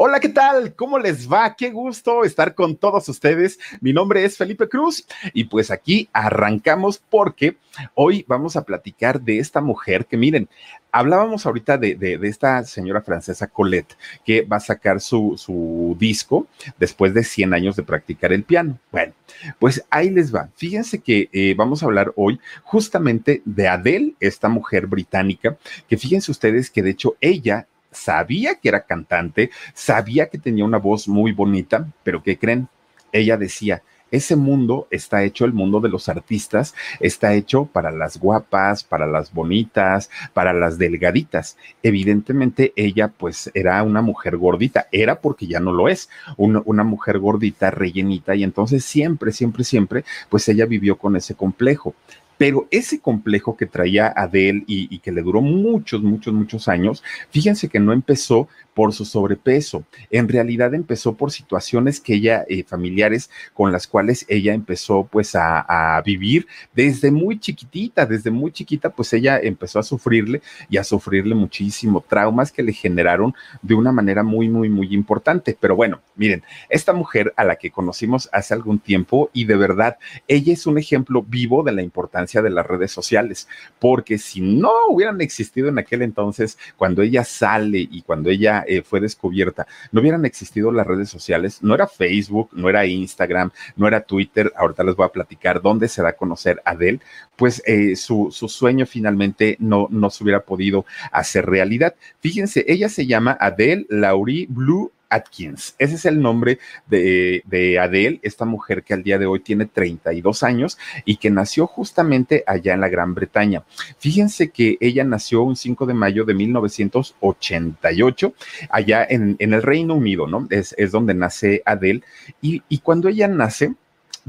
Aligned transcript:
Hola, 0.00 0.20
¿qué 0.20 0.28
tal? 0.28 0.76
¿Cómo 0.76 0.96
les 0.96 1.28
va? 1.28 1.56
Qué 1.56 1.70
gusto 1.70 2.22
estar 2.22 2.54
con 2.54 2.76
todos 2.76 3.08
ustedes. 3.08 3.58
Mi 3.80 3.92
nombre 3.92 4.24
es 4.24 4.36
Felipe 4.36 4.68
Cruz 4.68 5.04
y 5.34 5.42
pues 5.42 5.72
aquí 5.72 6.08
arrancamos 6.12 7.02
porque 7.10 7.56
hoy 7.94 8.24
vamos 8.28 8.54
a 8.54 8.62
platicar 8.62 9.20
de 9.20 9.40
esta 9.40 9.60
mujer 9.60 10.06
que 10.06 10.16
miren, 10.16 10.48
hablábamos 10.92 11.44
ahorita 11.46 11.78
de, 11.78 12.16
esta 12.22 12.62
señora 12.62 13.02
francesa 13.02 13.48
Colette 13.48 13.96
que 14.24 14.42
va 14.42 14.58
a 14.58 14.60
sacar 14.60 15.00
su, 15.00 15.34
su 15.36 15.96
disco 15.98 16.46
después 16.78 17.12
de 17.12 17.24
100 17.24 17.52
años 17.52 17.74
de 17.74 17.82
practicar 17.82 18.32
el 18.32 18.44
piano. 18.44 18.78
Bueno, 18.92 19.14
pues 19.58 19.84
ahí 19.90 20.10
les 20.10 20.32
va. 20.32 20.48
Fíjense 20.54 21.00
que 21.00 21.28
eh, 21.32 21.54
vamos 21.58 21.82
a 21.82 21.86
hablar 21.86 22.12
hoy 22.14 22.38
justamente 22.62 23.42
de 23.44 23.66
Adele, 23.66 24.14
esta 24.20 24.48
mujer 24.48 24.86
británica, 24.86 25.56
que 25.88 25.96
fíjense 25.96 26.30
ustedes 26.30 26.70
que 26.70 26.84
de 26.84 26.90
hecho 26.90 27.16
ella 27.20 27.66
sabía 27.98 28.54
que 28.54 28.68
era 28.68 28.84
cantante, 28.86 29.50
sabía 29.74 30.28
que 30.28 30.38
tenía 30.38 30.64
una 30.64 30.78
voz 30.78 31.08
muy 31.08 31.32
bonita, 31.32 31.86
pero 32.02 32.22
¿qué 32.22 32.38
creen? 32.38 32.68
Ella 33.12 33.36
decía, 33.36 33.82
ese 34.10 34.36
mundo 34.36 34.88
está 34.90 35.22
hecho, 35.22 35.44
el 35.44 35.52
mundo 35.52 35.80
de 35.80 35.90
los 35.90 36.08
artistas, 36.08 36.74
está 37.00 37.34
hecho 37.34 37.66
para 37.66 37.90
las 37.90 38.18
guapas, 38.18 38.82
para 38.84 39.06
las 39.06 39.32
bonitas, 39.32 40.10
para 40.32 40.52
las 40.54 40.78
delgaditas. 40.78 41.58
Evidentemente 41.82 42.72
ella 42.76 43.08
pues 43.08 43.50
era 43.54 43.82
una 43.82 44.00
mujer 44.00 44.36
gordita, 44.36 44.88
era 44.92 45.20
porque 45.20 45.46
ya 45.46 45.60
no 45.60 45.72
lo 45.72 45.88
es, 45.88 46.08
una, 46.36 46.84
mujer 46.84 47.18
gordita, 47.18 47.70
rellenita, 47.70 48.34
y 48.34 48.44
entonces 48.44 48.84
siempre, 48.84 49.32
siempre, 49.32 49.64
siempre, 49.64 50.04
pues 50.30 50.48
ella 50.48 50.64
vivió 50.64 50.96
con 50.96 51.16
ese 51.16 51.34
complejo. 51.34 51.94
Pero 52.38 52.68
ese 52.70 53.00
complejo 53.00 53.56
que 53.56 53.66
traía 53.66 54.12
Adele 54.16 54.64
y, 54.66 54.94
y, 54.94 55.00
que 55.00 55.12
le 55.12 55.22
duró 55.22 55.40
muchos, 55.40 56.02
muchos, 56.02 56.32
muchos 56.32 56.68
años, 56.68 57.02
fíjense 57.30 57.68
que 57.68 57.80
no 57.80 57.92
empezó 57.92 58.48
por 58.78 58.94
su 58.94 59.04
sobrepeso. 59.04 59.82
En 60.08 60.28
realidad 60.28 60.72
empezó 60.72 61.16
por 61.16 61.32
situaciones 61.32 62.00
que 62.00 62.14
ella, 62.14 62.44
eh, 62.48 62.62
familiares 62.62 63.28
con 63.52 63.72
las 63.72 63.88
cuales 63.88 64.24
ella 64.28 64.54
empezó 64.54 65.02
pues 65.02 65.34
a, 65.34 66.00
vivir 66.06 66.46
desde 66.72 67.10
muy 67.10 67.40
chiquitita, 67.40 68.06
desde 68.06 68.30
muy 68.30 68.52
chiquita 68.52 68.90
pues 68.90 69.12
ella 69.12 69.40
empezó 69.42 69.80
a 69.80 69.82
sufrirle 69.82 70.42
y 70.70 70.76
a 70.76 70.84
sufrirle 70.84 71.34
muchísimo 71.34 72.04
traumas 72.08 72.52
que 72.52 72.62
le 72.62 72.72
generaron 72.72 73.34
de 73.62 73.74
una 73.74 73.90
manera 73.90 74.22
muy, 74.22 74.48
muy, 74.48 74.68
muy 74.68 74.94
importante. 74.94 75.58
Pero 75.60 75.74
bueno, 75.74 76.00
miren, 76.14 76.44
esta 76.68 76.92
mujer 76.92 77.34
a 77.36 77.42
la 77.42 77.56
que 77.56 77.72
conocimos 77.72 78.28
hace 78.32 78.54
algún 78.54 78.78
tiempo 78.78 79.28
y 79.32 79.44
de 79.44 79.56
verdad, 79.56 79.98
ella 80.28 80.52
es 80.52 80.68
un 80.68 80.78
ejemplo 80.78 81.24
vivo 81.24 81.64
de 81.64 81.72
la 81.72 81.82
importancia 81.82 82.27
de 82.36 82.50
las 82.50 82.66
redes 82.66 82.92
sociales, 82.92 83.48
porque 83.78 84.18
si 84.18 84.40
no 84.40 84.70
hubieran 84.88 85.20
existido 85.20 85.68
en 85.68 85.78
aquel 85.78 86.02
entonces, 86.02 86.58
cuando 86.76 87.02
ella 87.02 87.24
sale 87.24 87.78
y 87.78 88.02
cuando 88.02 88.30
ella 88.30 88.64
eh, 88.66 88.82
fue 88.82 89.00
descubierta, 89.00 89.66
no 89.90 90.00
hubieran 90.00 90.24
existido 90.24 90.70
las 90.70 90.86
redes 90.86 91.08
sociales, 91.08 91.62
no 91.62 91.74
era 91.74 91.86
Facebook, 91.86 92.50
no 92.52 92.68
era 92.68 92.86
Instagram, 92.86 93.50
no 93.76 93.88
era 93.88 94.02
Twitter, 94.02 94.52
ahorita 94.56 94.84
les 94.84 94.96
voy 94.96 95.06
a 95.06 95.12
platicar 95.12 95.62
dónde 95.62 95.88
se 95.88 96.02
da 96.02 96.10
a 96.10 96.12
conocer 96.12 96.60
Adele, 96.64 97.00
pues 97.36 97.62
eh, 97.66 97.96
su, 97.96 98.28
su, 98.30 98.48
sueño 98.48 98.86
finalmente 98.86 99.56
no, 99.60 99.88
no 99.90 100.10
se 100.10 100.24
hubiera 100.24 100.40
podido 100.40 100.84
hacer 101.12 101.46
realidad. 101.46 101.94
Fíjense, 102.20 102.64
ella 102.68 102.88
se 102.88 103.06
llama 103.06 103.36
Adele 103.40 103.86
Laurie 103.88 104.46
Blue 104.48 104.92
Atkins. 105.10 105.74
Ese 105.78 105.94
es 105.94 106.04
el 106.04 106.20
nombre 106.20 106.58
de, 106.86 107.42
de, 107.46 107.78
Adele, 107.78 108.20
esta 108.22 108.44
mujer 108.44 108.82
que 108.82 108.94
al 108.94 109.02
día 109.02 109.18
de 109.18 109.26
hoy 109.26 109.40
tiene 109.40 109.66
32 109.66 110.42
años 110.42 110.78
y 111.04 111.16
que 111.16 111.30
nació 111.30 111.66
justamente 111.66 112.44
allá 112.46 112.74
en 112.74 112.80
la 112.80 112.88
Gran 112.88 113.14
Bretaña. 113.14 113.64
Fíjense 113.98 114.50
que 114.50 114.76
ella 114.80 115.04
nació 115.04 115.42
un 115.42 115.56
5 115.56 115.86
de 115.86 115.94
mayo 115.94 116.24
de 116.24 116.34
1988 116.34 118.34
allá 118.70 119.06
en, 119.08 119.36
en 119.38 119.54
el 119.54 119.62
Reino 119.62 119.94
Unido, 119.94 120.26
¿no? 120.26 120.46
Es, 120.50 120.74
es 120.78 120.92
donde 120.92 121.14
nace 121.14 121.62
Adele 121.64 122.02
y, 122.40 122.62
y 122.68 122.78
cuando 122.78 123.08
ella 123.08 123.28
nace, 123.28 123.74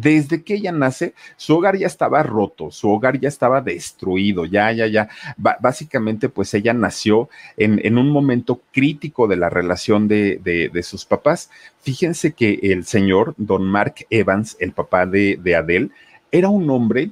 desde 0.02 0.44
que 0.44 0.56
ella 0.56 0.72
nace, 0.72 1.14
su 1.36 1.58
hogar 1.58 1.78
ya 1.78 1.88
estaba 1.88 2.24
roto, 2.24 2.72
su 2.72 2.90
hogar 2.90 3.20
ya 3.20 3.28
estaba 3.28 3.62
destruido, 3.62 4.46
ya, 4.46 4.72
ya, 4.72 4.88
ya. 4.88 5.10
básicamente, 5.38 6.30
pues 6.30 6.54
ella 6.54 6.74
nació 6.74 7.30
en, 7.58 7.98
un 7.98 8.10
momento 8.10 8.62
crítico 8.72 9.28
de 9.28 9.36
la 9.36 9.50
relación 9.50 10.08
de, 10.08 10.40
de, 10.42 10.84
sus 10.84 11.06
papás. 11.06 11.50
Fíjense 11.82 12.34
que 12.34 12.60
el 12.64 12.86
señor, 12.86 13.34
don 13.38 13.66
Mark 13.66 14.06
Evans, 14.10 14.56
el 14.60 14.72
papá 14.72 15.06
de, 15.06 15.38
de 15.42 15.56
Adele, 15.56 15.90
era 16.32 16.50
un 16.50 16.70
hombre 16.70 17.12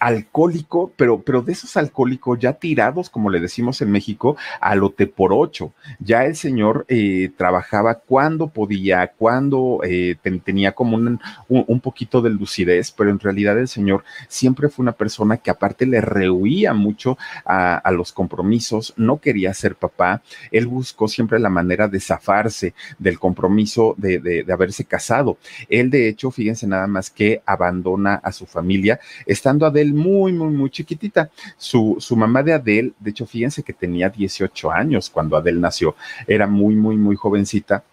alcohólico, 0.00 0.92
pero, 0.96 1.20
pero 1.20 1.42
de 1.42 1.52
esos 1.52 1.76
alcohólicos 1.76 2.38
ya 2.38 2.54
tirados, 2.54 3.10
como 3.10 3.30
le 3.30 3.40
decimos 3.40 3.80
en 3.82 3.90
México, 3.90 4.36
a 4.60 4.74
lote 4.74 5.06
por 5.06 5.32
ocho. 5.32 5.72
Ya 5.98 6.24
el 6.24 6.36
señor 6.36 6.84
eh, 6.88 7.30
trabajaba 7.36 7.94
cuando 7.94 8.48
podía, 8.48 9.06
cuando 9.08 9.80
eh, 9.84 10.16
tenía 10.44 10.72
como 10.72 10.96
un, 10.96 11.20
un, 11.48 11.80
poquito 11.80 12.22
de 12.22 12.30
lucidez, 12.30 12.90
pero 12.90 13.10
en 13.10 13.20
realidad 13.20 13.58
el 13.58 13.68
señor 13.68 14.04
siempre 14.28 14.68
fue 14.68 14.82
una 14.82 14.92
persona 14.92 15.36
que 15.36 15.50
aparte 15.50 15.86
le 15.86 16.00
rehuía 16.00 16.74
mucho 16.74 17.18
a, 17.44 17.82
los 17.92 18.12
compromisos, 18.12 18.92
no 18.96 19.20
quería 19.20 19.54
ser 19.54 19.76
papá, 19.76 20.22
él 20.50 20.66
buscó 20.66 21.08
siempre 21.08 21.38
la 21.38 21.48
manera 21.48 21.88
de 21.88 22.00
zafarse 22.00 22.74
del 22.98 23.18
compromiso 23.18 23.94
de, 23.96 24.18
de, 24.18 24.42
de 24.42 24.52
haberse 24.52 24.84
casado. 24.84 25.38
Él, 25.68 25.90
de 25.90 26.08
hecho, 26.08 26.30
fíjense 26.30 26.66
nada 26.66 26.86
más 26.86 27.10
que 27.10 27.42
abandona 27.46 28.16
a 28.16 28.32
su 28.32 28.46
familia, 28.46 29.00
estando 29.24 29.66
Muy, 29.92 30.32
muy, 30.32 30.48
muy 30.48 30.70
chiquitita. 30.70 31.30
Su, 31.56 31.96
su 31.98 32.16
mamá 32.16 32.42
de 32.42 32.54
Adele, 32.54 32.92
de 32.98 33.10
hecho, 33.10 33.26
fíjense 33.26 33.62
que 33.62 33.72
tenía 33.72 34.08
18 34.08 34.70
años 34.70 35.10
cuando 35.10 35.36
Adele 35.36 35.60
nació, 35.60 35.96
era 36.26 36.46
muy, 36.46 36.74
muy, 36.74 36.96
muy 36.96 37.16
jovencita 37.16 37.84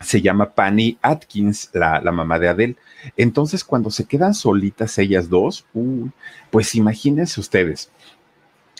se 0.00 0.20
llama 0.20 0.52
Fanny 0.54 0.98
Atkins, 1.02 1.70
la, 1.72 2.00
la, 2.00 2.12
mamá 2.12 2.38
de 2.38 2.48
Adele. 2.48 2.76
Entonces, 3.16 3.64
cuando 3.64 3.90
se 3.90 4.04
quedan 4.04 4.34
solitas 4.34 4.98
ellas 4.98 5.28
dos, 5.28 5.66
pues 6.50 6.74
imagínense 6.74 7.40
ustedes. 7.40 7.90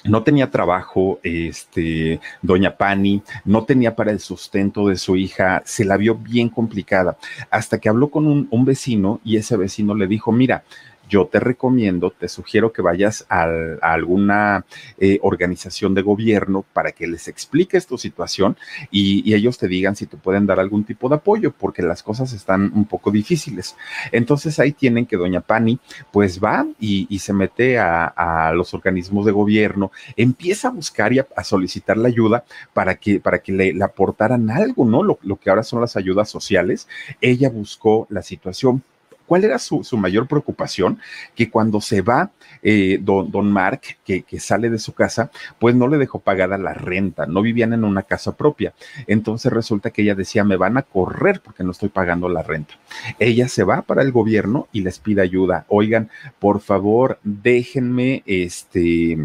No 0.04 0.22
tenía 0.22 0.50
trabajo, 0.50 1.18
este, 1.24 2.20
doña 2.40 2.76
Pani, 2.76 3.22
no 3.44 3.64
tenía 3.64 3.96
para 3.96 4.12
el 4.12 4.20
sustento 4.20 4.86
de 4.86 4.96
su 4.96 5.16
hija, 5.16 5.62
se 5.64 5.84
la 5.84 5.96
vio 5.96 6.14
bien 6.14 6.48
complicada, 6.50 7.18
hasta 7.50 7.78
que 7.78 7.88
habló 7.88 8.08
con 8.08 8.28
un, 8.28 8.46
un 8.52 8.64
vecino 8.64 9.20
y 9.24 9.38
ese 9.38 9.56
vecino 9.56 9.96
le 9.96 10.06
dijo, 10.06 10.30
mira, 10.30 10.62
yo 11.08 11.26
te 11.26 11.40
recomiendo, 11.40 12.10
te 12.10 12.28
sugiero 12.28 12.72
que 12.72 12.82
vayas 12.82 13.26
a, 13.28 13.48
alguna 13.80 14.64
eh, 14.98 15.18
organización 15.22 15.94
de 15.94 16.02
gobierno 16.02 16.64
para 16.72 16.92
que 16.92 17.06
les 17.06 17.28
expliques 17.28 17.86
tu 17.86 17.98
situación 17.98 18.56
y, 18.90 19.34
ellos 19.38 19.58
te 19.58 19.68
digan 19.68 19.94
si 19.94 20.06
te 20.06 20.16
pueden 20.16 20.46
dar 20.46 20.58
algún 20.58 20.84
tipo 20.84 21.08
de 21.08 21.16
apoyo, 21.16 21.52
porque 21.52 21.82
las 21.82 22.02
cosas 22.02 22.32
están 22.32 22.72
un 22.74 22.86
poco 22.86 23.12
difíciles. 23.12 23.76
Entonces 24.10 24.58
ahí 24.58 24.72
tienen 24.72 25.06
que 25.06 25.16
doña 25.16 25.40
Pani 25.40 25.78
pues 26.10 26.42
va 26.42 26.66
y, 26.80 27.18
se 27.18 27.32
mete 27.32 27.78
a, 27.78 28.52
los 28.54 28.74
organismos 28.74 29.26
de 29.26 29.32
gobierno, 29.32 29.92
empieza 30.16 30.68
a 30.68 30.70
buscar 30.72 31.12
y 31.12 31.20
a, 31.20 31.26
solicitar 31.44 31.96
la 31.96 32.08
ayuda 32.08 32.44
para 32.72 32.96
que, 32.96 33.20
para 33.20 33.38
que 33.38 33.52
le, 33.52 33.84
aportaran 33.84 34.50
algo, 34.50 34.84
¿no? 34.84 35.02
lo 35.04 35.36
que 35.36 35.50
ahora 35.50 35.62
son 35.62 35.80
las 35.80 35.96
ayudas 35.96 36.28
sociales. 36.28 36.88
Ella 37.20 37.48
buscó 37.50 38.06
la 38.10 38.22
situación 38.22 38.82
¿Cuál 39.28 39.44
era 39.44 39.58
su, 39.58 39.84
mayor 39.98 40.26
preocupación? 40.26 40.98
Que 41.34 41.50
cuando 41.50 41.82
se 41.82 42.00
va 42.00 42.30
eh, 42.62 42.98
don, 43.00 43.30
don, 43.30 43.52
Mark, 43.52 43.82
que, 44.02 44.22
que, 44.22 44.40
sale 44.40 44.70
de 44.70 44.78
su 44.78 44.94
casa, 44.94 45.30
pues 45.58 45.74
no 45.74 45.86
le 45.86 45.98
dejó 45.98 46.18
pagada 46.18 46.56
la 46.56 46.72
renta, 46.72 47.26
no 47.26 47.42
vivían 47.42 47.74
en 47.74 47.84
una 47.84 48.04
casa 48.04 48.36
propia. 48.36 48.72
Entonces 49.06 49.52
resulta 49.52 49.90
que 49.90 50.00
ella 50.00 50.14
decía, 50.14 50.44
me 50.44 50.56
van 50.56 50.78
a 50.78 50.82
correr 50.82 51.42
porque 51.44 51.62
no 51.62 51.72
estoy 51.72 51.90
pagando 51.90 52.30
la 52.30 52.42
renta. 52.42 52.74
Ella 53.18 53.48
se 53.48 53.64
va 53.64 53.82
para 53.82 54.00
el 54.00 54.12
gobierno 54.12 54.66
y 54.72 54.80
les 54.80 54.98
pide 54.98 55.20
ayuda. 55.20 55.66
Oigan, 55.68 56.08
por 56.38 56.60
favor, 56.60 57.18
déjenme 57.22 58.22
este 58.24 59.18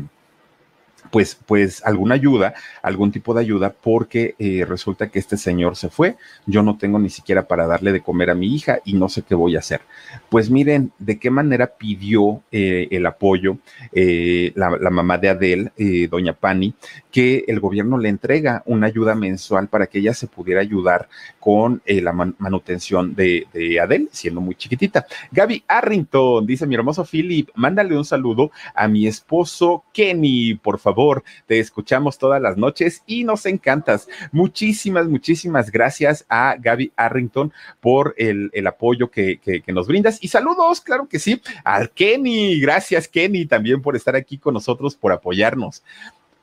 pues, 1.13 1.37
pues 1.45 1.85
alguna 1.85 2.15
ayuda, 2.15 2.55
algún 2.81 3.11
tipo 3.11 3.35
de 3.35 3.41
ayuda, 3.41 3.71
porque 3.71 4.33
eh, 4.39 4.65
resulta 4.67 5.09
que 5.09 5.19
este 5.19 5.37
señor 5.37 5.75
se 5.75 5.89
fue, 5.89 6.17
yo 6.47 6.63
no 6.63 6.79
tengo 6.79 6.97
ni 6.97 7.11
siquiera 7.11 7.47
para 7.47 7.67
darle 7.67 7.91
de 7.91 8.01
comer 8.01 8.31
a 8.31 8.35
mi 8.35 8.53
hija 8.53 8.79
y 8.83 8.93
no 8.93 9.09
sé 9.09 9.21
qué 9.21 9.35
voy 9.35 9.55
a 9.55 9.59
hacer. 9.59 9.81
Pues 10.29 10.49
miren, 10.49 10.91
de 10.99 11.19
qué 11.19 11.29
manera 11.29 11.67
pidió 11.77 12.41
eh, 12.51 12.87
el 12.91 13.05
apoyo 13.05 13.57
eh, 13.91 14.51
la, 14.55 14.69
mamá 14.89 15.17
de 15.17 15.29
Adel, 15.29 15.71
doña 16.09 16.33
Pani, 16.33 16.73
que 17.11 17.45
el 17.47 17.59
gobierno 17.59 17.97
le 17.97 18.09
entrega 18.09 18.63
una 18.65 18.87
ayuda 18.87 19.15
mensual 19.15 19.67
para 19.67 19.87
que 19.87 19.99
ella 19.99 20.13
se 20.13 20.27
pudiera 20.27 20.61
ayudar 20.61 21.09
con 21.39 21.81
la 21.85 22.13
manutención 22.13 23.15
de, 23.15 23.47
de 23.53 23.79
Adel, 23.79 24.09
siendo 24.11 24.41
muy 24.41 24.55
chiquitita. 24.55 25.05
Gaby 25.31 25.63
Arrington, 25.67 26.45
dice 26.45 26.67
mi 26.67 26.75
hermoso 26.75 27.05
Philip, 27.05 27.49
mándale 27.55 27.97
un 27.97 28.05
saludo 28.05 28.51
a 28.73 28.87
mi 28.87 29.07
esposo 29.07 29.83
Kenny, 29.93 30.55
por 30.55 30.79
favor 30.79 31.23
te 31.47 31.59
escuchamos 31.59 32.17
todas 32.17 32.41
las 32.41 32.57
noches 32.57 33.03
y 33.05 33.23
nos 33.23 33.45
encantas. 33.45 34.07
Muchísimas, 34.31 35.07
muchísimas 35.07 35.71
gracias 35.71 36.25
a 36.29 36.55
Gaby 36.59 36.91
Arrington 36.95 37.51
por 37.79 38.15
el, 38.17 38.51
apoyo 38.65 39.09
que, 39.09 39.39
nos 39.67 39.87
Y 40.21 40.27
saludos, 40.27 40.81
claro 40.81 41.07
que 41.07 41.19
sí, 41.19 41.41
al 41.63 41.91
Kenny. 41.91 42.59
Gracias, 42.59 43.07
Kenny, 43.07 43.45
también 43.45 43.81
por 43.81 43.95
estar 43.95 44.15
aquí 44.15 44.37
con 44.37 44.53
nosotros, 44.53 44.95
por 44.95 45.11
apoyarnos. 45.11 45.83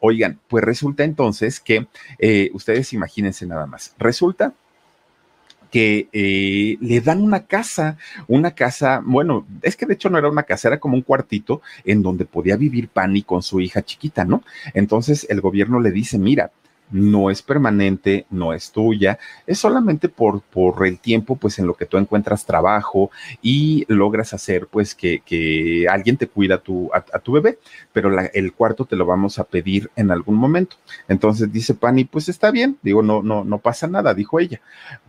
Oigan, 0.00 0.40
pues 0.48 0.64
resulta 0.64 1.04
entonces 1.04 1.60
que 1.60 1.86
eh, 2.18 2.50
ustedes 2.54 2.92
imagínense 2.92 3.46
nada 3.46 3.66
más. 3.66 3.94
Resulta 3.98 4.54
que 5.70 6.08
eh, 6.12 6.76
le 6.80 7.00
dan 7.00 7.22
una 7.22 7.46
casa, 7.46 7.96
una 8.26 8.52
casa, 8.52 9.02
bueno, 9.04 9.46
es 9.62 9.76
que 9.76 9.86
de 9.86 9.94
hecho 9.94 10.10
no 10.10 10.18
era 10.18 10.28
una 10.28 10.42
casa, 10.42 10.68
era 10.68 10.80
como 10.80 10.96
un 10.96 11.02
cuartito 11.02 11.62
en 11.84 12.02
donde 12.02 12.24
podía 12.24 12.56
vivir 12.56 12.88
Pani 12.88 13.22
con 13.22 13.42
su 13.42 13.60
hija 13.60 13.82
chiquita, 13.82 14.24
¿no? 14.24 14.42
Entonces 14.74 15.26
el 15.30 15.40
gobierno 15.40 15.80
le 15.80 15.92
dice, 15.92 16.18
mira, 16.18 16.50
no 16.90 17.30
es 17.30 17.42
permanente, 17.42 18.26
no 18.30 18.52
es 18.52 18.72
tuya, 18.72 19.18
es 19.46 19.58
solamente 19.58 20.08
por, 20.08 20.42
por 20.42 20.86
el 20.86 20.98
tiempo, 20.98 21.36
pues 21.36 21.58
en 21.58 21.66
lo 21.66 21.74
que 21.74 21.86
tú 21.86 21.98
encuentras 21.98 22.46
trabajo 22.46 23.10
y 23.42 23.84
logras 23.88 24.32
hacer, 24.32 24.66
pues 24.66 24.94
que, 24.94 25.20
que 25.24 25.86
alguien 25.88 26.16
te 26.16 26.26
cuida 26.26 26.56
a 26.56 26.58
tu, 26.58 26.90
a, 26.92 27.18
tu 27.18 27.32
bebé, 27.32 27.58
pero 27.92 28.10
el 28.32 28.52
cuarto 28.52 28.84
te 28.84 28.96
lo 28.96 29.06
vamos 29.06 29.38
a 29.38 29.44
pedir 29.44 29.90
en 29.96 30.10
algún 30.10 30.36
momento. 30.36 30.76
Entonces 31.08 31.52
dice 31.52 31.74
Pani, 31.74 32.04
pues 32.04 32.28
está 32.28 32.50
bien, 32.50 32.78
digo, 32.82 33.02
no, 33.02 33.22
no, 33.22 33.44
no 33.44 33.58
pasa 33.58 33.86
nada, 33.86 34.14
dijo 34.14 34.40
ella. 34.40 34.60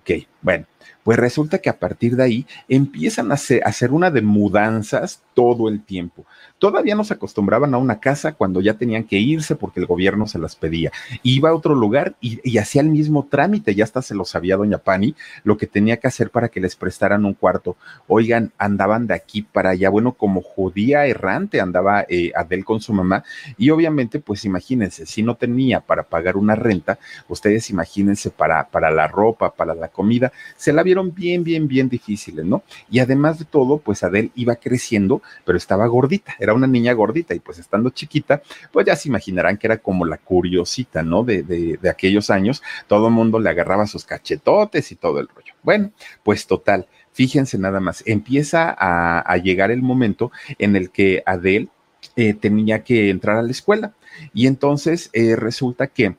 Ok, 0.01 0.27
bueno, 0.41 0.65
pues 1.03 1.17
resulta 1.17 1.59
que 1.59 1.69
a 1.69 1.79
partir 1.79 2.15
de 2.15 2.23
ahí 2.23 2.45
empiezan 2.69 3.31
a 3.31 3.35
hacer, 3.35 3.91
una 3.91 4.11
de 4.11 4.21
mudanzas 4.21 5.21
todo 5.33 5.69
el 5.69 5.83
tiempo. 5.83 6.25
Todavía 6.59 6.95
no 6.95 7.03
se 7.03 7.15
acostumbraban 7.15 7.73
a 7.73 7.77
una 7.77 7.99
casa 7.99 8.33
cuando 8.33 8.61
ya 8.61 8.75
tenían 8.75 9.03
que 9.03 9.17
irse 9.17 9.55
porque 9.55 9.79
el 9.79 9.87
gobierno 9.87 10.27
se 10.27 10.37
las 10.37 10.55
pedía. 10.55 10.91
Iba 11.23 11.49
a 11.49 11.55
otro 11.55 11.73
lugar 11.73 12.15
y, 12.21 12.57
hacía 12.57 12.81
el 12.81 12.89
mismo 12.89 13.27
trámite, 13.29 13.73
ya 13.73 13.83
hasta 13.83 14.03
se 14.03 14.13
lo 14.13 14.23
sabía 14.25 14.57
doña 14.57 14.77
Pani, 14.77 15.15
lo 15.43 15.57
que 15.57 15.65
tenía 15.65 15.97
que 15.97 16.07
hacer 16.07 16.29
para 16.29 16.49
que 16.49 16.59
les 16.59 16.75
prestaran 16.75 17.25
un 17.25 17.33
cuarto. 17.33 17.75
Oigan, 18.07 18.51
andaban 18.59 19.07
de 19.07 19.15
aquí 19.15 19.41
para 19.41 19.71
allá, 19.71 19.89
bueno, 19.89 20.13
como 20.13 20.41
judía 20.41 21.07
errante 21.07 21.59
andaba 21.59 22.05
eh, 22.07 22.31
Adel 22.35 22.63
con 22.63 22.81
su 22.81 22.93
mamá 22.93 23.23
y 23.57 23.69
obviamente, 23.71 24.19
pues 24.19 24.45
imagínense, 24.45 25.05
si 25.05 25.23
no 25.23 25.35
tenía 25.35 25.81
para 25.81 26.03
pagar 26.03 26.37
una 26.37 26.55
renta, 26.55 26.99
ustedes 27.27 27.69
imagínense 27.69 28.29
para, 28.29 28.67
para 28.67 28.91
la 28.91 29.07
ropa, 29.07 29.53
para 29.53 29.73
la 29.73 29.87
comida, 29.87 30.31
se 30.55 30.70
la 30.73 30.83
vieron 30.83 31.13
bien, 31.13 31.43
bien, 31.43 31.67
bien 31.67 31.89
difíciles, 31.89 32.45
¿no? 32.45 32.63
Y 32.89 32.99
además 32.99 33.39
de 33.39 33.45
todo, 33.45 33.79
pues 33.79 34.03
Adel 34.03 34.31
iba 34.35 34.55
creciendo, 34.55 35.21
pero 35.45 35.57
estaba 35.57 35.87
gordita, 35.87 36.35
era 36.39 36.53
una 36.53 36.67
niña 36.67 36.93
gordita 36.93 37.33
y 37.33 37.39
pues 37.39 37.59
estando 37.59 37.89
chiquita, 37.89 38.41
pues 38.71 38.85
ya 38.85 38.95
se 38.95 39.09
imaginarán 39.09 39.57
que 39.57 39.67
era 39.67 39.77
como 39.77 40.05
la 40.05 40.17
curiosita, 40.17 41.03
¿no? 41.03 41.23
De, 41.23 41.43
de, 41.43 41.89
aquellos 41.89 42.29
años, 42.29 42.61
todo 42.87 43.07
el 43.07 43.13
mundo 43.13 43.39
le 43.39 43.49
agarraba 43.49 43.85
sus 43.85 44.05
cachetotes 44.05 44.91
y 44.91 44.95
todo 44.95 45.19
el 45.19 45.27
rollo. 45.27 45.53
Bueno, 45.63 45.91
pues 46.23 46.47
total, 46.47 46.87
fíjense 47.11 47.57
nada 47.57 47.79
más, 47.79 48.03
empieza 48.05 48.75
a, 48.77 49.37
llegar 49.37 49.71
el 49.71 49.81
momento 49.81 50.31
en 50.57 50.75
el 50.75 50.91
que 50.91 51.23
Adele 51.25 51.69
eh, 52.15 52.33
tenía 52.33 52.83
que 52.83 53.09
entrar 53.09 53.37
a 53.37 53.41
la 53.41 53.51
escuela 53.51 53.93
y 54.33 54.47
entonces 54.47 55.09
eh, 55.13 55.35
resulta 55.35 55.87
que 55.87 56.15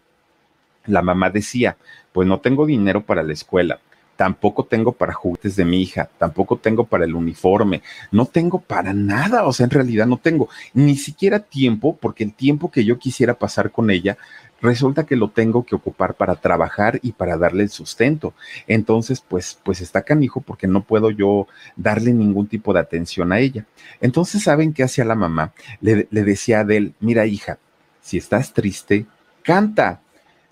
la 0.87 1.03
mamá 1.03 1.31
decía, 1.31 1.77
pues 2.13 2.29
no 2.29 2.41
tengo 2.41 2.67
dinero 2.67 3.05
para 3.05 3.23
la 3.23 3.33
escuela, 3.33 3.81
tampoco 4.17 4.65
tengo 4.65 4.93
para 4.93 5.13
juguetes 5.13 5.57
de 5.57 5.65
mi 5.65 5.83
hija, 5.83 6.09
tampoco 6.19 6.57
tengo 6.57 6.85
para 6.85 7.05
el 7.05 7.15
uniforme, 7.15 7.83
no 8.11 8.27
tengo 8.27 8.61
para 8.61 8.93
nada, 8.93 9.45
o 9.45 9.53
sea, 9.53 9.65
en 9.65 9.71
realidad 9.71 10.07
no 10.07 10.19
tengo 10.19 10.49
ni 10.75 10.97
siquiera 10.97 11.41
tiempo, 11.41 11.97
porque 12.01 12.25
el 12.25 12.33
tiempo 12.35 12.71
que 12.71 12.85
yo 12.85 12.99
quisiera 12.99 13.35
pasar 13.35 13.71
con 13.71 13.91
ella, 13.91 14.17
resulta 14.61 15.05
que 15.05 15.17
lo 15.17 15.29
tengo 15.29 15.65
que 15.65 15.75
ocupar 15.75 16.15
para 16.15 16.37
trabajar 16.37 17.01
y 17.03 17.13
para 17.13 17.37
darle 17.37 17.65
el 17.65 17.71
sustento. 17.71 18.33
Entonces, 18.69 19.21
pues, 19.21 19.59
pues 19.63 19.81
está 19.81 20.03
canijo 20.03 20.41
porque 20.41 20.69
no 20.69 20.85
puedo 20.85 21.11
yo 21.11 21.49
darle 21.75 22.13
ningún 22.13 22.47
tipo 22.47 22.73
de 22.73 22.81
atención 22.81 23.33
a 23.33 23.41
ella. 23.41 23.67
Entonces, 24.01 24.45
¿saben 24.45 24.73
qué 24.73 24.85
hacía 24.85 25.05
la 25.05 25.17
mamá? 25.17 25.53
Le, 25.81 26.07
le 26.11 26.23
decía 26.23 26.59
a 26.59 26.61
Adel, 26.61 26.95
mira 27.01 27.27
hija, 27.27 27.59
si 28.01 28.19
estás 28.19 28.53
triste, 28.53 29.07
canta. 29.43 30.01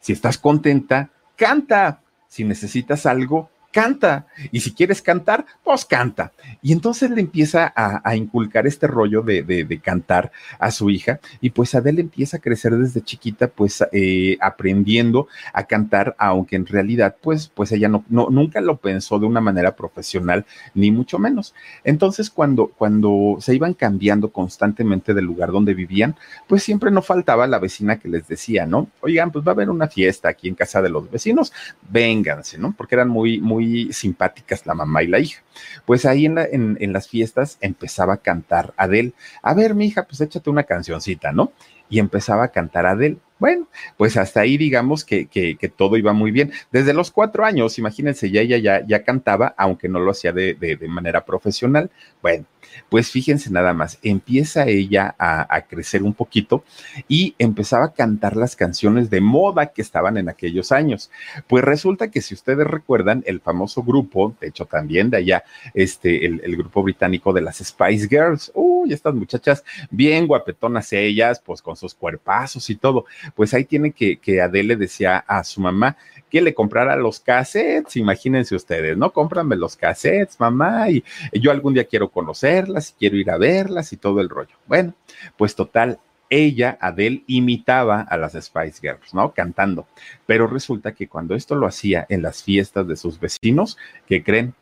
Si 0.00 0.12
estás 0.12 0.38
contenta, 0.38 1.10
canta. 1.36 2.00
Si 2.30 2.44
necesitas 2.44 3.06
algo, 3.06 3.50
canta. 3.70 4.26
Y 4.52 4.60
si 4.60 4.72
quieres 4.72 5.02
cantar, 5.02 5.46
pues 5.62 5.84
canta. 5.84 6.32
Y 6.62 6.72
entonces 6.72 7.10
le 7.10 7.20
empieza 7.20 7.72
a, 7.74 8.16
inculcar 8.16 8.66
este 8.66 8.86
rollo 8.86 9.22
de, 9.22 9.80
cantar 9.82 10.32
a 10.58 10.70
su 10.70 10.90
hija. 10.90 11.20
Y 11.40 11.50
pues 11.50 11.74
Adele 11.74 12.00
empieza 12.00 12.38
a 12.38 12.40
crecer 12.40 12.76
desde 12.76 13.02
chiquita, 13.02 13.48
pues 13.48 13.84
eh, 13.92 14.36
aprendiendo 14.40 15.28
a 15.52 15.64
cantar, 15.64 16.14
aunque 16.18 16.56
en 16.56 16.66
realidad, 16.66 17.16
pues, 17.20 17.48
pues 17.48 17.72
ella 17.72 17.88
no, 17.88 18.04
no, 18.08 18.28
nunca 18.30 18.60
lo 18.60 18.76
pensó 18.76 19.18
de 19.18 19.26
una 19.26 19.40
manera 19.40 19.76
profesional, 19.76 20.44
ni 20.74 20.90
mucho 20.90 21.18
menos. 21.18 21.54
Entonces, 21.84 22.30
cuando, 22.30 22.68
cuando 22.68 23.36
se 23.40 23.54
iban 23.54 23.74
cambiando 23.74 24.30
constantemente 24.30 25.14
del 25.14 25.24
lugar 25.24 25.52
donde 25.52 25.74
vivían, 25.74 26.16
pues 26.46 26.62
siempre 26.62 26.90
no 26.90 27.02
faltaba 27.02 27.46
la 27.46 27.58
vecina 27.58 27.98
que 27.98 28.08
les 28.08 28.26
decía, 28.26 28.66
¿no? 28.66 28.88
Oigan, 29.00 29.30
pues 29.30 29.44
va 29.46 29.52
a 29.52 29.54
haber 29.54 29.70
una 29.70 29.88
fiesta 29.88 30.28
aquí 30.28 30.48
en 30.48 30.54
casa 30.54 30.82
de 30.82 30.88
los 30.88 31.10
vecinos, 31.10 31.52
vénganse, 31.90 32.58
¿no? 32.58 32.74
Porque 32.76 32.94
eran 32.94 33.08
muy, 33.08 33.40
muy 33.40 33.59
simpáticas 33.92 34.66
la 34.66 34.74
mamá 34.74 35.02
y 35.02 35.08
la 35.08 35.18
hija. 35.18 35.42
Pues 35.86 36.06
ahí 36.06 36.26
en, 36.26 36.38
en, 36.38 36.92
las 36.92 37.08
fiestas 37.08 37.58
empezaba 37.60 38.14
a 38.14 38.18
cantar 38.18 38.72
Adele. 38.76 39.12
A 39.42 39.54
ver, 39.54 39.74
mi 39.74 39.86
hija, 39.86 40.04
pues 40.04 40.20
échate 40.20 40.50
una 40.50 40.64
cancioncita, 40.64 41.32
¿no? 41.32 41.52
Y 41.90 41.98
empezaba 41.98 42.44
a 42.44 42.48
cantar 42.48 42.86
Adele. 42.86 43.18
Bueno, 43.40 43.68
pues 43.96 44.18
hasta 44.18 44.40
ahí 44.40 44.58
digamos 44.58 45.02
que, 45.02 45.26
que, 45.26 45.56
todo 45.74 45.96
iba 45.96 46.12
muy 46.12 46.30
bien. 46.30 46.52
Desde 46.70 46.92
los 46.92 47.10
cuatro 47.10 47.46
años, 47.46 47.78
imagínense, 47.78 48.30
ya 48.30 48.42
ella 48.42 48.58
ya, 48.58 48.86
ya 48.86 49.02
cantaba, 49.02 49.54
aunque 49.56 49.88
no 49.88 49.98
lo 49.98 50.10
hacía 50.10 50.32
de, 50.32 50.54
de, 50.54 50.76
manera 50.88 51.24
profesional. 51.24 51.90
Bueno, 52.20 52.44
pues 52.90 53.10
fíjense 53.10 53.50
nada 53.50 53.72
más, 53.72 53.98
empieza 54.02 54.66
ella 54.66 55.14
a, 55.18 55.62
crecer 55.68 56.02
un 56.02 56.14
poquito 56.14 56.64
y 57.08 57.34
empezaba 57.38 57.86
a 57.86 57.92
cantar 57.92 58.36
las 58.36 58.56
canciones 58.56 59.08
de 59.08 59.20
moda 59.20 59.66
que 59.66 59.82
estaban 59.82 60.16
en 60.18 60.28
aquellos 60.28 60.70
años. 60.70 61.10
Pues 61.48 61.64
resulta 61.64 62.10
que 62.10 62.20
si 62.20 62.34
ustedes 62.34 62.66
recuerdan, 62.66 63.22
el 63.26 63.40
famoso 63.40 63.82
grupo, 63.82 64.34
de 64.40 64.48
hecho 64.48 64.66
también 64.66 65.10
de 65.10 65.18
allá, 65.18 65.44
este, 65.74 66.26
el, 66.26 66.56
grupo 66.56 66.82
británico 66.82 67.32
de 67.32 67.40
las 67.40 67.58
Spice 67.58 68.08
Girls, 68.08 68.52
uy, 68.80 68.92
estas 68.92 69.14
muchachas 69.14 69.64
bien 69.90 70.26
guapetonas 70.26 70.92
ellas, 70.92 71.40
pues 71.44 71.62
con 71.62 71.76
sus 71.76 71.94
cuerpazos 71.94 72.68
y 72.70 72.76
todo, 72.76 73.04
pues 73.34 73.54
ahí 73.54 73.64
tiene 73.64 73.92
que, 73.92 74.18
que 74.18 74.40
Adele 74.40 74.76
decía 74.76 75.18
a 75.18 75.44
su 75.44 75.60
mamá, 75.60 75.96
que 76.30 76.40
le 76.40 76.54
comprara 76.54 76.96
los 76.96 77.20
cassettes, 77.20 77.96
imagínense 77.96 78.54
ustedes, 78.54 78.96
¿no? 78.96 79.12
Cómprame 79.12 79.56
los 79.56 79.76
cassettes, 79.76 80.38
mamá, 80.38 80.88
y 80.90 81.02
yo 81.32 81.50
algún 81.50 81.74
día 81.74 81.84
quiero 81.84 82.10
conocerlas 82.10 82.90
y 82.90 82.92
quiero 82.98 83.16
ir 83.16 83.30
a 83.30 83.38
verlas 83.38 83.92
y 83.92 83.96
todo 83.96 84.20
el 84.20 84.28
rollo. 84.28 84.54
Bueno, 84.66 84.94
pues 85.36 85.54
total, 85.54 85.98
ella, 86.30 86.78
Adele, 86.80 87.24
imitaba 87.26 88.02
a 88.02 88.16
las 88.16 88.32
Spice 88.32 88.80
Girls, 88.80 89.12
¿no? 89.12 89.32
Cantando. 89.32 89.86
Pero 90.26 90.46
resulta 90.46 90.94
que 90.94 91.08
cuando 91.08 91.34
esto 91.34 91.56
lo 91.56 91.66
hacía 91.66 92.06
en 92.08 92.22
las 92.22 92.44
fiestas 92.44 92.86
de 92.86 92.96
sus 92.96 93.18
vecinos, 93.18 93.76
¿qué 94.06 94.22
creen? 94.22 94.54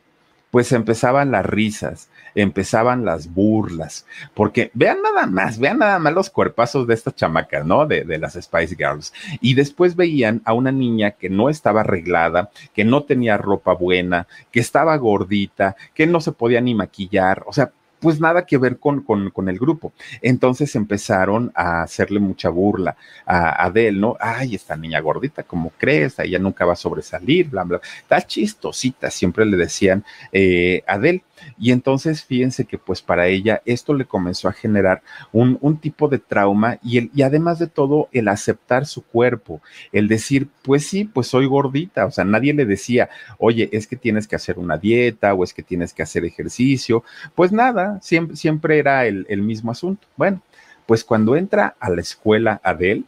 Pues 0.50 0.72
empezaban 0.72 1.30
las 1.30 1.44
risas, 1.44 2.08
empezaban 2.34 3.04
las 3.04 3.32
burlas, 3.32 4.06
porque 4.34 4.70
vean 4.74 5.02
nada 5.02 5.26
más, 5.26 5.58
vean 5.58 5.78
nada 5.78 5.98
más 5.98 6.12
los 6.12 6.30
cuerpazos 6.30 6.86
de 6.86 6.94
estas 6.94 7.14
chamacas, 7.14 7.66
¿no? 7.66 7.86
De, 7.86 8.04
de, 8.04 8.18
las 8.18 8.34
Spice 8.34 8.76
Girls. 8.76 9.12
Y 9.40 9.54
después 9.54 9.96
veían 9.96 10.40
a 10.44 10.52
una 10.54 10.72
niña 10.72 11.12
que 11.12 11.28
no 11.28 11.48
estaba 11.48 11.80
arreglada, 11.80 12.50
que 12.74 12.84
no 12.84 13.02
tenía 13.04 13.36
ropa 13.36 13.74
buena, 13.74 14.26
que 14.50 14.60
estaba 14.60 14.96
gordita, 14.96 15.76
que 15.94 16.06
no 16.06 16.20
se 16.20 16.32
podía 16.32 16.60
ni 16.60 16.74
maquillar, 16.74 17.44
o 17.46 17.52
sea, 17.52 17.72
pues 18.00 18.20
nada 18.20 18.46
que 18.46 18.58
ver 18.58 18.78
con, 18.78 19.02
con, 19.02 19.48
el 19.48 19.58
grupo. 19.58 19.92
Entonces 20.22 20.74
empezaron 20.76 21.52
a 21.54 21.82
hacerle 21.82 22.20
mucha 22.20 22.48
burla 22.48 22.96
a 23.26 23.64
Adele, 23.64 23.98
¿no? 23.98 24.16
Ay, 24.20 24.54
esta 24.54 24.76
niña 24.76 25.00
gordita, 25.00 25.42
¿cómo 25.42 25.72
crees? 25.78 26.18
Ella 26.18 26.38
nunca 26.38 26.64
va 26.64 26.74
a 26.74 26.76
sobresalir, 26.76 27.48
bla, 27.48 27.64
bla. 27.64 27.80
Está 28.00 28.20
chistosita, 28.22 29.10
siempre 29.10 29.46
le 29.46 29.56
decían 29.56 30.04
eh, 30.32 30.82
Adele. 30.86 31.22
Y 31.58 31.72
entonces 31.72 32.24
fíjense 32.24 32.64
que 32.64 32.78
pues 32.78 33.00
para 33.00 33.28
ella 33.28 33.62
esto 33.64 33.94
le 33.94 34.04
comenzó 34.04 34.48
a 34.48 34.52
generar 34.52 35.02
un, 35.32 35.58
un 35.60 35.78
tipo 35.78 36.08
de 36.08 36.18
trauma 36.18 36.78
y, 36.82 36.98
el, 36.98 37.10
y 37.14 37.22
además 37.22 37.58
de 37.58 37.68
todo 37.68 38.08
el 38.12 38.28
aceptar 38.28 38.86
su 38.86 39.02
cuerpo, 39.02 39.60
el 39.92 40.08
decir, 40.08 40.48
pues 40.62 40.86
sí, 40.86 41.04
pues 41.04 41.28
soy 41.28 41.46
gordita, 41.46 42.06
o 42.06 42.10
sea, 42.10 42.24
nadie 42.24 42.54
le 42.54 42.64
decía, 42.64 43.08
oye, 43.38 43.68
es 43.72 43.86
que 43.86 43.96
tienes 43.96 44.26
que 44.26 44.36
hacer 44.36 44.58
una 44.58 44.78
dieta 44.78 45.34
o 45.34 45.44
es 45.44 45.54
que 45.54 45.62
tienes 45.62 45.92
que 45.92 46.02
hacer 46.02 46.24
ejercicio, 46.24 47.04
pues 47.34 47.52
nada, 47.52 47.87
siempre, 48.00 48.36
siempre 48.36 48.78
era 48.78 49.06
el, 49.06 49.26
el 49.28 49.42
mismo 49.42 49.70
asunto. 49.70 50.06
Bueno, 50.16 50.42
pues 50.86 51.04
cuando 51.04 51.36
entra 51.36 51.76
a 51.80 51.90
la 51.90 52.00
escuela 52.00 52.60
Adele, 52.62 53.04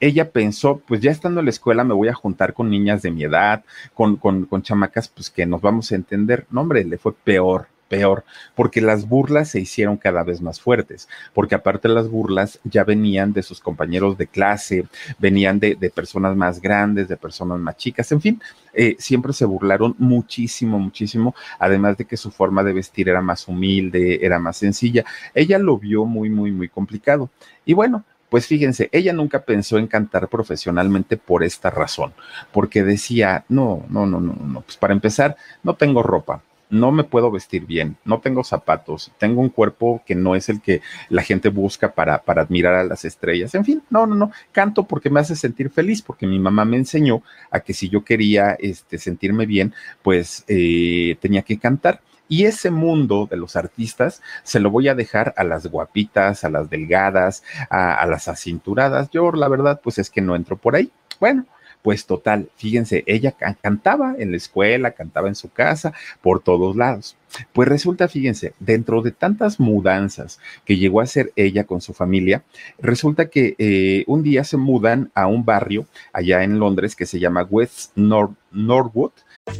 ella 0.00 0.30
pensó, 0.30 0.78
pues 0.86 1.00
ya 1.00 1.10
estando 1.10 1.40
en 1.40 1.46
la 1.46 1.50
escuela 1.50 1.84
me 1.84 1.94
voy 1.94 2.08
a 2.08 2.14
juntar 2.14 2.52
con 2.52 2.70
niñas 2.70 3.02
de 3.02 3.10
mi 3.10 3.24
edad, 3.24 3.64
con, 3.94 4.16
con, 4.16 4.44
con 4.46 4.62
chamacas, 4.62 5.08
pues 5.08 5.30
que 5.30 5.46
nos 5.46 5.60
vamos 5.60 5.90
a 5.90 5.94
entender. 5.94 6.46
No, 6.50 6.60
hombre, 6.60 6.84
le 6.84 6.98
fue 6.98 7.14
peor 7.14 7.68
peor, 7.88 8.24
porque 8.54 8.80
las 8.80 9.08
burlas 9.08 9.50
se 9.50 9.60
hicieron 9.60 9.96
cada 9.96 10.22
vez 10.22 10.40
más 10.40 10.60
fuertes, 10.60 11.08
porque 11.34 11.54
aparte 11.54 11.88
las 11.88 12.08
burlas 12.08 12.58
ya 12.64 12.84
venían 12.84 13.32
de 13.32 13.42
sus 13.42 13.60
compañeros 13.60 14.18
de 14.18 14.26
clase, 14.26 14.86
venían 15.18 15.58
de, 15.60 15.74
de 15.74 15.90
personas 15.90 16.36
más 16.36 16.60
grandes, 16.60 17.08
de 17.08 17.16
personas 17.16 17.58
más 17.58 17.76
chicas, 17.76 18.10
en 18.12 18.20
fin, 18.20 18.40
eh, 18.78 18.94
siempre 18.98 19.32
se 19.32 19.46
burlaron 19.46 19.94
muchísimo, 19.98 20.78
muchísimo, 20.78 21.34
además 21.58 21.96
de 21.96 22.04
que 22.04 22.18
su 22.18 22.30
forma 22.30 22.62
de 22.62 22.74
vestir 22.74 23.08
era 23.08 23.22
más 23.22 23.48
humilde, 23.48 24.18
era 24.22 24.38
más 24.38 24.58
sencilla. 24.58 25.04
Ella 25.34 25.58
lo 25.58 25.78
vio 25.78 26.04
muy, 26.04 26.28
muy, 26.28 26.52
muy 26.52 26.68
complicado. 26.68 27.30
Y 27.64 27.72
bueno, 27.72 28.04
pues 28.28 28.46
fíjense, 28.46 28.88
ella 28.92 29.14
nunca 29.14 29.44
pensó 29.44 29.78
en 29.78 29.86
cantar 29.86 30.28
profesionalmente 30.28 31.16
por 31.16 31.42
esta 31.42 31.70
razón, 31.70 32.12
porque 32.52 32.82
decía, 32.82 33.44
no, 33.48 33.86
no, 33.88 34.04
no, 34.04 34.20
no, 34.20 34.34
no, 34.34 34.60
pues 34.60 34.76
para 34.76 34.92
empezar, 34.92 35.36
no 35.62 35.74
tengo 35.74 36.02
ropa, 36.02 36.42
no 36.68 36.92
me 36.92 37.04
puedo 37.04 37.30
vestir 37.30 37.66
bien, 37.66 37.96
no 38.04 38.20
tengo 38.20 38.42
zapatos, 38.44 39.12
tengo 39.18 39.40
un 39.40 39.50
cuerpo 39.50 40.02
que 40.04 40.14
no 40.14 40.34
es 40.34 40.48
el 40.48 40.60
que 40.60 40.82
la 41.08 41.22
gente 41.22 41.48
busca 41.48 41.92
para, 41.92 42.22
para 42.22 42.42
admirar 42.42 42.74
a 42.74 42.84
las 42.84 43.04
estrellas. 43.04 43.54
En 43.54 43.64
fin, 43.64 43.82
no, 43.90 44.06
no, 44.06 44.14
no, 44.14 44.32
canto 44.52 44.84
porque 44.84 45.10
me 45.10 45.20
hace 45.20 45.36
sentir 45.36 45.70
feliz, 45.70 46.02
porque 46.02 46.26
mi 46.26 46.38
mamá 46.38 46.64
me 46.64 46.76
enseñó 46.76 47.22
a 47.50 47.60
que 47.60 47.74
si 47.74 47.88
yo 47.88 48.04
quería 48.04 48.56
este, 48.58 48.98
sentirme 48.98 49.46
bien, 49.46 49.74
pues 50.02 50.44
eh, 50.48 51.16
tenía 51.20 51.42
que 51.42 51.58
cantar. 51.58 52.00
Y 52.28 52.44
ese 52.46 52.72
mundo 52.72 53.28
de 53.30 53.36
los 53.36 53.54
artistas 53.54 54.20
se 54.42 54.58
lo 54.58 54.70
voy 54.70 54.88
a 54.88 54.96
dejar 54.96 55.32
a 55.36 55.44
las 55.44 55.68
guapitas, 55.68 56.42
a 56.42 56.50
las 56.50 56.68
delgadas, 56.68 57.44
a, 57.70 57.94
a 57.94 58.06
las 58.06 58.26
acinturadas. 58.26 59.10
Yo, 59.10 59.30
la 59.30 59.46
verdad, 59.46 59.80
pues 59.80 59.98
es 59.98 60.10
que 60.10 60.20
no 60.20 60.34
entro 60.34 60.56
por 60.56 60.74
ahí. 60.74 60.90
Bueno, 61.20 61.46
pues 61.86 62.04
total, 62.04 62.50
fíjense, 62.56 63.04
ella 63.06 63.36
cantaba 63.62 64.16
en 64.18 64.32
la 64.32 64.38
escuela, 64.38 64.90
cantaba 64.90 65.28
en 65.28 65.36
su 65.36 65.50
casa, 65.50 65.92
por 66.20 66.42
todos 66.42 66.74
lados. 66.74 67.16
Pues 67.52 67.68
resulta, 67.68 68.08
fíjense, 68.08 68.54
dentro 68.58 69.02
de 69.02 69.12
tantas 69.12 69.60
mudanzas 69.60 70.40
que 70.64 70.78
llegó 70.78 70.98
a 70.98 71.04
hacer 71.04 71.32
ella 71.36 71.62
con 71.62 71.80
su 71.80 71.94
familia, 71.94 72.42
resulta 72.80 73.30
que 73.30 73.54
eh, 73.58 74.02
un 74.08 74.24
día 74.24 74.42
se 74.42 74.56
mudan 74.56 75.12
a 75.14 75.28
un 75.28 75.44
barrio 75.44 75.86
allá 76.12 76.42
en 76.42 76.58
Londres 76.58 76.96
que 76.96 77.06
se 77.06 77.20
llama 77.20 77.46
West 77.48 77.92
Norwood. 77.94 79.12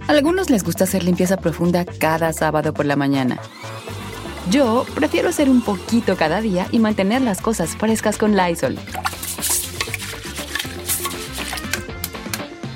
A 0.09 0.11
algunos 0.11 0.51
les 0.51 0.65
gusta 0.65 0.83
hacer 0.83 1.05
limpieza 1.05 1.37
profunda 1.37 1.85
cada 1.85 2.33
sábado 2.33 2.75
por 2.75 2.87
la 2.87 2.97
mañana. 2.97 3.39
Yo 4.51 4.85
prefiero 4.97 5.29
hacer 5.29 5.49
un 5.49 5.61
poquito 5.61 6.17
cada 6.17 6.41
día 6.41 6.67
y 6.73 6.81
mantener 6.81 7.23
las 7.23 7.41
cosas 7.41 7.77
frescas 7.77 8.19
con 8.19 8.37
Lysol. 8.37 8.77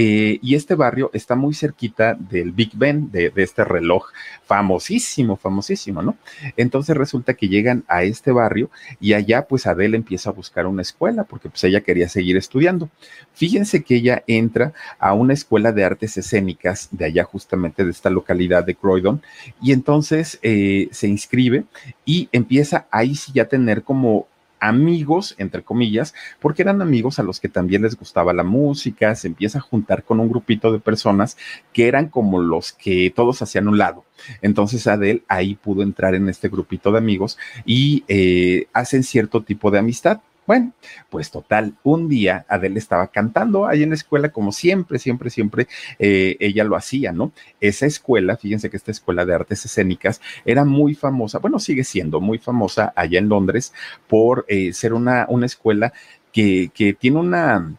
Eh, 0.00 0.38
y 0.42 0.54
este 0.54 0.76
barrio 0.76 1.10
está 1.12 1.34
muy 1.34 1.54
cerquita 1.54 2.14
del 2.14 2.52
Big 2.52 2.70
Ben, 2.76 3.10
de, 3.10 3.32
este 3.34 3.64
reloj 3.64 4.04
famosísimo, 4.44 5.36
famosísimo, 5.36 6.02
¿no? 6.02 6.16
Entonces 6.56 6.96
resulta 6.96 7.34
que 7.34 7.48
llegan 7.48 7.82
a 7.88 8.04
este 8.04 8.30
barrio 8.30 8.70
y 9.00 9.14
allá 9.14 9.48
pues 9.48 9.66
Adele 9.66 9.96
empieza 9.96 10.30
a 10.30 10.34
buscar 10.34 10.68
una 10.68 10.82
escuela 10.82 11.24
porque 11.24 11.48
pues 11.48 11.64
ella 11.64 11.80
quería 11.80 12.08
seguir 12.08 12.36
estudiando. 12.36 12.90
Fíjense 13.32 13.82
que 13.82 13.96
ella 13.96 14.22
entra 14.28 14.72
a 15.00 15.14
una 15.14 15.32
escuela 15.32 15.72
de 15.72 15.82
artes 15.82 16.16
escénicas 16.16 16.90
de 16.92 17.06
allá 17.06 17.24
justamente 17.24 17.84
de 17.84 17.90
esta 17.90 18.08
localidad 18.08 18.64
de 18.64 18.76
Croydon 18.76 19.20
y 19.60 19.72
entonces 19.72 20.38
eh, 20.42 20.86
se 20.92 21.08
inscribe 21.08 21.64
y 22.04 22.28
empieza 22.30 22.86
ahí 22.92 23.16
sí 23.16 23.32
ya 23.34 23.48
tener 23.48 23.82
como 23.82 24.28
amigos, 24.60 25.34
entre 25.38 25.62
comillas, 25.62 26.14
porque 26.40 26.62
eran 26.62 26.82
amigos 26.82 27.18
a 27.18 27.22
los 27.22 27.40
que 27.40 27.48
también 27.48 27.82
les 27.82 27.96
gustaba 27.96 28.32
la 28.32 28.44
música, 28.44 29.14
se 29.14 29.28
empieza 29.28 29.58
a 29.58 29.62
juntar 29.62 30.04
con 30.04 30.20
un 30.20 30.28
grupito 30.28 30.72
de 30.72 30.80
personas 30.80 31.36
que 31.72 31.88
eran 31.88 32.08
como 32.08 32.40
los 32.40 32.72
que 32.72 33.12
todos 33.14 33.42
hacían 33.42 33.68
un 33.68 33.78
lado. 33.78 34.04
Entonces 34.42 34.86
Adele 34.86 35.22
ahí 35.28 35.54
pudo 35.54 35.82
entrar 35.82 36.14
en 36.14 36.28
este 36.28 36.48
grupito 36.48 36.92
de 36.92 36.98
amigos 36.98 37.38
y 37.64 38.04
eh, 38.08 38.66
hacen 38.72 39.02
cierto 39.02 39.42
tipo 39.42 39.70
de 39.70 39.78
amistad. 39.78 40.20
Bueno, 40.48 40.72
pues 41.10 41.30
total, 41.30 41.74
un 41.82 42.08
día 42.08 42.46
Adele 42.48 42.78
estaba 42.78 43.08
cantando 43.08 43.66
ahí 43.66 43.82
en 43.82 43.90
la 43.90 43.96
escuela, 43.96 44.30
como 44.30 44.50
siempre, 44.50 44.98
siempre, 44.98 45.28
siempre 45.28 45.68
eh, 45.98 46.38
ella 46.40 46.64
lo 46.64 46.74
hacía, 46.74 47.12
¿no? 47.12 47.32
Esa 47.60 47.84
escuela, 47.84 48.34
fíjense 48.38 48.70
que 48.70 48.78
esta 48.78 48.90
escuela 48.90 49.26
de 49.26 49.34
artes 49.34 49.66
escénicas 49.66 50.22
era 50.46 50.64
muy 50.64 50.94
famosa, 50.94 51.38
bueno, 51.38 51.58
sigue 51.58 51.84
siendo 51.84 52.22
muy 52.22 52.38
famosa 52.38 52.94
allá 52.96 53.18
en 53.18 53.28
Londres 53.28 53.74
por 54.06 54.46
eh, 54.48 54.72
ser 54.72 54.94
una, 54.94 55.26
una 55.28 55.44
escuela 55.44 55.92
que, 56.32 56.70
que 56.72 56.94
tiene 56.94 57.18
una 57.18 57.76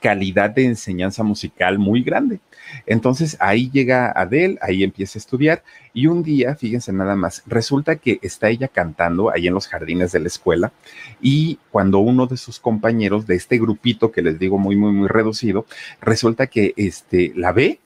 calidad 0.00 0.48
de 0.48 0.64
enseñanza 0.64 1.22
musical 1.22 1.78
muy 1.78 2.02
grande. 2.02 2.40
Entonces 2.86 3.36
ahí 3.40 3.70
llega 3.70 4.10
Adele, 4.10 4.58
ahí 4.60 4.82
empieza 4.82 5.18
a 5.18 5.20
estudiar 5.20 5.62
y 5.92 6.06
un 6.06 6.22
día, 6.22 6.54
fíjense 6.56 6.92
nada 6.92 7.16
más, 7.16 7.42
resulta 7.46 7.96
que 7.96 8.18
está 8.22 8.48
ella 8.48 8.68
cantando 8.68 9.30
ahí 9.30 9.46
en 9.46 9.54
los 9.54 9.68
jardines 9.68 10.12
de 10.12 10.20
la 10.20 10.28
escuela 10.28 10.72
y 11.20 11.58
cuando 11.70 11.98
uno 11.98 12.26
de 12.26 12.36
sus 12.36 12.60
compañeros 12.60 13.26
de 13.26 13.36
este 13.36 13.58
grupito 13.58 14.10
que 14.10 14.22
les 14.22 14.38
digo 14.38 14.58
muy, 14.58 14.76
muy, 14.76 14.92
muy 14.92 15.08
reducido, 15.08 15.66
resulta 16.00 16.46
que 16.46 16.74
este, 16.76 17.32
la 17.36 17.52
ve 17.52 17.80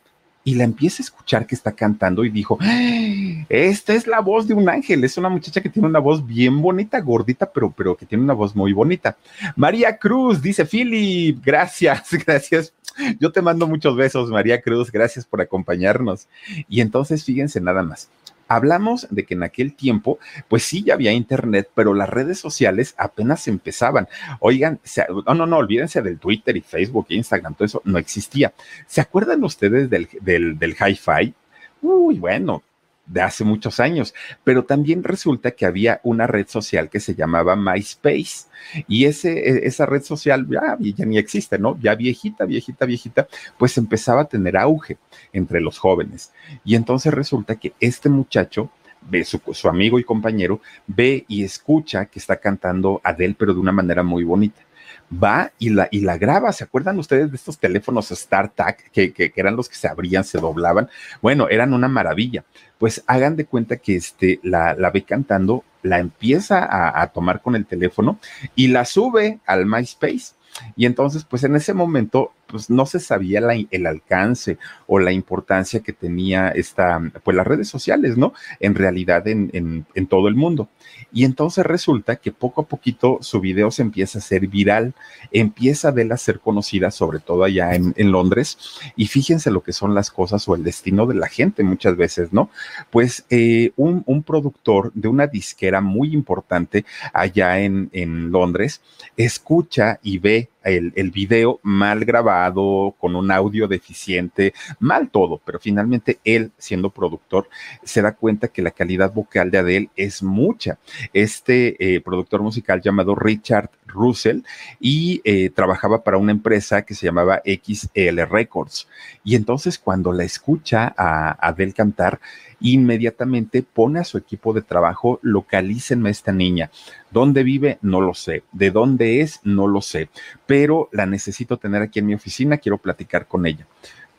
y 0.48 0.54
la 0.54 0.64
empieza 0.64 1.02
a 1.02 1.04
escuchar 1.04 1.46
que 1.46 1.54
está 1.54 1.72
cantando 1.72 2.24
y 2.24 2.30
dijo, 2.30 2.56
¡Ah! 2.62 3.44
esta 3.50 3.92
es 3.92 4.06
la 4.06 4.20
voz 4.20 4.48
de 4.48 4.54
un 4.54 4.70
ángel, 4.70 5.04
es 5.04 5.18
una 5.18 5.28
muchacha 5.28 5.60
que 5.60 5.68
tiene 5.68 5.86
una 5.86 5.98
voz 5.98 6.26
bien 6.26 6.62
bonita, 6.62 7.00
gordita, 7.00 7.50
pero, 7.52 7.70
pero 7.70 7.94
que 7.94 8.06
tiene 8.06 8.24
una 8.24 8.32
voz 8.32 8.56
muy 8.56 8.72
bonita. 8.72 9.18
María 9.56 9.98
Cruz, 9.98 10.40
dice 10.40 10.64
Philip, 10.64 11.38
gracias, 11.44 12.08
gracias. 12.26 12.72
Yo 13.20 13.32
te 13.32 13.42
mando 13.42 13.66
muchos 13.66 13.96
besos, 13.96 14.30
María 14.30 14.60
Cruz, 14.60 14.90
gracias 14.90 15.24
por 15.24 15.40
acompañarnos. 15.40 16.28
Y 16.68 16.80
entonces, 16.80 17.24
fíjense 17.24 17.60
nada 17.60 17.82
más, 17.82 18.10
Hablamos 18.48 19.06
de 19.10 19.26
que 19.26 19.34
en 19.34 19.42
aquel 19.42 19.74
tiempo, 19.74 20.18
pues 20.48 20.62
sí, 20.62 20.82
ya 20.82 20.94
había 20.94 21.12
internet, 21.12 21.68
pero 21.74 21.92
las 21.92 22.08
redes 22.08 22.40
sociales 22.40 22.94
apenas 22.96 23.46
empezaban. 23.46 24.08
Oigan, 24.40 24.80
no, 25.26 25.34
no, 25.34 25.46
no, 25.46 25.58
olvídense 25.58 26.00
del 26.00 26.18
Twitter 26.18 26.56
y 26.56 26.62
Facebook 26.62 27.06
e 27.10 27.16
Instagram, 27.16 27.54
todo 27.54 27.66
eso 27.66 27.82
no 27.84 27.98
existía. 27.98 28.54
¿Se 28.86 29.02
acuerdan 29.02 29.44
ustedes 29.44 29.90
del, 29.90 30.08
del, 30.22 30.58
del 30.58 30.70
hi-fi? 30.72 31.34
Uy, 31.82 32.18
bueno, 32.18 32.62
de 33.08 33.22
hace 33.22 33.42
muchos 33.44 33.80
años, 33.80 34.14
pero 34.44 34.64
también 34.64 35.02
resulta 35.02 35.50
que 35.52 35.66
había 35.66 36.00
una 36.04 36.26
red 36.26 36.46
social 36.46 36.88
que 36.90 37.00
se 37.00 37.14
llamaba 37.14 37.56
MySpace 37.56 38.46
y 38.86 39.06
ese, 39.06 39.32
e, 39.38 39.66
esa 39.66 39.86
red 39.86 40.02
social 40.02 40.46
ya, 40.48 40.76
ya 40.78 41.04
ni 41.04 41.18
existe, 41.18 41.58
¿no? 41.58 41.78
Ya 41.80 41.94
viejita, 41.94 42.44
viejita, 42.44 42.84
viejita, 42.84 43.28
pues 43.58 43.76
empezaba 43.78 44.22
a 44.22 44.26
tener 44.26 44.56
auge 44.56 44.98
entre 45.32 45.60
los 45.60 45.78
jóvenes. 45.78 46.32
Y 46.64 46.74
entonces 46.74 47.12
resulta 47.12 47.56
que 47.56 47.72
este 47.80 48.08
muchacho 48.08 48.70
ve 49.00 49.24
su, 49.24 49.40
su 49.52 49.68
amigo 49.68 49.98
y 49.98 50.04
compañero, 50.04 50.60
ve 50.86 51.24
y 51.28 51.44
escucha 51.44 52.06
que 52.06 52.18
está 52.18 52.36
cantando 52.36 53.00
Adele, 53.02 53.36
pero 53.38 53.54
de 53.54 53.60
una 53.60 53.72
manera 53.72 54.02
muy 54.02 54.24
bonita 54.24 54.67
va 55.12 55.52
y 55.58 55.70
la, 55.70 55.88
y 55.90 56.00
la 56.00 56.18
graba. 56.18 56.52
¿Se 56.52 56.64
acuerdan 56.64 56.98
ustedes 56.98 57.30
de 57.30 57.36
estos 57.36 57.58
teléfonos 57.58 58.08
StarTAC 58.08 58.90
que, 58.90 59.12
que, 59.12 59.32
eran 59.36 59.56
los 59.56 59.68
que 59.68 59.76
se 59.76 59.88
abrían, 59.88 60.24
se 60.24 60.38
doblaban? 60.38 60.88
Bueno, 61.22 61.48
eran 61.48 61.72
una 61.72 61.88
maravilla. 61.88 62.44
Pues 62.78 63.02
hagan 63.06 63.36
de 63.36 63.46
cuenta 63.46 63.76
que 63.76 63.96
este, 63.96 64.40
la, 64.42 64.74
la 64.74 64.90
ve 64.90 65.02
cantando, 65.02 65.64
la 65.82 65.98
empieza 65.98 66.64
a, 66.64 67.00
a 67.00 67.06
tomar 67.08 67.42
con 67.42 67.56
el 67.56 67.66
teléfono 67.66 68.18
y 68.54 68.68
la 68.68 68.84
sube 68.84 69.38
al 69.46 69.66
MySpace. 69.66 70.34
Y 70.76 70.86
entonces, 70.86 71.24
pues 71.24 71.44
en 71.44 71.56
ese 71.56 71.74
momento 71.74 72.32
pues 72.48 72.70
no 72.70 72.86
se 72.86 72.98
sabía 72.98 73.40
el 73.70 73.86
alcance 73.86 74.58
o 74.86 74.98
la 74.98 75.12
importancia 75.12 75.80
que 75.80 75.92
tenía 75.92 76.48
esta, 76.48 77.00
pues 77.22 77.36
las 77.36 77.46
redes 77.46 77.68
sociales, 77.68 78.16
¿no? 78.16 78.32
En 78.58 78.74
realidad 78.74 79.28
en, 79.28 79.50
en, 79.52 80.06
todo 80.06 80.28
el 80.28 80.34
mundo. 80.34 80.68
Y 81.12 81.24
entonces 81.24 81.64
resulta 81.66 82.16
que 82.16 82.32
poco 82.32 82.62
a 82.62 82.66
poquito 82.66 83.18
su 83.20 83.40
video 83.40 83.70
se 83.70 83.82
empieza 83.82 84.18
a 84.18 84.22
hacer 84.22 84.46
viral, 84.46 84.94
empieza 85.30 85.92
de 85.92 86.08
a 86.10 86.16
ser 86.16 86.40
conocida, 86.40 86.90
sobre 86.90 87.18
todo 87.18 87.44
allá 87.44 87.74
en, 87.74 87.92
en, 87.96 88.10
Londres. 88.10 88.58
Y 88.96 89.06
fíjense 89.08 89.50
lo 89.50 89.62
que 89.62 89.72
son 89.72 89.94
las 89.94 90.10
cosas 90.10 90.48
o 90.48 90.54
el 90.54 90.64
destino 90.64 91.06
de 91.06 91.14
la 91.14 91.28
gente 91.28 91.62
muchas 91.62 91.96
veces, 91.96 92.32
¿no? 92.32 92.50
Pues 92.90 93.26
eh, 93.30 93.72
un, 93.76 94.02
un, 94.06 94.22
productor 94.22 94.90
de 94.94 95.08
una 95.08 95.26
disquera 95.26 95.80
muy 95.80 96.12
importante 96.12 96.84
allá 97.12 97.60
en, 97.60 97.90
en 97.92 98.30
Londres 98.30 98.80
escucha 99.16 99.98
y 100.02 100.18
ve 100.18 100.48
el, 100.64 101.10
video 101.10 101.60
mal 101.62 102.04
grabado 102.04 102.94
con 102.98 103.16
un 103.16 103.30
audio 103.30 103.66
deficiente, 103.66 104.52
mal 104.78 105.10
todo, 105.10 105.40
pero 105.44 105.58
finalmente 105.58 106.18
él, 106.24 106.52
siendo 106.58 106.90
productor, 106.90 107.48
se 107.82 108.02
da 108.02 108.12
cuenta 108.12 108.48
que 108.48 108.62
la 108.62 108.70
calidad 108.70 109.12
vocal 109.12 109.50
de 109.50 109.58
Adele 109.58 109.90
es 109.96 110.22
mucha. 110.22 110.78
Este 111.12 111.76
eh, 111.94 112.00
productor 112.00 112.42
musical 112.42 112.80
llamado 112.82 113.14
Richard 113.14 113.70
Russell 113.86 114.42
y 114.78 115.20
eh, 115.24 115.50
trabajaba 115.50 116.04
para 116.04 116.18
una 116.18 116.32
empresa 116.32 116.82
que 116.82 116.94
se 116.94 117.06
llamaba 117.06 117.42
XL 117.44 118.20
Records. 118.28 118.88
Y 119.24 119.34
entonces 119.34 119.78
cuando 119.78 120.12
la 120.12 120.24
escucha 120.24 120.94
a 120.96 121.30
Adele 121.48 121.72
cantar, 121.72 122.20
inmediatamente 122.60 123.62
pone 123.62 124.00
a 124.00 124.04
su 124.04 124.18
equipo 124.18 124.52
de 124.52 124.62
trabajo, 124.62 125.18
localícenme 125.22 126.08
a 126.08 126.12
esta 126.12 126.32
niña. 126.32 126.70
¿Dónde 127.10 127.42
vive? 127.42 127.78
No 127.82 128.00
lo 128.00 128.14
sé. 128.14 128.42
¿De 128.52 128.70
dónde 128.70 129.20
es? 129.20 129.40
No 129.44 129.66
lo 129.66 129.80
sé. 129.80 130.08
Pero 130.46 130.88
la 130.92 131.06
necesito 131.06 131.56
tener 131.56 131.82
aquí 131.82 131.98
en 131.98 132.06
mi 132.06 132.14
oficina, 132.14 132.58
quiero 132.58 132.78
platicar 132.78 133.26
con 133.26 133.46
ella 133.46 133.66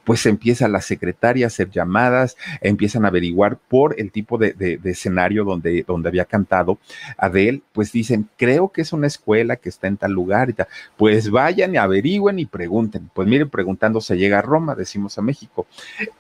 pues 0.03 0.25
empieza 0.25 0.68
la 0.68 0.82
secretaria 0.82 1.46
a 1.46 1.48
hacer 1.48 1.70
llamadas, 1.70 2.38
empiezan 2.62 3.06
a 3.06 3.10
averiguar 3.10 3.58
por 3.58 3.96
el 4.00 4.12
tipo 4.12 4.38
de, 4.38 4.79
escenario 4.84 5.44
donde, 5.44 5.84
donde 5.88 6.10
había 6.10 6.25
cantado 6.25 6.79
Adele, 7.18 7.62
pues 7.74 7.91
dicen, 7.91 8.29
creo 8.38 8.70
que 8.70 8.82
es 8.82 8.94
una 8.94 9.08
escuela 9.08 9.56
que 9.56 9.70
está 9.70 9.88
en 9.88 9.98
tal 9.98 10.12
lugar 10.12 10.50
y 10.50 10.53
tal. 10.53 10.68
Pues 10.98 11.29
vayan 11.29 11.74
y 11.75 11.77
averigüen 11.77 12.39
y 12.39 12.46
pregunten. 12.46 13.10
Pues 13.13 13.27
miren, 13.27 13.50
preguntando 13.50 14.01
se 14.01 14.18
llega 14.18 14.39
a 14.39 14.41
Roma, 14.41 14.75
decimos 14.75 15.18
a 15.18 15.22
México. 15.22 15.68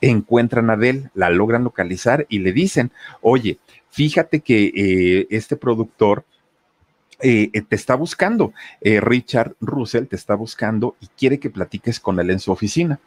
Encuentran 0.01 0.69
a 0.69 0.73
Adele, 0.73 1.09
la 1.13 1.29
logran 1.29 1.63
localizar 1.63 2.25
y 2.29 2.39
le 2.39 2.53
dicen, 2.53 2.91
oye, 3.21 3.59
fíjate 3.89 4.41
que 4.41 4.71
eh, 4.75 5.27
este 5.29 5.55
productor 5.55 6.25
eh, 7.21 7.51
te 7.67 7.75
está 7.75 7.95
buscando, 7.95 8.53
eh, 8.79 9.01
Richard 9.01 9.55
Russell 9.59 10.05
te 10.05 10.15
está 10.15 10.35
buscando 10.35 10.95
y 11.01 11.07
quiere 11.07 11.37
que 11.37 11.49
platiques 11.49 11.99
con 11.99 12.19
él 12.19 12.29
en 12.29 12.39
su 12.39 12.51
oficina. 12.51 12.99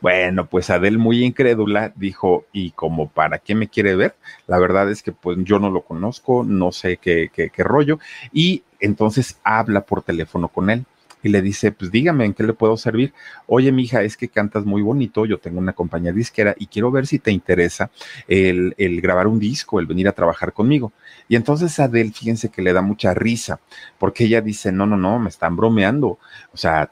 Bueno, 0.00 0.46
pues 0.46 0.70
Adel 0.70 0.98
muy 0.98 1.24
incrédula 1.24 1.92
dijo, 1.94 2.46
¿y 2.52 2.70
como 2.70 3.08
para 3.10 3.38
qué 3.38 3.54
me 3.54 3.68
quiere 3.68 3.96
ver? 3.96 4.16
La 4.46 4.58
verdad 4.58 4.90
es 4.90 5.02
que 5.02 5.12
pues 5.12 5.38
yo 5.42 5.58
no 5.58 5.70
lo 5.70 5.82
conozco, 5.82 6.42
no 6.42 6.72
sé 6.72 6.96
qué, 6.96 7.30
qué, 7.32 7.50
qué 7.50 7.62
rollo. 7.62 7.98
Y 8.32 8.62
entonces 8.80 9.38
habla 9.44 9.82
por 9.82 10.02
teléfono 10.02 10.48
con 10.48 10.70
él 10.70 10.86
y 11.22 11.28
le 11.28 11.42
dice, 11.42 11.72
pues 11.72 11.90
dígame 11.90 12.24
en 12.24 12.34
qué 12.34 12.42
le 12.42 12.54
puedo 12.54 12.76
servir. 12.76 13.12
Oye, 13.46 13.72
mija, 13.72 14.02
es 14.02 14.16
que 14.16 14.28
cantas 14.28 14.64
muy 14.64 14.82
bonito, 14.82 15.26
yo 15.26 15.38
tengo 15.38 15.58
una 15.58 15.72
compañía 15.72 16.12
disquera 16.12 16.54
y 16.58 16.66
quiero 16.66 16.90
ver 16.90 17.06
si 17.06 17.18
te 17.18 17.30
interesa 17.30 17.90
el, 18.26 18.74
el 18.78 19.00
grabar 19.00 19.26
un 19.26 19.38
disco, 19.38 19.80
el 19.80 19.86
venir 19.86 20.08
a 20.08 20.12
trabajar 20.12 20.52
conmigo. 20.52 20.92
Y 21.28 21.36
entonces 21.36 21.78
Adel, 21.78 22.12
fíjense 22.12 22.48
que 22.48 22.62
le 22.62 22.72
da 22.72 22.82
mucha 22.82 23.14
risa, 23.14 23.60
porque 23.98 24.24
ella 24.24 24.40
dice, 24.40 24.72
no, 24.72 24.86
no, 24.86 24.96
no, 24.96 25.18
me 25.18 25.28
están 25.28 25.56
bromeando. 25.56 26.18
O 26.52 26.56
sea, 26.56 26.90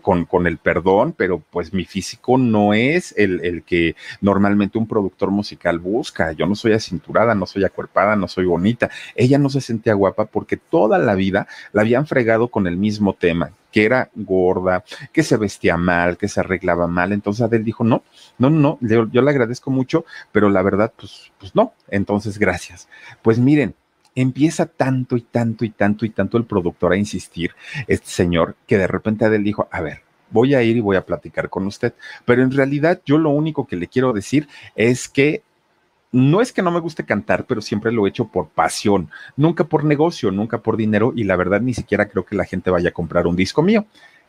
con, 0.00 0.24
con, 0.24 0.46
el 0.46 0.58
perdón, 0.58 1.14
pero 1.16 1.42
pues 1.50 1.72
mi 1.72 1.84
físico 1.84 2.38
no 2.38 2.74
es 2.74 3.14
el, 3.16 3.44
el, 3.44 3.62
que 3.62 3.96
normalmente 4.20 4.78
un 4.78 4.86
productor 4.86 5.30
musical 5.30 5.78
busca. 5.78 6.32
Yo 6.32 6.46
no 6.46 6.54
soy 6.54 6.72
acinturada, 6.72 7.34
no 7.34 7.46
soy 7.46 7.64
acuerpada, 7.64 8.16
no 8.16 8.28
soy 8.28 8.46
bonita. 8.46 8.90
Ella 9.14 9.38
no 9.38 9.48
se 9.48 9.60
sentía 9.60 9.94
guapa 9.94 10.26
porque 10.26 10.56
toda 10.56 10.98
la 10.98 11.14
vida 11.14 11.46
la 11.72 11.82
habían 11.82 12.06
fregado 12.06 12.48
con 12.48 12.66
el 12.66 12.76
mismo 12.76 13.14
tema, 13.14 13.52
que 13.70 13.84
era 13.84 14.10
gorda, 14.14 14.84
que 15.12 15.22
se 15.22 15.36
vestía 15.36 15.76
mal, 15.76 16.16
que 16.16 16.28
se 16.28 16.40
arreglaba 16.40 16.86
mal. 16.86 17.12
Entonces 17.12 17.42
Adel 17.42 17.64
dijo, 17.64 17.84
no, 17.84 18.02
no, 18.38 18.50
no, 18.50 18.78
yo, 18.80 19.08
yo 19.10 19.22
le 19.22 19.30
agradezco 19.30 19.70
mucho, 19.70 20.04
pero 20.30 20.48
la 20.48 20.62
verdad, 20.62 20.92
pues, 20.96 21.32
pues 21.38 21.54
no. 21.54 21.72
Entonces, 21.88 22.38
gracias. 22.38 22.88
Pues 23.22 23.38
miren, 23.38 23.74
empieza 24.14 24.66
tanto 24.66 25.16
y 25.16 25.22
tanto 25.22 25.64
y 25.64 25.70
tanto 25.70 26.04
y 26.04 26.10
tanto 26.10 26.38
el 26.38 26.44
productor 26.44 26.92
a 26.92 26.96
insistir, 26.96 27.52
este 27.86 28.08
señor, 28.08 28.56
que 28.66 28.78
de 28.78 28.86
repente 28.86 29.24
Adel 29.24 29.44
dijo, 29.44 29.68
a 29.70 29.80
ver, 29.80 30.02
voy 30.30 30.54
a 30.54 30.62
ir 30.62 30.76
y 30.76 30.80
voy 30.80 30.96
a 30.96 31.06
platicar 31.06 31.48
con 31.48 31.66
usted. 31.66 31.94
Pero 32.24 32.42
en 32.42 32.50
realidad 32.50 33.00
yo 33.04 33.18
lo 33.18 33.30
único 33.30 33.66
que 33.66 33.76
le 33.76 33.88
quiero 33.88 34.12
decir 34.12 34.48
es 34.74 35.08
que 35.08 35.42
no 36.10 36.42
es 36.42 36.52
que 36.52 36.62
no 36.62 36.70
me 36.70 36.80
guste 36.80 37.04
cantar, 37.04 37.46
pero 37.46 37.62
siempre 37.62 37.90
lo 37.90 38.04
he 38.04 38.10
hecho 38.10 38.28
por 38.28 38.48
pasión, 38.48 39.10
nunca 39.36 39.64
por 39.64 39.84
negocio, 39.84 40.30
nunca 40.30 40.58
por 40.58 40.76
dinero 40.76 41.12
y 41.16 41.24
la 41.24 41.36
verdad 41.36 41.62
ni 41.62 41.72
siquiera 41.72 42.08
creo 42.08 42.26
que 42.26 42.36
la 42.36 42.44
gente 42.44 42.70
vaya 42.70 42.90
a 42.90 42.92
comprar 42.92 43.26
un 43.26 43.34
disco 43.34 43.62
mío. 43.62 43.86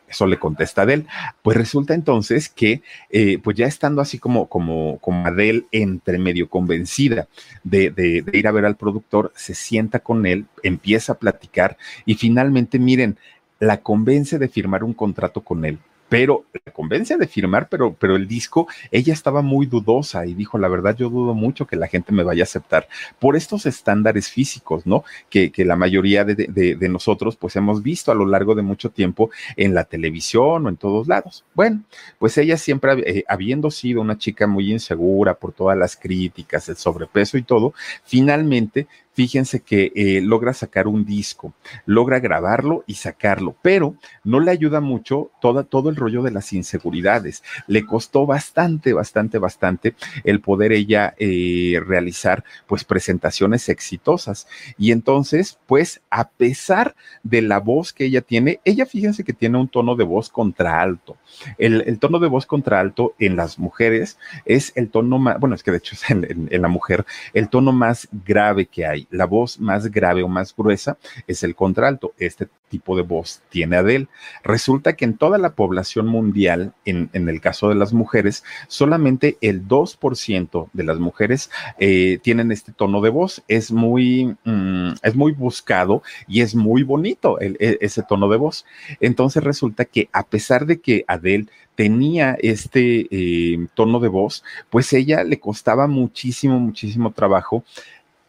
Eso 0.08 0.26
le 0.26 0.38
contesta 0.38 0.82
Adele. 0.82 1.06
Pues 1.42 1.56
resulta 1.56 1.94
entonces 1.94 2.48
que, 2.48 2.82
eh, 3.10 3.38
pues 3.42 3.56
ya 3.56 3.66
estando 3.66 4.00
así 4.00 4.18
como, 4.18 4.46
como, 4.48 4.98
como 4.98 5.26
Adele 5.26 5.64
entre 5.72 6.18
medio 6.18 6.48
convencida 6.48 7.28
de, 7.62 7.90
de, 7.90 8.24
ir 8.32 8.46
a 8.46 8.52
ver 8.52 8.64
al 8.64 8.76
productor, 8.76 9.32
se 9.34 9.54
sienta 9.54 10.00
con 10.00 10.26
él, 10.26 10.46
empieza 10.62 11.14
a 11.14 11.18
platicar 11.18 11.76
y 12.04 12.14
finalmente, 12.14 12.78
miren, 12.78 13.18
la 13.58 13.80
convence 13.80 14.38
de 14.38 14.48
firmar 14.48 14.84
un 14.84 14.92
contrato 14.92 15.42
con 15.42 15.64
él 15.64 15.78
pero 16.08 16.44
la 16.64 16.72
convence 16.72 17.16
de 17.16 17.26
firmar, 17.26 17.68
pero, 17.68 17.94
pero 17.94 18.16
el 18.16 18.28
disco, 18.28 18.66
ella 18.90 19.12
estaba 19.12 19.42
muy 19.42 19.66
dudosa 19.66 20.26
y 20.26 20.34
dijo, 20.34 20.58
la 20.58 20.68
verdad, 20.68 20.96
yo 20.96 21.08
dudo 21.10 21.34
mucho 21.34 21.66
que 21.66 21.76
la 21.76 21.88
gente 21.88 22.12
me 22.12 22.22
vaya 22.22 22.42
a 22.42 22.44
aceptar 22.44 22.88
por 23.18 23.36
estos 23.36 23.66
estándares 23.66 24.28
físicos, 24.28 24.86
¿no? 24.86 25.04
Que, 25.30 25.50
que 25.50 25.64
la 25.64 25.76
mayoría 25.76 26.24
de, 26.24 26.34
de, 26.34 26.88
nosotros, 26.88 27.36
pues 27.36 27.56
hemos 27.56 27.82
visto 27.82 28.12
a 28.12 28.14
lo 28.14 28.26
largo 28.26 28.54
de 28.54 28.62
mucho 28.62 28.90
tiempo 28.90 29.30
en 29.56 29.74
la 29.74 29.84
televisión 29.84 30.66
o 30.66 30.68
en 30.68 30.76
todos 30.76 31.08
lados. 31.08 31.44
Bueno, 31.54 31.82
pues 32.18 32.36
ella 32.38 32.56
siempre, 32.56 32.92
eh, 33.06 33.24
habiendo 33.26 33.70
sido 33.70 34.00
una 34.00 34.18
chica 34.18 34.46
muy 34.46 34.70
insegura 34.70 35.34
por 35.34 35.52
todas 35.52 35.76
las 35.76 35.96
críticas, 35.96 36.68
el 36.68 36.76
sobrepeso 36.76 37.38
y 37.38 37.42
todo, 37.42 37.74
finalmente 38.04 38.86
fíjense 39.14 39.60
que 39.60 39.92
eh, 39.94 40.20
logra 40.20 40.52
sacar 40.52 40.86
un 40.86 41.04
disco, 41.04 41.54
logra 41.86 42.18
grabarlo 42.18 42.84
y 42.86 42.94
sacarlo, 42.94 43.56
pero 43.62 43.94
no 44.24 44.40
le 44.40 44.50
ayuda 44.50 44.80
mucho 44.80 45.30
todo, 45.40 45.88
el 45.88 45.96
rollo 45.96 46.22
de 46.22 46.30
las 46.30 46.52
inseguridades. 46.52 47.42
Le 47.66 47.86
costó 47.86 48.26
bastante, 48.26 48.92
bastante, 48.92 49.38
bastante 49.38 49.94
el 50.24 50.40
poder 50.40 50.72
ella 50.72 51.14
eh, 51.18 51.80
realizar 51.86 52.44
pues 52.66 52.84
presentaciones 52.84 53.68
exitosas. 53.68 54.48
Y 54.78 54.90
entonces, 54.90 55.58
pues 55.66 56.00
a 56.10 56.28
pesar 56.28 56.94
de 57.22 57.42
la 57.42 57.60
voz 57.60 57.92
que 57.92 58.06
ella 58.06 58.20
tiene, 58.20 58.60
ella 58.64 58.86
fíjense 58.86 59.24
que 59.24 59.32
tiene 59.32 59.58
un 59.58 59.68
tono 59.68 59.94
de 59.94 60.04
voz 60.04 60.28
contralto. 60.28 61.16
El, 61.58 61.98
tono 61.98 62.18
de 62.18 62.28
voz 62.28 62.46
contralto 62.46 63.14
en 63.18 63.36
las 63.36 63.58
mujeres 63.58 64.18
es 64.44 64.72
el 64.74 64.90
tono 64.90 65.18
más, 65.18 65.38
bueno, 65.38 65.54
es 65.54 65.62
que 65.62 65.70
de 65.70 65.78
hecho 65.78 65.94
es 65.94 66.10
en 66.10 66.62
la 66.62 66.68
mujer 66.68 67.04
el 67.32 67.48
tono 67.48 67.72
más 67.72 68.08
grave 68.24 68.66
que 68.66 68.86
hay 68.86 69.03
la 69.10 69.26
voz 69.26 69.60
más 69.60 69.90
grave 69.90 70.22
o 70.22 70.28
más 70.28 70.54
gruesa 70.56 70.98
es 71.26 71.42
el 71.42 71.54
contralto. 71.54 72.12
Este 72.18 72.48
tipo 72.68 72.96
de 72.96 73.02
voz 73.02 73.40
tiene 73.50 73.76
Adele. 73.76 74.08
Resulta 74.42 74.94
que 74.94 75.04
en 75.04 75.16
toda 75.16 75.38
la 75.38 75.54
población 75.54 76.06
mundial, 76.06 76.72
en, 76.84 77.10
en 77.12 77.28
el 77.28 77.40
caso 77.40 77.68
de 77.68 77.76
las 77.76 77.92
mujeres, 77.92 78.42
solamente 78.68 79.38
el 79.40 79.68
2% 79.68 80.70
de 80.72 80.84
las 80.84 80.98
mujeres 80.98 81.50
eh, 81.78 82.18
tienen 82.22 82.50
este 82.50 82.72
tono 82.72 83.00
de 83.00 83.10
voz. 83.10 83.42
Es 83.48 83.70
muy, 83.70 84.36
mm, 84.44 84.92
es 85.02 85.14
muy 85.14 85.32
buscado 85.32 86.02
y 86.26 86.40
es 86.40 86.54
muy 86.54 86.82
bonito 86.82 87.40
e, 87.40 87.78
ese 87.80 88.02
tono 88.02 88.28
de 88.28 88.38
voz. 88.38 88.64
Entonces 89.00 89.44
resulta 89.44 89.84
que 89.84 90.08
a 90.12 90.24
pesar 90.24 90.66
de 90.66 90.80
que 90.80 91.04
Adele 91.06 91.46
tenía 91.74 92.36
este 92.40 93.06
eh, 93.10 93.66
tono 93.74 94.00
de 94.00 94.08
voz, 94.08 94.44
pues 94.70 94.92
ella 94.92 95.24
le 95.24 95.40
costaba 95.40 95.86
muchísimo, 95.86 96.58
muchísimo 96.60 97.12
trabajo 97.12 97.64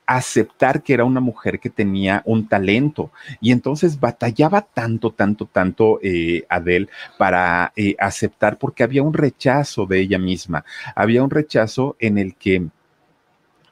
aceptar 0.06 0.84
que 0.84 0.94
era 0.94 1.06
una 1.06 1.20
mujer 1.20 1.60
que 1.60 1.70
tenía 1.70 2.22
un 2.26 2.48
talento. 2.48 3.12
Y 3.42 3.52
entonces 3.52 4.00
batallaba 4.00 4.62
tanto, 4.62 5.12
tanto, 5.12 5.46
tanto 5.46 6.00
eh, 6.02 6.46
Adele 6.50 6.90
para 7.18 7.72
eh, 7.76 7.96
aceptar 8.00 8.58
porque 8.58 8.84
había 8.84 9.04
un 9.04 9.14
rechazo 9.14 9.86
de 9.86 10.00
ella 10.00 10.20
misma, 10.20 10.66
había 10.96 11.24
un 11.24 11.30
rechazo 11.30 11.96
en 12.00 12.18
el 12.18 12.36
que 12.36 12.68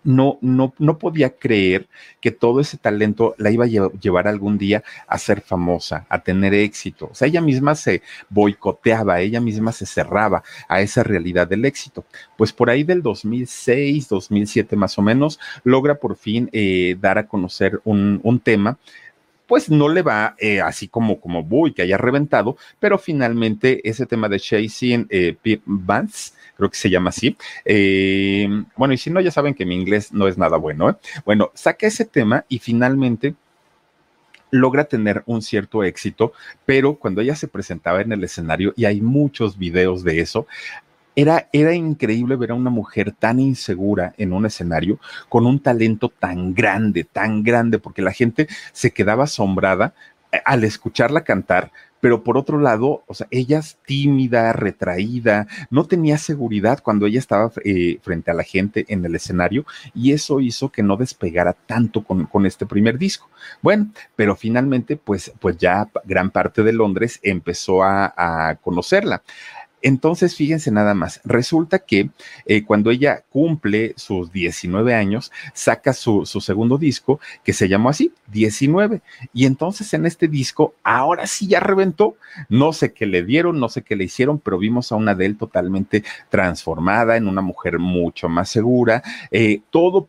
no, 0.04 0.38
no, 0.42 0.74
no 0.80 0.98
podía 0.98 1.36
creer 1.38 1.88
que 2.22 2.32
todo 2.32 2.60
ese 2.60 2.78
talento 2.78 3.36
la 3.38 3.52
iba 3.52 3.66
a 3.66 3.68
llevar 3.68 4.28
algún 4.28 4.58
día 4.58 4.84
a 5.08 5.18
ser 5.18 5.42
famosa, 5.42 6.06
a 6.10 6.24
tener 6.24 6.54
éxito. 6.54 7.10
O 7.12 7.16
sea, 7.16 7.28
ella 7.28 7.42
misma 7.42 7.76
se 7.76 8.02
boicoteaba, 8.30 9.22
ella 9.22 9.40
misma 9.40 9.72
se 9.72 9.86
cerraba 9.86 10.44
a 10.68 10.82
esa 10.82 11.04
realidad 11.04 11.48
del 11.48 11.66
éxito. 11.66 12.06
Pues 12.38 12.54
por 12.54 12.70
ahí 12.70 12.84
del 12.84 13.02
2006, 13.02 14.10
2007 14.10 14.76
más 14.76 14.98
o 14.98 15.02
menos, 15.02 15.40
logra 15.64 15.96
por 15.96 16.16
fin 16.16 16.50
eh, 16.52 16.96
dar 17.00 17.18
a 17.18 17.28
conocer 17.28 17.82
un, 17.84 18.20
un 18.24 18.40
tema 18.40 18.78
pues 19.54 19.70
no 19.70 19.88
le 19.88 20.02
va 20.02 20.34
eh, 20.40 20.62
así 20.62 20.88
como, 20.88 21.22
como 21.22 21.44
Boy, 21.44 21.74
que 21.74 21.84
haya 21.84 21.96
reventado, 21.96 22.58
pero 22.80 22.98
finalmente 22.98 23.88
ese 23.88 24.08
tema 24.08 24.28
de 24.28 24.40
Chasing 24.40 25.06
eh, 25.12 25.38
Vance, 25.64 26.32
creo 26.58 26.72
que 26.72 26.76
se 26.76 26.90
llama 26.90 27.10
así. 27.12 27.38
Eh, 27.64 28.48
bueno, 28.76 28.96
y 28.96 28.98
si 28.98 29.12
no, 29.12 29.22
ya 29.22 29.30
saben 29.30 29.54
que 29.54 29.64
mi 29.64 29.76
inglés 29.76 30.12
no 30.12 30.28
es 30.28 30.40
nada 30.40 30.58
bueno. 30.58 30.90
¿eh? 30.90 30.96
Bueno, 31.24 31.52
saca 31.54 31.86
ese 31.86 32.06
tema 32.06 32.46
y 32.50 32.58
finalmente 32.58 33.36
logra 34.50 34.86
tener 34.86 35.22
un 35.28 35.44
cierto 35.44 35.84
éxito, 35.84 36.34
pero 36.66 36.96
cuando 36.96 37.22
ella 37.22 37.36
se 37.36 37.48
presentaba 37.48 38.02
en 38.02 38.12
el 38.12 38.24
escenario, 38.24 38.74
y 38.76 38.86
hay 38.86 39.02
muchos 39.02 39.60
videos 39.60 40.04
de 40.04 40.20
eso, 40.20 40.48
era, 41.16 41.50
era, 41.54 41.74
increíble 41.74 42.36
ver 42.36 42.52
a 42.52 42.56
una 42.56 42.70
mujer 42.70 43.12
tan 43.12 43.40
insegura 43.40 44.14
en 44.18 44.34
un 44.34 44.46
escenario 44.46 45.00
con 45.30 45.46
un 45.46 45.60
talento 45.60 46.10
tan 46.10 46.54
grande, 46.54 47.04
tan 47.04 47.44
grande, 47.44 47.80
porque 47.80 48.02
la 48.02 48.12
gente 48.12 48.48
se 48.72 48.92
quedaba 48.92 49.26
asombrada 49.26 49.94
eh, 50.32 50.42
al 50.46 50.64
escucharla 50.64 51.24
cantar, 51.24 51.72
pero 52.04 52.22
por 52.22 52.38
otro 52.38 52.60
lado, 52.60 53.04
o 53.08 53.14
sea, 53.14 53.28
ella 53.32 53.60
es 53.60 53.78
tímida, 53.86 54.52
retraída, 54.52 55.48
no 55.70 55.86
tenía 55.86 56.18
seguridad 56.18 56.82
cuando 56.84 57.06
ella 57.06 57.20
estaba 57.20 57.50
eh, 57.64 57.98
frente 58.02 58.30
a 58.30 58.34
la 58.34 58.44
gente 58.44 58.84
en 58.90 59.06
el 59.06 59.16
escenario 59.16 59.66
y 59.94 60.12
eso 60.12 60.42
hizo 60.42 60.70
que 60.70 60.84
no 60.84 60.98
despegara 60.98 61.54
tanto 61.54 62.04
con, 62.04 62.26
con 62.26 62.46
este 62.46 62.66
primer 62.66 62.98
disco. 62.98 63.30
Bueno, 63.62 63.90
pero 64.18 64.36
finalmente, 64.36 64.98
pues, 64.98 65.32
pues 65.40 65.56
ya 65.58 65.88
gran 66.04 66.30
parte 66.30 66.62
de 66.64 66.74
Londres 66.74 67.22
empezó 67.24 67.84
a, 67.84 68.14
a 68.18 68.56
conocerla. 68.56 69.24
Entonces, 69.84 70.36
fíjense 70.36 70.72
nada 70.72 70.94
más, 70.94 71.22
resulta 71.24 71.80
que 71.80 72.10
eh, 72.46 72.64
cuando 72.64 72.90
ella 72.90 73.24
cumple 73.30 73.94
sus 73.98 74.32
19 74.32 74.96
años, 74.96 75.32
saca 75.54 75.94
su, 75.94 76.26
su, 76.26 76.42
segundo 76.42 76.78
disco 76.78 77.20
que 77.44 77.54
se 77.54 77.68
llamó 77.68 77.90
así, 77.90 78.12
19. 78.32 79.02
Y 79.34 79.46
entonces 79.46 79.94
en 79.94 80.06
este 80.06 80.28
disco, 80.28 80.74
ahora 80.84 81.28
sí 81.28 81.48
ya 81.48 81.60
reventó, 81.60 82.16
no 82.50 82.74
sé 82.74 82.94
qué 82.94 83.06
le 83.06 83.24
dieron, 83.24 83.60
no 83.60 83.70
sé 83.70 83.84
qué 83.84 83.96
le 83.96 84.06
hicieron, 84.06 84.40
pero 84.40 84.58
vimos 84.58 84.92
a 84.92 84.96
una 84.96 85.12
Adele 85.12 85.36
totalmente 85.36 86.04
transformada 86.30 87.18
en 87.18 87.28
una 87.28 87.42
mujer 87.42 87.78
mucho 87.78 88.30
más 88.30 88.50
segura. 88.50 89.04
Eh, 89.32 89.62
todo 89.70 90.08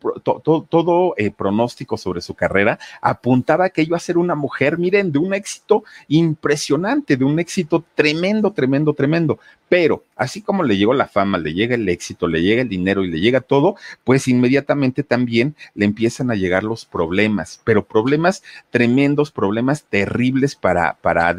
todo, 0.69 1.13
eh, 1.17 1.31
pronóstico 1.31 1.97
sobre 1.97 2.21
su 2.21 2.33
carrera 2.33 2.79
apuntaba 3.01 3.69
que 3.69 3.83
iba 3.83 3.97
a 3.97 3.99
ser 3.99 4.17
una 4.17 4.35
mujer, 4.35 4.77
miren, 4.77 5.11
de 5.11 5.19
un 5.19 5.33
éxito 5.33 5.83
impresionante, 6.07 7.17
de 7.17 7.25
un 7.25 7.39
éxito 7.39 7.83
tremendo, 7.95 8.51
tremendo, 8.51 8.93
tremendo 8.93 9.39
pero 9.75 10.05
así 10.15 10.41
como 10.41 10.63
le 10.63 10.77
llegó 10.77 10.93
la 10.93 11.05
fama, 11.05 11.37
le 11.37 11.53
llega 11.53 11.75
el 11.75 11.89
éxito, 11.89 12.29
le 12.29 12.41
llega 12.41 12.61
el 12.61 12.69
dinero 12.69 13.03
y 13.03 13.11
le 13.11 13.19
llega 13.19 13.41
todo, 13.41 13.75
pues 14.05 14.29
inmediatamente 14.29 15.03
también 15.03 15.53
le 15.73 15.83
empiezan 15.83 16.31
a 16.31 16.35
llegar 16.35 16.63
los 16.63 16.85
problemas, 16.85 17.59
pero 17.65 17.85
problemas 17.85 18.41
tremendos, 18.69 19.31
problemas 19.31 19.83
terribles 19.83 20.55
para, 20.55 20.93
para. 21.01 21.35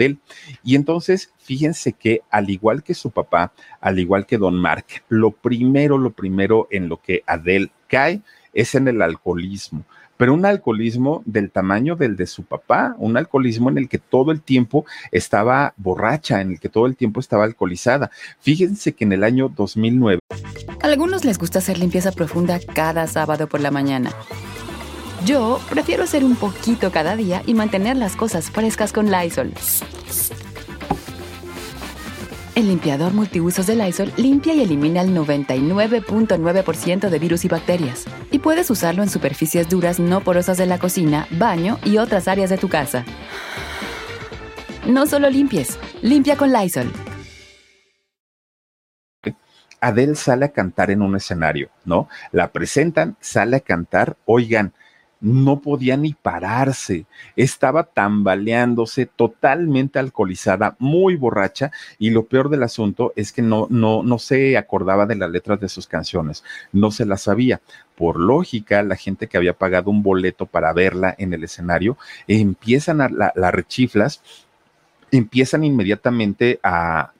Y 0.62 0.74
entonces, 0.74 1.32
fíjense 1.38 1.94
que 1.94 2.20
al 2.30 2.50
igual 2.50 2.82
que 2.82 2.92
su 2.92 3.10
papá, 3.10 3.54
al 3.80 3.98
igual 3.98 4.26
que 4.26 4.36
Don 4.36 4.56
Mark, 4.56 4.84
lo 5.08 5.30
primero, 5.30 5.96
lo 5.96 6.10
primero 6.10 6.68
en 6.70 6.90
lo 6.90 7.00
que 7.00 7.22
Adele 7.26 7.70
cae 7.88 8.20
es 8.52 8.74
en 8.74 8.86
el 8.86 9.00
alcoholismo 9.00 9.86
pero 10.16 10.34
un 10.34 10.44
alcoholismo 10.44 11.22
del 11.24 11.50
tamaño 11.50 11.96
del 11.96 12.16
de 12.16 12.26
su 12.26 12.44
papá, 12.44 12.94
un 12.98 13.16
alcoholismo 13.16 13.70
en 13.70 13.78
el 13.78 13.88
que 13.88 13.98
todo 13.98 14.32
el 14.32 14.40
tiempo 14.40 14.84
estaba 15.12 15.74
borracha, 15.76 16.40
en 16.40 16.52
el 16.52 16.60
que 16.60 16.68
todo 16.68 16.86
el 16.86 16.96
tiempo 16.96 17.20
estaba 17.20 17.44
alcoholizada. 17.44 18.10
Fíjense 18.40 18.92
que 18.94 19.04
en 19.04 19.12
el 19.12 19.24
año 19.24 19.50
2009... 19.54 20.20
A 20.82 20.86
algunos 20.86 21.24
les 21.24 21.38
gusta 21.38 21.58
hacer 21.58 21.78
limpieza 21.78 22.12
profunda 22.12 22.60
cada 22.74 23.06
sábado 23.06 23.48
por 23.48 23.60
la 23.60 23.70
mañana. 23.70 24.10
Yo 25.24 25.60
prefiero 25.70 26.04
hacer 26.04 26.24
un 26.24 26.36
poquito 26.36 26.92
cada 26.92 27.16
día 27.16 27.42
y 27.46 27.54
mantener 27.54 27.96
las 27.96 28.14
cosas 28.14 28.50
frescas 28.50 28.92
con 28.92 29.10
Lysol. 29.10 29.52
El 32.56 32.68
limpiador 32.68 33.12
multiusos 33.12 33.66
de 33.66 33.76
Lysol 33.76 34.10
limpia 34.16 34.54
y 34.54 34.62
elimina 34.62 35.02
el 35.02 35.14
99.9% 35.14 37.10
de 37.10 37.18
virus 37.18 37.44
y 37.44 37.48
bacterias. 37.48 38.06
Y 38.30 38.38
puedes 38.38 38.70
usarlo 38.70 39.02
en 39.02 39.10
superficies 39.10 39.68
duras 39.68 40.00
no 40.00 40.22
porosas 40.22 40.56
de 40.56 40.64
la 40.64 40.78
cocina, 40.78 41.28
baño 41.32 41.78
y 41.84 41.98
otras 41.98 42.28
áreas 42.28 42.48
de 42.48 42.56
tu 42.56 42.70
casa. 42.70 43.04
No 44.86 45.04
solo 45.04 45.28
limpies, 45.28 45.78
limpia 46.00 46.38
con 46.38 46.50
Lysol. 46.50 46.90
Adele 49.82 50.14
sale 50.14 50.46
a 50.46 50.52
cantar 50.52 50.90
en 50.90 51.02
un 51.02 51.14
escenario, 51.14 51.68
¿no? 51.84 52.08
La 52.32 52.52
presentan, 52.52 53.18
sale 53.20 53.56
a 53.56 53.60
cantar, 53.60 54.16
oigan, 54.24 54.72
no 55.20 55.60
podía 55.60 55.96
ni 55.96 56.12
pararse, 56.12 57.06
estaba 57.36 57.84
tambaleándose, 57.84 59.06
totalmente 59.06 59.98
alcoholizada, 59.98 60.76
muy 60.78 61.16
borracha, 61.16 61.70
y 61.98 62.10
lo 62.10 62.26
peor 62.26 62.50
del 62.50 62.62
asunto 62.62 63.12
es 63.16 63.32
que 63.32 63.42
no, 63.42 63.66
no, 63.70 64.02
no 64.02 64.18
se 64.18 64.56
acordaba 64.56 65.06
de 65.06 65.16
las 65.16 65.30
letras 65.30 65.60
de 65.60 65.68
sus 65.68 65.86
canciones, 65.86 66.44
no 66.72 66.90
se 66.90 67.06
las 67.06 67.22
sabía. 67.22 67.60
Por 67.96 68.20
lógica, 68.20 68.82
la 68.82 68.96
gente 68.96 69.26
que 69.26 69.38
había 69.38 69.54
pagado 69.54 69.90
un 69.90 70.02
boleto 70.02 70.44
para 70.46 70.72
verla 70.72 71.14
en 71.16 71.32
el 71.32 71.44
escenario, 71.44 71.96
empiezan 72.28 73.00
a 73.00 73.08
las 73.08 73.52
rechiflas, 73.54 74.22
empiezan 75.10 75.64
inmediatamente 75.64 76.60
a 76.62 77.12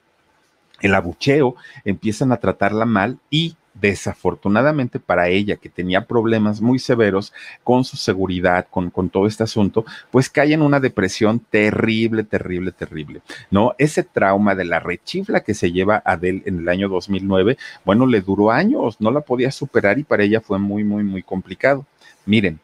el 0.81 0.93
abucheo, 0.93 1.55
empiezan 1.83 2.31
a 2.31 2.37
tratarla 2.37 2.85
mal 2.85 3.17
y 3.31 3.55
desafortunadamente 3.79 4.99
para 4.99 5.29
ella, 5.29 5.57
que 5.57 5.69
tenía 5.69 6.05
problemas 6.05 6.61
muy 6.61 6.79
severos 6.79 7.33
con 7.63 7.83
su 7.83 7.97
seguridad, 7.97 8.67
con, 8.69 8.89
con, 8.89 9.09
todo 9.09 9.27
este 9.27 9.43
asunto, 9.43 9.85
pues 10.11 10.29
cae 10.29 10.53
en 10.53 10.61
una 10.61 10.79
depresión 10.79 11.39
terrible, 11.39 12.23
terrible, 12.23 12.71
terrible, 12.71 13.21
¿no? 13.51 13.73
Ese 13.77 14.03
trauma 14.03 14.55
de 14.55 14.65
la 14.65 14.79
rechifla 14.79 15.41
que 15.41 15.53
se 15.53 15.71
lleva 15.71 16.01
Adele 16.05 16.43
en 16.45 16.59
el 16.59 16.69
año 16.69 16.89
2009, 16.89 17.57
bueno, 17.85 18.05
le 18.05 18.21
duró 18.21 18.51
años, 18.51 18.97
no 18.99 19.11
la 19.11 19.21
podía 19.21 19.51
superar 19.51 19.99
y 19.99 20.03
para 20.03 20.23
ella 20.23 20.41
fue 20.41 20.59
muy, 20.59 20.83
muy, 20.83 21.03
muy 21.03 21.23
complicado. 21.23 21.85
Miren, 22.25 22.59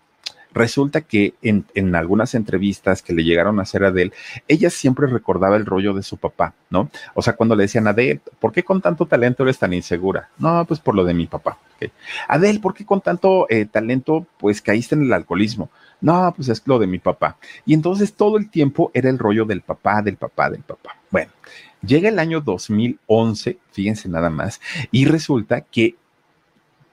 Resulta 0.53 1.01
que 1.01 1.33
en, 1.41 1.65
en, 1.73 1.95
algunas 1.95 2.35
entrevistas 2.35 3.01
que 3.01 3.13
le 3.13 3.23
llegaron 3.23 3.59
a 3.59 3.63
hacer 3.63 3.83
a 3.83 3.87
Adele, 3.87 4.11
ella 4.47 4.69
siempre 4.69 5.07
recordaba 5.07 5.55
el 5.55 5.65
rollo 5.65 5.93
de 5.93 6.03
su 6.03 6.17
papá, 6.17 6.53
¿no? 6.69 6.89
O 7.13 7.21
sea, 7.21 7.35
cuando 7.35 7.55
le 7.55 7.63
decían 7.63 7.87
Adele, 7.87 8.21
¿por 8.39 8.51
qué 8.51 8.63
con 8.63 8.81
tanto 8.81 9.05
talento 9.05 9.43
eres 9.43 9.59
tan 9.59 9.73
insegura? 9.73 10.29
No, 10.37 10.65
pues 10.65 10.79
por 10.79 10.95
lo 10.95 11.03
de 11.03 11.13
mi 11.13 11.27
papá. 11.27 11.57
Okay. 11.75 11.91
Adele, 12.27 12.59
¿por 12.59 12.73
qué 12.73 12.85
con 12.85 13.01
tanto 13.01 13.47
eh, 13.49 13.65
talento 13.65 14.25
pues 14.37 14.61
caíste 14.61 14.95
en 14.95 15.03
el 15.03 15.13
alcoholismo? 15.13 15.69
No, 16.01 16.33
pues 16.35 16.49
es 16.49 16.61
lo 16.65 16.79
de 16.79 16.87
mi 16.87 16.99
papá. 16.99 17.37
Y 17.65 17.73
entonces 17.73 18.13
todo 18.13 18.37
el 18.37 18.49
tiempo 18.49 18.91
era 18.93 19.09
el 19.09 19.17
rollo 19.17 19.45
del 19.45 19.61
papá, 19.61 20.01
del 20.01 20.17
papá, 20.17 20.49
del 20.49 20.61
papá. 20.61 20.97
Bueno, 21.09 21.31
llega 21.81 22.09
el 22.09 22.19
año 22.19 22.41
2011, 22.41 23.57
fíjense 23.71 24.09
nada 24.09 24.29
más, 24.29 24.59
y 24.91 25.05
resulta 25.05 25.61
que 25.61 25.95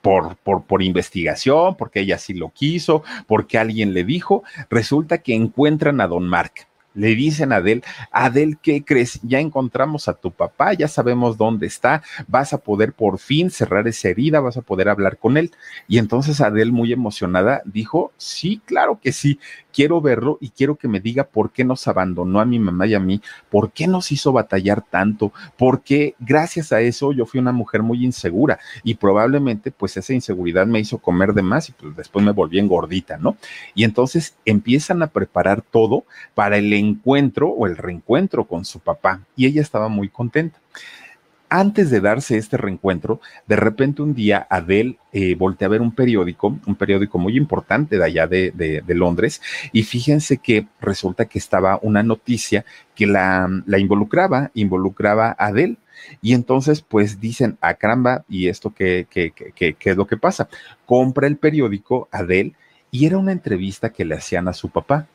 por, 0.02 0.36
por, 0.36 0.64
por, 0.64 0.82
investigación, 0.82 1.76
porque 1.76 2.00
ella 2.00 2.18
sí 2.18 2.34
lo 2.34 2.50
quiso, 2.50 3.02
porque 3.26 3.58
alguien 3.58 3.92
le 3.94 4.04
dijo, 4.04 4.42
resulta 4.70 5.18
que 5.18 5.34
encuentran 5.34 6.00
a 6.00 6.06
don 6.06 6.26
Mark. 6.26 6.69
Le 6.94 7.14
dicen 7.14 7.52
a 7.52 7.56
Adel, 7.56 7.84
Adel, 8.10 8.58
¿qué 8.60 8.84
crees? 8.84 9.20
Ya 9.22 9.38
encontramos 9.38 10.08
a 10.08 10.14
tu 10.14 10.30
papá, 10.30 10.72
ya 10.74 10.88
sabemos 10.88 11.36
dónde 11.36 11.66
está, 11.66 12.02
vas 12.26 12.52
a 12.52 12.58
poder 12.58 12.92
por 12.92 13.18
fin 13.18 13.50
cerrar 13.50 13.86
esa 13.86 14.08
herida, 14.08 14.40
vas 14.40 14.56
a 14.56 14.62
poder 14.62 14.88
hablar 14.88 15.18
con 15.18 15.36
él. 15.36 15.52
Y 15.88 15.98
entonces 15.98 16.40
Adel, 16.40 16.72
muy 16.72 16.92
emocionada, 16.92 17.62
dijo, 17.64 18.12
sí, 18.16 18.60
claro 18.64 18.98
que 19.00 19.12
sí, 19.12 19.38
quiero 19.72 20.00
verlo 20.00 20.38
y 20.40 20.50
quiero 20.50 20.76
que 20.76 20.88
me 20.88 21.00
diga 21.00 21.24
por 21.24 21.52
qué 21.52 21.64
nos 21.64 21.86
abandonó 21.88 22.40
a 22.40 22.44
mi 22.44 22.58
mamá 22.58 22.86
y 22.86 22.94
a 22.94 23.00
mí, 23.00 23.20
por 23.48 23.72
qué 23.72 23.86
nos 23.86 24.12
hizo 24.12 24.32
batallar 24.32 24.82
tanto, 24.82 25.32
por 25.56 25.82
qué 25.82 26.14
gracias 26.18 26.72
a 26.72 26.80
eso 26.80 27.12
yo 27.12 27.26
fui 27.26 27.40
una 27.40 27.52
mujer 27.52 27.82
muy 27.82 28.04
insegura 28.04 28.58
y 28.82 28.94
probablemente 28.94 29.70
pues 29.70 29.96
esa 29.96 30.12
inseguridad 30.12 30.66
me 30.66 30.80
hizo 30.80 30.98
comer 30.98 31.32
de 31.34 31.42
más 31.42 31.68
y 31.68 31.72
pues 31.72 31.96
después 31.96 32.24
me 32.24 32.32
volví 32.32 32.58
engordita, 32.58 33.16
¿no? 33.18 33.36
Y 33.74 33.84
entonces 33.84 34.36
empiezan 34.44 35.02
a 35.02 35.08
preparar 35.08 35.62
todo 35.62 36.04
para 36.34 36.58
el 36.58 36.72
encuentro 36.80 37.48
o 37.48 37.66
el 37.66 37.76
reencuentro 37.76 38.44
con 38.44 38.64
su 38.64 38.80
papá 38.80 39.20
y 39.36 39.46
ella 39.46 39.62
estaba 39.62 39.88
muy 39.88 40.08
contenta 40.08 40.58
antes 41.50 41.90
de 41.90 42.00
darse 42.00 42.38
este 42.38 42.56
reencuentro, 42.56 43.20
de 43.46 43.56
repente 43.56 44.02
un 44.02 44.14
día 44.14 44.46
Adele 44.48 44.98
eh, 45.12 45.34
voltea 45.34 45.66
a 45.66 45.70
ver 45.70 45.82
un 45.82 45.92
periódico, 45.92 46.56
un 46.64 46.76
periódico 46.76 47.18
muy 47.18 47.36
importante 47.36 47.98
de 47.98 48.04
allá 48.04 48.28
de, 48.28 48.82
Londres, 48.86 49.42
y 49.72 49.82
fíjense 49.82 50.38
que 50.38 50.68
resulta 50.80 51.24
que 51.24 51.38
estaba 51.38 51.80
una 51.82 52.04
noticia 52.04 52.64
que 52.94 53.06
la, 53.06 53.48
la 53.66 53.78
involucraba, 53.78 54.50
involucraba 54.54 55.34
a 55.38 55.46
Adele. 55.46 55.76
Y 56.22 56.32
entonces, 56.32 56.80
pues 56.80 57.20
dicen, 57.20 57.58
a 57.60 57.68
ah, 57.68 57.74
caramba, 57.74 58.24
¿y 58.28 58.48
esto 58.48 58.72
qué, 58.72 59.06
qué, 59.10 59.32
qué, 59.32 59.74
qué 59.74 59.90
es 59.90 59.96
lo 59.96 60.06
que 60.06 60.16
pasa? 60.16 60.48
Compra 60.86 61.26
el 61.26 61.36
periódico 61.36 62.08
Adele 62.10 62.54
y 62.90 63.06
era 63.06 63.18
una 63.18 63.32
entrevista 63.32 63.90
que 63.90 64.04
le 64.04 64.14
hacían 64.14 64.48
a 64.48 64.52
su 64.52 64.70
papá. 64.70 65.08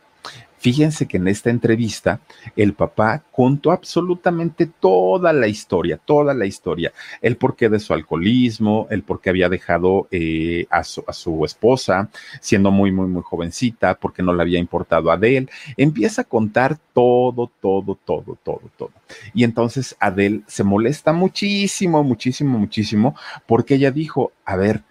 Fíjense 0.66 1.06
que 1.06 1.18
en 1.18 1.28
esta 1.28 1.52
entrevista 1.52 2.22
el 2.56 2.74
papá 2.74 3.22
contó 3.32 3.72
absolutamente 3.72 4.66
toda 4.66 5.32
la 5.32 5.48
historia, 5.48 6.00
toda 6.04 6.34
la 6.34 6.48
historia, 6.48 6.92
el 7.22 7.38
porqué 7.38 7.70
de 7.70 7.80
su 7.80 7.94
alcoholismo, 7.94 8.88
el 8.90 9.04
por 9.04 9.22
qué 9.22 9.30
había 9.30 9.48
dejado 9.48 10.08
eh, 10.10 10.66
a, 10.72 10.84
su, 10.84 11.04
a, 11.08 11.14
su, 11.14 11.46
esposa 11.46 12.10
siendo 12.42 12.72
muy, 12.72 12.92
muy, 12.92 13.06
muy 13.06 13.22
jovencita, 13.22 13.94
porque 13.94 14.24
no 14.24 14.34
le 14.34 14.42
había 14.42 14.58
importado 14.58 15.12
a 15.12 15.14
Adele. 15.14 15.50
Empieza 15.78 16.24
a 16.24 16.26
contar 16.26 16.80
todo, 16.94 17.52
todo, 17.62 17.96
todo, 18.04 18.36
todo, 18.44 18.72
todo. 18.76 18.92
Y 19.36 19.44
entonces 19.44 19.96
Adele 20.00 20.42
se 20.48 20.64
molesta 20.64 21.14
muchísimo, 21.14 22.04
muchísimo, 22.04 22.58
muchísimo, 22.58 23.16
porque 23.46 23.76
ella 23.76 23.92
dijo, 23.92 24.32
a 24.44 24.56
ver, 24.56 24.82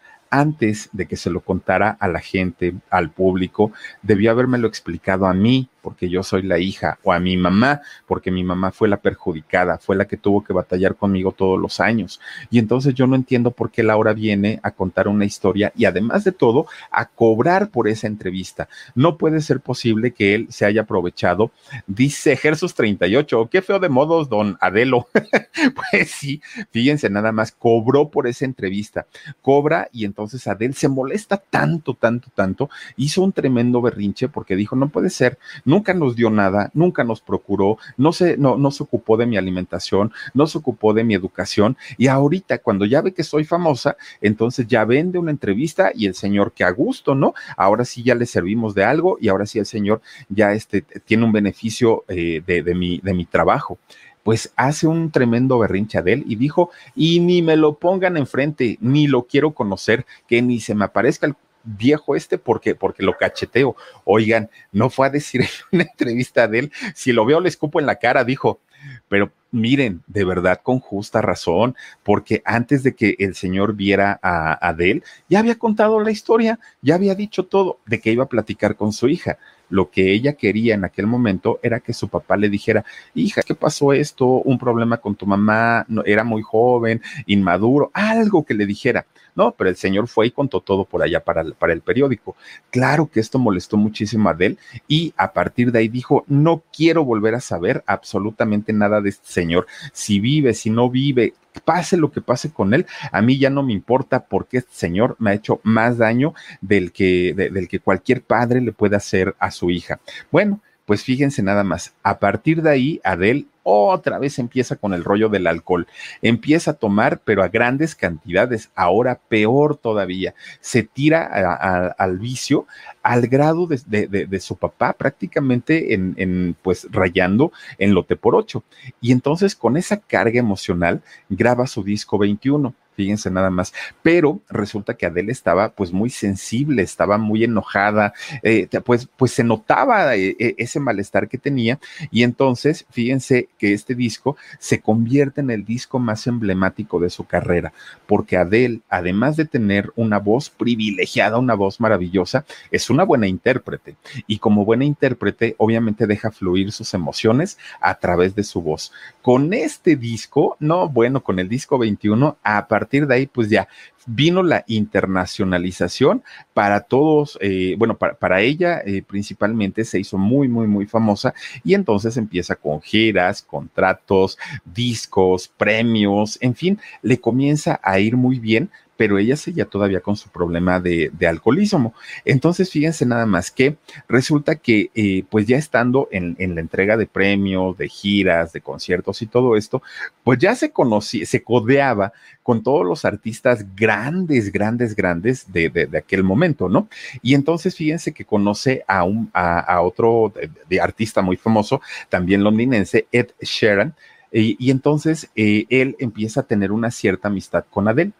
antes 0.40 0.88
de 0.92 1.06
que 1.06 1.16
se 1.16 1.30
lo 1.30 1.40
contara 1.40 1.96
a 2.00 2.08
la 2.08 2.20
gente, 2.20 2.74
al 2.90 3.10
público, 3.10 3.72
debió 4.02 4.30
habérmelo 4.30 4.66
explicado 4.66 5.26
a 5.26 5.34
mí, 5.34 5.68
porque 5.84 6.08
yo 6.08 6.22
soy 6.22 6.40
la 6.40 6.58
hija, 6.58 6.98
o 7.02 7.12
a 7.12 7.20
mi 7.20 7.36
mamá, 7.36 7.82
porque 8.06 8.30
mi 8.30 8.42
mamá 8.42 8.72
fue 8.72 8.88
la 8.88 8.96
perjudicada, 8.96 9.76
fue 9.76 9.96
la 9.96 10.06
que 10.06 10.16
tuvo 10.16 10.42
que 10.42 10.54
batallar 10.54 10.96
conmigo 10.96 11.32
todos 11.32 11.60
los 11.60 11.78
años. 11.78 12.20
Y 12.50 12.58
entonces 12.58 12.94
yo 12.94 13.06
no 13.06 13.16
entiendo 13.16 13.50
por 13.50 13.70
qué 13.70 13.82
Laura 13.82 14.14
viene 14.14 14.60
a 14.62 14.70
contar 14.70 15.08
una 15.08 15.26
historia 15.26 15.74
y 15.76 15.84
además 15.84 16.24
de 16.24 16.32
todo, 16.32 16.66
a 16.90 17.04
cobrar 17.04 17.68
por 17.68 17.86
esa 17.86 18.06
entrevista. 18.06 18.66
No 18.94 19.18
puede 19.18 19.42
ser 19.42 19.60
posible 19.60 20.12
que 20.12 20.34
él 20.34 20.46
se 20.48 20.64
haya 20.64 20.80
aprovechado. 20.80 21.52
Dice 21.86 22.34
Jesús 22.36 22.72
38, 22.74 23.50
qué 23.52 23.60
feo 23.60 23.78
de 23.78 23.90
modos, 23.90 24.30
don 24.30 24.56
Adelo. 24.62 25.08
pues 25.92 26.10
sí, 26.10 26.40
fíjense 26.70 27.10
nada 27.10 27.30
más, 27.30 27.52
cobró 27.52 28.08
por 28.08 28.26
esa 28.26 28.46
entrevista, 28.46 29.06
cobra 29.42 29.90
y 29.92 30.06
entonces 30.06 30.46
Adel 30.46 30.72
se 30.72 30.88
molesta 30.88 31.36
tanto, 31.36 31.92
tanto, 31.92 32.30
tanto, 32.34 32.70
hizo 32.96 33.22
un 33.22 33.32
tremendo 33.32 33.82
berrinche 33.82 34.28
porque 34.28 34.56
dijo, 34.56 34.76
no 34.76 34.88
puede 34.88 35.10
ser, 35.10 35.38
nunca 35.74 35.92
nos 35.92 36.14
dio 36.14 36.30
nada, 36.30 36.70
nunca 36.72 37.02
nos 37.02 37.20
procuró, 37.20 37.78
no 37.96 38.12
se, 38.12 38.36
no, 38.36 38.56
no 38.56 38.70
se 38.70 38.84
ocupó 38.84 39.16
de 39.16 39.26
mi 39.26 39.36
alimentación, 39.36 40.12
no 40.32 40.46
se 40.46 40.58
ocupó 40.58 40.94
de 40.94 41.02
mi 41.02 41.14
educación 41.14 41.76
y 41.98 42.06
ahorita 42.06 42.58
cuando 42.58 42.84
ya 42.84 43.02
ve 43.02 43.12
que 43.12 43.24
soy 43.24 43.44
famosa, 43.44 43.96
entonces 44.20 44.68
ya 44.68 44.84
vende 44.84 45.18
una 45.18 45.32
entrevista 45.32 45.90
y 45.92 46.06
el 46.06 46.14
señor 46.14 46.52
que 46.52 46.62
a 46.62 46.70
gusto, 46.70 47.16
¿no? 47.16 47.34
Ahora 47.56 47.84
sí 47.84 48.04
ya 48.04 48.14
le 48.14 48.26
servimos 48.26 48.76
de 48.76 48.84
algo 48.84 49.18
y 49.20 49.28
ahora 49.28 49.46
sí 49.46 49.58
el 49.58 49.66
señor 49.66 50.00
ya 50.28 50.52
este, 50.52 50.82
tiene 50.82 51.24
un 51.24 51.32
beneficio 51.32 52.04
eh, 52.06 52.40
de, 52.46 52.62
de, 52.62 52.74
mi, 52.76 53.00
de 53.00 53.12
mi 53.12 53.24
trabajo 53.24 53.78
pues 54.22 54.52
hace 54.56 54.86
un 54.86 55.10
tremendo 55.10 55.58
berrinche 55.58 56.00
de 56.00 56.14
él 56.14 56.24
y 56.26 56.36
dijo, 56.36 56.70
y 56.96 57.20
ni 57.20 57.42
me 57.42 57.56
lo 57.56 57.74
pongan 57.74 58.16
enfrente, 58.16 58.78
ni 58.80 59.06
lo 59.06 59.24
quiero 59.24 59.52
conocer, 59.52 60.06
que 60.26 60.40
ni 60.40 60.60
se 60.60 60.74
me 60.74 60.86
aparezca 60.86 61.26
el 61.26 61.34
viejo 61.64 62.14
este 62.16 62.38
porque, 62.38 62.74
porque 62.74 63.02
lo 63.02 63.16
cacheteo. 63.16 63.76
Oigan, 64.04 64.50
no 64.72 64.90
fue 64.90 65.06
a 65.06 65.10
decir 65.10 65.42
en 65.42 65.48
una 65.72 65.82
entrevista 65.84 66.46
de 66.48 66.58
él, 66.60 66.72
si 66.94 67.12
lo 67.12 67.24
veo 67.24 67.40
le 67.40 67.48
escupo 67.48 67.80
en 67.80 67.86
la 67.86 67.96
cara, 67.96 68.24
dijo, 68.24 68.60
pero 69.08 69.32
miren, 69.50 70.02
de 70.06 70.24
verdad 70.24 70.60
con 70.62 70.80
justa 70.80 71.22
razón, 71.22 71.76
porque 72.02 72.42
antes 72.44 72.82
de 72.82 72.94
que 72.94 73.16
el 73.18 73.34
señor 73.34 73.74
viera 73.74 74.18
a 74.22 74.68
Adele, 74.68 75.02
ya 75.28 75.38
había 75.38 75.58
contado 75.58 76.00
la 76.00 76.10
historia, 76.10 76.58
ya 76.82 76.96
había 76.96 77.14
dicho 77.14 77.44
todo 77.44 77.80
de 77.86 78.00
que 78.00 78.12
iba 78.12 78.24
a 78.24 78.28
platicar 78.28 78.76
con 78.76 78.92
su 78.92 79.08
hija. 79.08 79.38
Lo 79.68 79.90
que 79.90 80.12
ella 80.12 80.34
quería 80.34 80.74
en 80.74 80.84
aquel 80.84 81.06
momento 81.06 81.58
era 81.62 81.80
que 81.80 81.92
su 81.92 82.08
papá 82.08 82.36
le 82.36 82.48
dijera, 82.48 82.84
hija, 83.14 83.42
¿qué 83.42 83.54
pasó 83.54 83.92
esto? 83.92 84.26
Un 84.26 84.58
problema 84.58 84.98
con 84.98 85.14
tu 85.14 85.26
mamá, 85.26 85.84
no, 85.88 86.02
era 86.04 86.24
muy 86.24 86.42
joven, 86.42 87.02
inmaduro, 87.26 87.90
algo 87.92 88.44
que 88.44 88.54
le 88.54 88.66
dijera. 88.66 89.06
No, 89.34 89.52
pero 89.52 89.68
el 89.70 89.76
señor 89.76 90.06
fue 90.06 90.28
y 90.28 90.30
contó 90.30 90.60
todo 90.60 90.84
por 90.84 91.02
allá 91.02 91.18
para 91.24 91.40
el, 91.40 91.54
para 91.54 91.72
el 91.72 91.80
periódico. 91.80 92.36
Claro 92.70 93.10
que 93.10 93.18
esto 93.18 93.38
molestó 93.38 93.76
muchísimo 93.76 94.28
a 94.28 94.32
Adele 94.32 94.58
y 94.86 95.12
a 95.16 95.32
partir 95.32 95.72
de 95.72 95.80
ahí 95.80 95.88
dijo, 95.88 96.24
no 96.28 96.62
quiero 96.72 97.04
volver 97.04 97.34
a 97.34 97.40
saber 97.40 97.82
absolutamente 97.86 98.72
nada 98.72 99.00
de 99.00 99.08
este 99.08 99.26
señor. 99.26 99.66
Si 99.92 100.20
vive, 100.20 100.54
si 100.54 100.70
no 100.70 100.88
vive, 100.88 101.34
pase 101.60 101.96
lo 101.96 102.10
que 102.10 102.20
pase 102.20 102.52
con 102.52 102.74
él, 102.74 102.86
a 103.12 103.22
mí 103.22 103.38
ya 103.38 103.50
no 103.50 103.62
me 103.62 103.72
importa 103.72 104.24
porque 104.24 104.58
este 104.58 104.74
señor 104.74 105.16
me 105.18 105.30
ha 105.30 105.34
hecho 105.34 105.60
más 105.62 105.98
daño 105.98 106.34
del 106.60 106.92
que, 106.92 107.34
del 107.34 107.68
que 107.68 107.80
cualquier 107.80 108.22
padre 108.22 108.60
le 108.60 108.72
puede 108.72 108.96
hacer 108.96 109.34
a 109.38 109.50
su 109.50 109.70
hija. 109.70 110.00
Bueno, 110.30 110.60
pues 110.86 111.02
fíjense 111.02 111.42
nada 111.42 111.64
más, 111.64 111.94
a 112.02 112.18
partir 112.18 112.62
de 112.62 112.70
ahí, 112.70 113.00
Adele 113.04 113.46
otra 113.64 114.18
vez 114.18 114.38
empieza 114.38 114.76
con 114.76 114.92
el 114.92 115.02
rollo 115.02 115.28
del 115.28 115.46
alcohol. 115.46 115.86
Empieza 116.22 116.72
a 116.72 116.74
tomar, 116.74 117.20
pero 117.24 117.42
a 117.42 117.48
grandes 117.48 117.94
cantidades. 117.94 118.70
Ahora 118.74 119.18
peor 119.28 119.76
todavía. 119.76 120.34
Se 120.60 120.82
tira 120.82 121.94
al 121.98 122.18
vicio 122.18 122.66
al 123.02 123.26
grado 123.26 123.66
de, 123.66 124.40
su 124.40 124.56
papá, 124.56 124.92
prácticamente 124.92 125.94
en, 125.94 126.14
en, 126.18 126.56
pues 126.62 126.86
rayando 126.90 127.52
en 127.78 127.94
lote 127.94 128.16
por 128.16 128.34
ocho. 128.36 128.62
Y 129.00 129.12
entonces 129.12 129.56
con 129.56 129.76
esa 129.76 129.96
carga 129.96 130.38
emocional 130.38 131.02
graba 131.30 131.66
su 131.66 131.82
disco 131.82 132.18
21 132.18 132.74
fíjense 132.94 133.30
nada 133.30 133.50
más. 133.50 133.72
Pero 134.02 134.40
resulta 134.48 134.94
que 134.94 135.06
Adele 135.06 135.32
estaba 135.32 135.70
pues 135.70 135.92
muy 135.92 136.10
sensible, 136.10 136.82
estaba 136.82 137.18
muy 137.18 137.44
enojada, 137.44 138.12
eh, 138.42 138.68
pues, 138.84 139.08
pues 139.16 139.32
se 139.32 139.44
notaba 139.44 140.16
eh, 140.16 140.36
eh, 140.38 140.54
ese 140.58 140.80
malestar 140.80 141.28
que 141.28 141.38
tenía 141.38 141.78
y 142.10 142.22
entonces 142.22 142.86
fíjense 142.90 143.48
que 143.58 143.72
este 143.72 143.94
disco 143.94 144.36
se 144.58 144.80
convierte 144.80 145.40
en 145.40 145.50
el 145.50 145.64
disco 145.64 145.98
más 145.98 146.26
emblemático 146.26 147.00
de 147.00 147.10
su 147.10 147.24
carrera, 147.24 147.72
porque 148.06 148.36
Adele, 148.36 148.80
además 148.88 149.36
de 149.36 149.44
tener 149.44 149.92
una 149.96 150.18
voz 150.18 150.50
privilegiada, 150.50 151.38
una 151.38 151.54
voz 151.54 151.80
maravillosa, 151.80 152.44
es 152.70 152.90
una 152.90 153.04
buena 153.04 153.26
intérprete 153.26 153.96
y 154.26 154.38
como 154.38 154.64
buena 154.64 154.84
intérprete 154.84 155.54
obviamente 155.58 156.06
deja 156.06 156.30
fluir 156.30 156.72
sus 156.72 156.94
emociones 156.94 157.58
a 157.80 157.94
través 157.96 158.34
de 158.34 158.44
su 158.44 158.62
voz. 158.62 158.92
Con 159.22 159.52
este 159.52 159.96
disco, 159.96 160.56
no, 160.60 160.88
bueno, 160.88 161.22
con 161.22 161.38
el 161.38 161.48
disco 161.48 161.78
21, 161.78 162.36
a 162.42 162.68
partir 162.68 162.83
de 162.88 163.14
ahí, 163.14 163.26
pues 163.26 163.48
ya 163.48 163.68
vino 164.06 164.42
la 164.42 164.64
internacionalización. 164.66 166.22
Para 166.52 166.80
todos, 166.80 167.38
eh, 167.40 167.74
bueno, 167.78 167.96
para, 167.96 168.14
para 168.14 168.40
ella 168.40 168.80
eh, 168.84 169.02
principalmente 169.02 169.84
se 169.84 169.98
hizo 169.98 170.18
muy, 170.18 170.48
muy, 170.48 170.66
muy 170.66 170.86
famosa 170.86 171.34
y 171.64 171.74
entonces 171.74 172.16
empieza 172.16 172.54
con 172.54 172.80
giras, 172.80 173.42
contratos, 173.42 174.38
discos, 174.64 175.48
premios, 175.48 176.38
en 176.40 176.54
fin, 176.54 176.78
le 177.02 177.18
comienza 177.18 177.80
a 177.82 177.98
ir 177.98 178.16
muy 178.16 178.38
bien 178.38 178.70
pero 178.96 179.18
ella 179.18 179.36
seguía 179.36 179.64
todavía 179.64 180.00
con 180.00 180.16
su 180.16 180.28
problema 180.28 180.80
de, 180.80 181.10
alcoholismo. 181.28 181.94
Entonces, 182.24 182.70
fíjense 182.70 183.06
nada 183.06 183.26
más 183.26 183.50
que 183.50 183.76
resulta 184.08 184.56
que, 184.56 184.90
eh, 184.94 185.24
pues 185.30 185.46
ya 185.46 185.56
estando 185.56 186.08
en, 186.10 186.36
la 186.38 186.60
entrega 186.60 186.96
de 186.96 187.06
premios, 187.06 187.76
de 187.78 187.88
giras, 187.88 188.52
de 188.52 188.60
conciertos 188.60 189.22
y 189.22 189.26
todo 189.26 189.56
esto, 189.56 189.82
pues 190.22 190.38
ya 190.38 190.54
se 190.54 190.70
conocía, 190.70 191.24
se 191.26 191.42
codeaba 191.42 192.12
con 192.42 192.62
todos 192.62 192.84
los 192.84 193.04
artistas 193.04 193.64
grandes, 193.74 194.52
grandes, 194.52 194.94
grandes 194.94 195.50
de, 195.52 195.88
aquel 195.96 196.22
momento, 196.22 196.68
¿no? 196.68 196.88
Y 197.22 197.34
entonces, 197.34 197.74
fíjense 197.74 198.12
que 198.12 198.24
conoce 198.24 198.84
a, 198.86 199.04
un, 199.04 199.30
a, 199.32 199.80
otro 199.80 200.32
de, 200.68 200.80
artista 200.80 201.22
muy 201.22 201.36
famoso, 201.36 201.80
también 202.08 202.44
londinense, 202.44 203.06
Ed 203.10 203.28
Sheeran, 203.40 203.94
y, 204.40 204.70
entonces 204.70 205.30
eh, 205.36 205.66
él 205.70 205.96
empieza 206.00 206.40
a 206.40 206.46
tener 206.46 206.72
una 206.72 206.90
cierta 206.90 207.28
amistad 207.28 207.64
con 207.70 207.86
Adele. 207.86 208.12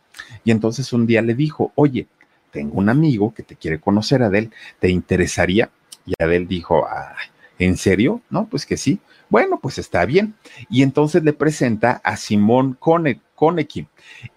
Y 0.44 0.53
entonces 0.53 0.92
un 0.92 1.07
día 1.07 1.22
le 1.22 1.35
dijo, 1.35 1.72
oye, 1.74 2.07
tengo 2.53 2.79
un 2.79 2.88
amigo 2.88 3.35
que 3.35 3.42
te 3.42 3.57
quiere 3.57 3.81
conocer, 3.81 4.22
Adele, 4.22 4.50
¿te 4.79 4.88
interesaría? 4.88 5.70
Y 6.07 6.12
Adele 6.22 6.46
dijo, 6.46 6.87
¿en 7.59 7.77
serio? 7.77 8.20
No, 8.31 8.46
pues 8.46 8.64
que 8.64 8.77
sí. 8.77 9.00
Bueno, 9.29 9.59
pues 9.61 9.79
está 9.79 10.05
bien. 10.05 10.35
Y 10.70 10.83
entonces 10.83 11.24
le 11.24 11.33
presenta 11.33 12.00
a 12.05 12.16
Simón 12.16 12.79
Konecki. 12.79 13.88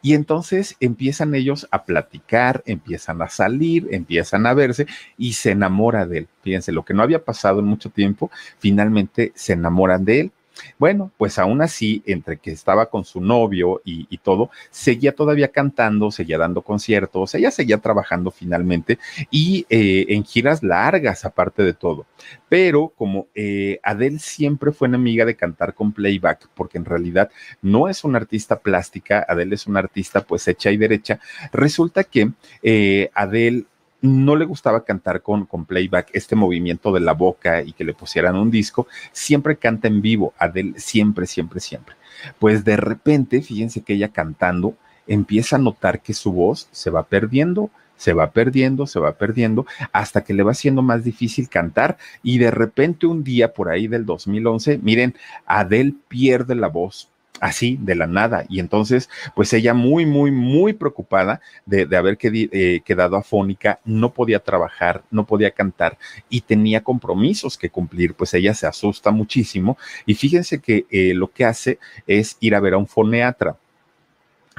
Y 0.02 0.16
entonces 0.16 0.76
empiezan 0.80 1.36
ellos 1.36 1.68
a 1.70 1.84
platicar, 1.84 2.64
empiezan 2.66 3.22
a 3.22 3.30
salir, 3.30 3.88
empiezan 3.92 4.48
a 4.48 4.56
verse 4.56 4.88
y 5.18 5.34
se 5.34 5.52
enamora 5.52 6.08
de 6.08 6.20
él. 6.20 6.28
Fíjense, 6.42 6.72
lo 6.72 6.84
que 6.84 6.96
no 6.96 7.04
había 7.04 7.24
pasado 7.24 7.60
en 7.60 7.66
mucho 7.66 7.92
tiempo, 7.92 8.32
finalmente 8.58 9.32
se 9.36 9.54
enamoran 9.54 10.04
de 10.04 10.22
él. 10.22 10.32
Bueno, 10.78 11.12
pues 11.18 11.40
aún 11.40 11.62
así, 11.62 12.04
entre 12.06 12.38
que 12.38 12.52
estaba 12.52 12.90
con 12.90 13.06
su 13.06 13.22
novio 13.22 13.82
y, 13.84 14.18
todo, 14.18 14.50
seguía 14.72 15.14
todavía 15.14 15.50
cantando, 15.50 16.12
seguía 16.12 16.38
dando 16.38 16.62
conciertos, 16.62 17.36
ella 17.36 17.52
seguía 17.52 17.78
trabajando 17.78 18.32
finalmente 18.32 18.98
y 19.30 19.66
eh, 19.70 20.06
en 20.10 20.24
giras 20.24 20.64
largas 20.64 21.26
aparte 21.26 21.64
de 21.64 21.74
todo. 21.74 22.06
Pero 22.50 22.90
como 22.96 23.28
eh, 23.36 23.80
Adele 23.84 24.20
siempre 24.20 24.72
fue 24.72 24.88
enemiga 24.88 25.26
de 25.26 25.36
cantar 25.36 25.74
con 25.74 25.92
playback, 25.92 26.50
porque 26.56 26.78
en 26.78 26.86
realidad 26.86 27.30
no 27.62 27.88
es 27.88 28.04
una 28.04 28.18
artista 28.18 28.60
plástica, 28.60 29.26
Adele 29.28 29.56
es 29.56 29.68
una 29.68 29.80
artista 29.80 30.22
pues 30.22 30.48
hecha 30.48 30.72
y 30.72 30.78
derecha, 30.78 31.20
resulta 31.52 32.04
que 32.04 32.32
eh, 32.64 33.10
Adele 33.14 33.66
no 34.02 34.36
le 34.36 34.46
gustaba 34.46 34.84
cantar 34.84 35.22
con, 35.22 35.46
con 35.46 35.66
playback, 35.66 36.10
este 36.14 36.36
movimiento 36.36 36.92
de 36.92 37.00
la 37.00 37.14
boca 37.14 37.62
y 37.64 37.74
que 37.74 37.84
le 37.84 37.94
pusieran 37.94 38.36
un 38.36 38.52
disco, 38.52 38.88
siempre 39.12 39.58
canta 39.58 39.88
en 39.88 40.02
vivo, 40.02 40.34
Adele 40.38 40.80
siempre, 40.80 41.26
siempre, 41.26 41.60
siempre. 41.60 41.96
Pues 42.40 42.64
de 42.64 42.78
repente, 42.78 43.42
fíjense 43.42 43.82
que 43.82 43.94
ella 43.94 44.10
cantando 44.10 44.76
empieza 45.08 45.56
a 45.56 45.60
notar 45.60 46.02
que 46.02 46.14
su 46.14 46.32
voz 46.32 46.68
se 46.72 46.90
va 46.90 47.04
perdiendo, 47.04 47.72
se 47.96 48.14
va 48.14 48.32
perdiendo, 48.32 48.86
se 48.86 49.00
va 49.00 49.14
perdiendo, 49.14 49.66
hasta 49.92 50.24
que 50.24 50.34
le 50.34 50.44
va 50.44 50.54
siendo 50.54 50.82
más 50.82 51.04
difícil 51.04 51.50
cantar 51.50 51.98
y 52.22 52.38
de 52.38 52.52
repente 52.52 53.08
un 53.08 53.24
día 53.24 53.54
por 53.54 53.70
ahí 53.70 53.88
del 53.88 54.06
2011, 54.06 54.80
miren, 54.80 55.16
Adele 55.46 55.96
pierde 56.08 56.56
la 56.56 56.68
voz, 56.68 57.10
así 57.40 57.78
de 57.82 57.96
la 57.96 58.08
nada. 58.08 58.46
Y 58.50 58.60
entonces, 58.60 59.10
pues 59.36 59.54
ella 59.54 59.74
muy, 59.74 60.06
muy, 60.06 60.32
muy 60.32 60.74
preocupada 60.74 61.42
de, 61.66 61.88
haber 61.96 62.18
eh, 62.22 62.82
quedado 62.86 63.18
afónica, 63.18 63.80
no 63.86 64.14
podía 64.14 64.40
trabajar, 64.40 65.04
no 65.12 65.26
podía 65.26 65.52
cantar 65.52 65.98
y 66.30 66.42
tenía 66.42 66.84
compromisos 66.84 67.58
que 67.58 67.70
cumplir, 67.70 68.14
pues 68.14 68.34
ella 68.34 68.54
se 68.54 68.68
asusta 68.68 69.12
muchísimo. 69.12 69.78
Y 70.06 70.16
fíjense 70.16 70.60
que 70.60 70.86
eh, 70.90 71.14
lo 71.14 71.32
que 71.32 71.46
hace 71.46 71.80
es 72.06 72.38
ir 72.40 72.56
a 72.56 72.60
ver 72.60 72.74
a 72.74 72.78
un 72.78 72.88
foneatra. 72.88 73.58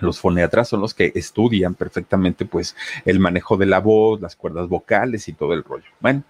Los 0.00 0.20
foneatras 0.20 0.68
son 0.68 0.80
los 0.80 0.94
que 0.94 1.12
estudian 1.14 1.74
perfectamente 1.74 2.44
pues 2.44 2.76
el 3.04 3.18
manejo 3.18 3.56
de 3.56 3.66
la 3.66 3.80
voz, 3.80 4.20
las 4.20 4.36
cuerdas 4.36 4.68
vocales 4.68 5.26
y 5.28 5.32
todo 5.32 5.54
el 5.54 5.64
rollo. 5.64 5.90
Bueno, 6.00 6.22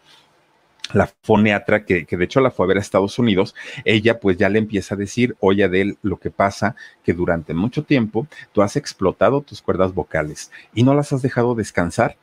la 0.93 1.11
foneatra, 1.23 1.85
que, 1.85 2.07
que, 2.07 2.17
de 2.17 2.25
hecho 2.25 2.41
la 2.41 2.51
fue 2.51 2.67
a 2.67 2.69
ver 2.69 2.79
a 2.79 2.81
Estados 2.81 3.19
Unidos, 3.19 3.55
ella 3.85 4.21
pues 4.21 4.37
ya 4.37 4.49
le 4.49 4.59
empieza 4.59 4.95
a 4.95 4.99
decir, 4.99 5.37
oye 5.41 5.65
Adel, 5.65 5.99
lo 6.03 6.19
que 6.19 6.31
pasa 6.31 6.77
que 7.03 7.13
durante 7.13 7.55
mucho 7.55 7.85
tiempo 7.85 8.27
tú 8.53 8.63
has 8.63 8.77
explotado 8.77 9.41
tus 9.43 9.63
cuerdas 9.63 9.95
vocales 9.95 10.51
y 10.75 10.83
no 10.83 10.95
las 10.95 11.13
has 11.13 11.23
dejado 11.23 11.55
descansar, 11.55 12.17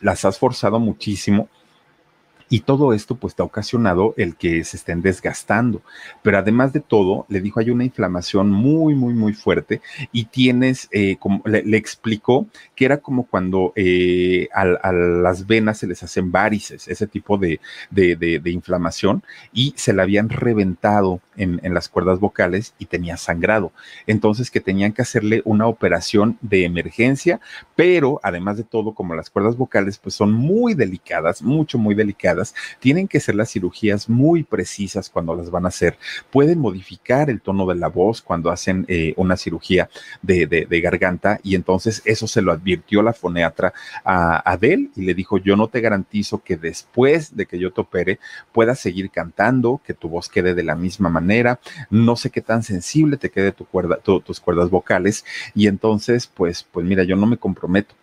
las 0.00 0.24
has 0.24 0.38
forzado 0.38 0.78
muchísimo 0.78 1.48
y 2.50 2.60
todo 2.60 2.92
esto 2.92 3.16
pues 3.16 3.34
te 3.34 3.42
ha 3.42 3.44
ocasionado 3.44 4.14
el 4.16 4.36
que 4.36 4.64
se 4.64 4.76
estén 4.76 5.02
desgastando. 5.02 5.82
Pero 6.22 6.38
además 6.38 6.72
de 6.72 6.80
todo, 6.80 7.26
le 7.28 7.40
dijo, 7.40 7.60
hay 7.60 7.70
una 7.70 7.84
inflamación 7.84 8.50
muy, 8.50 8.94
muy, 8.94 9.14
muy 9.14 9.34
fuerte 9.34 9.80
y 10.12 10.24
tienes, 10.24 10.88
eh, 10.92 11.16
como 11.18 11.42
le, 11.44 11.76
explicó 11.76 12.46
que 12.74 12.84
era 12.84 12.98
como 12.98 13.24
cuando 13.24 13.72
eh, 13.76 14.48
a, 14.54 14.92
las 14.92 15.46
venas 15.46 15.78
se 15.78 15.86
les 15.86 16.02
hacen 16.02 16.32
varices, 16.32 16.88
ese 16.88 17.06
tipo 17.06 17.38
de, 17.38 17.60
inflamación 18.44 19.22
y 19.52 19.74
se 19.76 19.92
la 19.92 20.02
habían 20.02 20.28
reventado 20.30 21.20
en, 21.36 21.60
en 21.62 21.74
las 21.74 21.88
cuerdas 21.88 22.18
vocales 22.18 22.74
y 22.78 22.86
tenía 22.86 23.16
sangrado. 23.16 23.72
Entonces 24.06 24.50
que 24.50 24.60
tenían 24.60 24.92
que 24.92 25.02
hacerle 25.02 25.42
una 25.44 25.66
operación 25.66 26.38
de 26.40 26.64
emergencia, 26.64 27.40
pero 27.76 28.20
además 28.22 28.56
de 28.56 28.64
todo, 28.64 28.94
como 28.94 29.14
las 29.14 29.30
cuerdas 29.30 29.56
vocales 29.56 29.98
pues 29.98 30.14
son 30.14 30.32
muy 30.32 30.74
delicadas, 30.74 31.42
mucho, 31.42 31.78
muy 31.78 31.94
delicadas, 31.94 32.37
tienen 32.80 33.08
que 33.08 33.20
ser 33.20 33.34
las 33.34 33.50
cirugías 33.50 34.08
muy 34.08 34.42
precisas 34.42 35.10
cuando 35.10 35.34
las 35.34 35.50
van 35.50 35.64
a 35.64 35.68
hacer. 35.68 35.98
Pueden 36.30 36.58
modificar 36.58 37.30
el 37.30 37.40
tono 37.40 37.66
de 37.66 37.74
la 37.74 37.88
voz 37.88 38.22
cuando 38.22 38.50
hacen 38.50 38.84
eh, 38.88 39.14
una 39.16 39.36
cirugía 39.36 39.88
de, 40.22 40.66
garganta 40.82 41.40
y 41.42 41.54
entonces 41.54 42.02
eso 42.04 42.26
se 42.26 42.42
lo 42.42 42.52
advirtió 42.52 43.02
la 43.02 43.12
foneatra 43.12 43.72
a 44.04 44.38
Adele 44.50 44.90
y 44.94 45.02
le 45.02 45.14
dijo, 45.14 45.38
yo 45.38 45.56
no 45.56 45.68
te 45.68 45.80
garantizo 45.80 46.42
que 46.42 46.56
después 46.56 47.36
de 47.36 47.46
que 47.46 47.58
yo 47.58 47.72
te 47.72 47.80
opere 47.80 48.18
puedas 48.52 48.78
seguir 48.78 49.10
cantando, 49.10 49.80
que 49.84 49.94
tu 49.94 50.08
voz 50.08 50.28
quede 50.28 50.54
de 50.54 50.62
la 50.62 50.76
misma 50.76 51.08
manera, 51.08 51.58
no 51.90 52.16
sé 52.16 52.30
qué 52.30 52.40
tan 52.40 52.62
sensible 52.62 53.16
te 53.16 53.30
quede 53.30 53.52
tu 53.52 53.64
cuerda, 53.64 53.98
tus 53.98 54.40
cuerdas 54.40 54.70
vocales 54.70 55.24
y 55.54 55.66
entonces 55.66 56.26
pues, 56.26 56.66
pues 56.70 56.86
mira, 56.86 57.02
yo 57.02 57.16
no 57.16 57.26
me 57.26 57.36
comprometo 57.36 57.94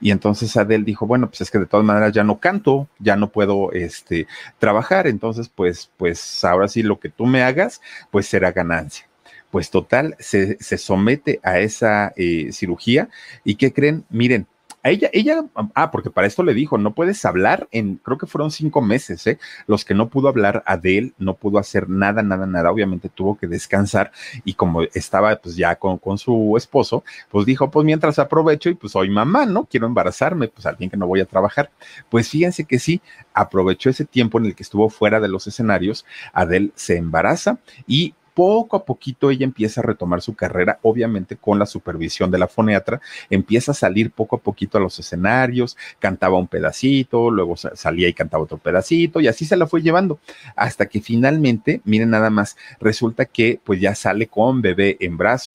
y 0.00 0.10
entonces 0.10 0.56
Adele 0.56 0.84
dijo, 0.84 1.06
bueno, 1.06 1.28
pues 1.28 1.40
es 1.40 1.50
que 1.50 1.58
de 1.58 1.66
todas 1.66 1.84
maneras 1.84 2.12
ya 2.12 2.24
no 2.24 2.38
canto, 2.38 2.88
ya 2.98 3.16
no 3.16 3.30
puedo 3.30 3.72
este, 3.72 4.26
trabajar, 4.58 5.06
entonces 5.06 5.48
pues, 5.48 5.90
pues 5.96 6.44
ahora 6.44 6.68
sí 6.68 6.82
lo 6.82 7.00
que 7.00 7.08
tú 7.08 7.26
me 7.26 7.42
hagas, 7.42 7.80
pues 8.10 8.26
será 8.26 8.52
ganancia. 8.52 9.06
Pues 9.50 9.70
total, 9.70 10.14
se, 10.18 10.58
se 10.62 10.76
somete 10.76 11.40
a 11.42 11.58
esa 11.58 12.12
eh, 12.16 12.50
cirugía 12.52 13.08
y 13.44 13.54
¿qué 13.54 13.72
creen? 13.72 14.04
Miren, 14.10 14.46
ella, 14.90 15.10
ella, 15.12 15.44
ah, 15.74 15.90
porque 15.90 16.10
para 16.10 16.26
esto 16.26 16.42
le 16.42 16.54
dijo, 16.54 16.78
no 16.78 16.94
puedes 16.94 17.24
hablar 17.24 17.68
en, 17.70 17.96
creo 17.96 18.18
que 18.18 18.26
fueron 18.26 18.50
cinco 18.50 18.80
meses, 18.80 19.26
¿eh? 19.26 19.38
Los 19.66 19.84
que 19.84 19.94
no 19.94 20.08
pudo 20.08 20.28
hablar 20.28 20.62
Adele, 20.66 21.12
no 21.18 21.34
pudo 21.34 21.58
hacer 21.58 21.88
nada, 21.88 22.22
nada, 22.22 22.46
nada, 22.46 22.70
obviamente 22.70 23.08
tuvo 23.08 23.36
que 23.36 23.46
descansar 23.46 24.12
y 24.44 24.54
como 24.54 24.82
estaba 24.82 25.36
pues 25.36 25.56
ya 25.56 25.76
con, 25.76 25.98
con 25.98 26.18
su 26.18 26.54
esposo, 26.56 27.04
pues 27.30 27.46
dijo, 27.46 27.70
pues 27.70 27.84
mientras 27.84 28.18
aprovecho 28.18 28.70
y 28.70 28.74
pues 28.74 28.92
soy 28.92 29.10
mamá, 29.10 29.46
¿no? 29.46 29.64
Quiero 29.64 29.86
embarazarme, 29.86 30.48
pues 30.48 30.66
alguien 30.66 30.90
que 30.90 30.96
no 30.96 31.06
voy 31.06 31.20
a 31.20 31.26
trabajar. 31.26 31.70
Pues 32.08 32.28
fíjense 32.28 32.64
que 32.64 32.78
sí, 32.78 33.00
aprovechó 33.34 33.90
ese 33.90 34.04
tiempo 34.04 34.38
en 34.38 34.46
el 34.46 34.54
que 34.54 34.62
estuvo 34.62 34.88
fuera 34.90 35.20
de 35.20 35.28
los 35.28 35.46
escenarios, 35.46 36.04
Adele 36.32 36.70
se 36.74 36.96
embaraza 36.96 37.58
y 37.86 38.14
poco 38.38 38.76
a 38.76 38.84
poquito 38.84 39.32
ella 39.32 39.42
empieza 39.42 39.80
a 39.80 39.82
retomar 39.82 40.22
su 40.22 40.36
carrera, 40.36 40.78
obviamente 40.82 41.34
con 41.34 41.58
la 41.58 41.66
supervisión 41.66 42.30
de 42.30 42.38
la 42.38 42.46
foneatra, 42.46 43.00
empieza 43.30 43.72
a 43.72 43.74
salir 43.74 44.12
poco 44.12 44.36
a 44.36 44.38
poquito 44.38 44.78
a 44.78 44.80
los 44.80 44.96
escenarios, 45.00 45.76
cantaba 45.98 46.38
un 46.38 46.46
pedacito, 46.46 47.32
luego 47.32 47.56
salía 47.56 48.06
y 48.06 48.14
cantaba 48.14 48.44
otro 48.44 48.58
pedacito 48.58 49.18
y 49.18 49.26
así 49.26 49.44
se 49.44 49.56
la 49.56 49.66
fue 49.66 49.82
llevando 49.82 50.20
hasta 50.54 50.86
que 50.86 51.00
finalmente, 51.00 51.80
miren 51.84 52.10
nada 52.10 52.30
más, 52.30 52.56
resulta 52.78 53.24
que 53.24 53.58
pues 53.64 53.80
ya 53.80 53.96
sale 53.96 54.28
con 54.28 54.62
bebé 54.62 54.96
en 55.00 55.16
brazos. 55.16 55.48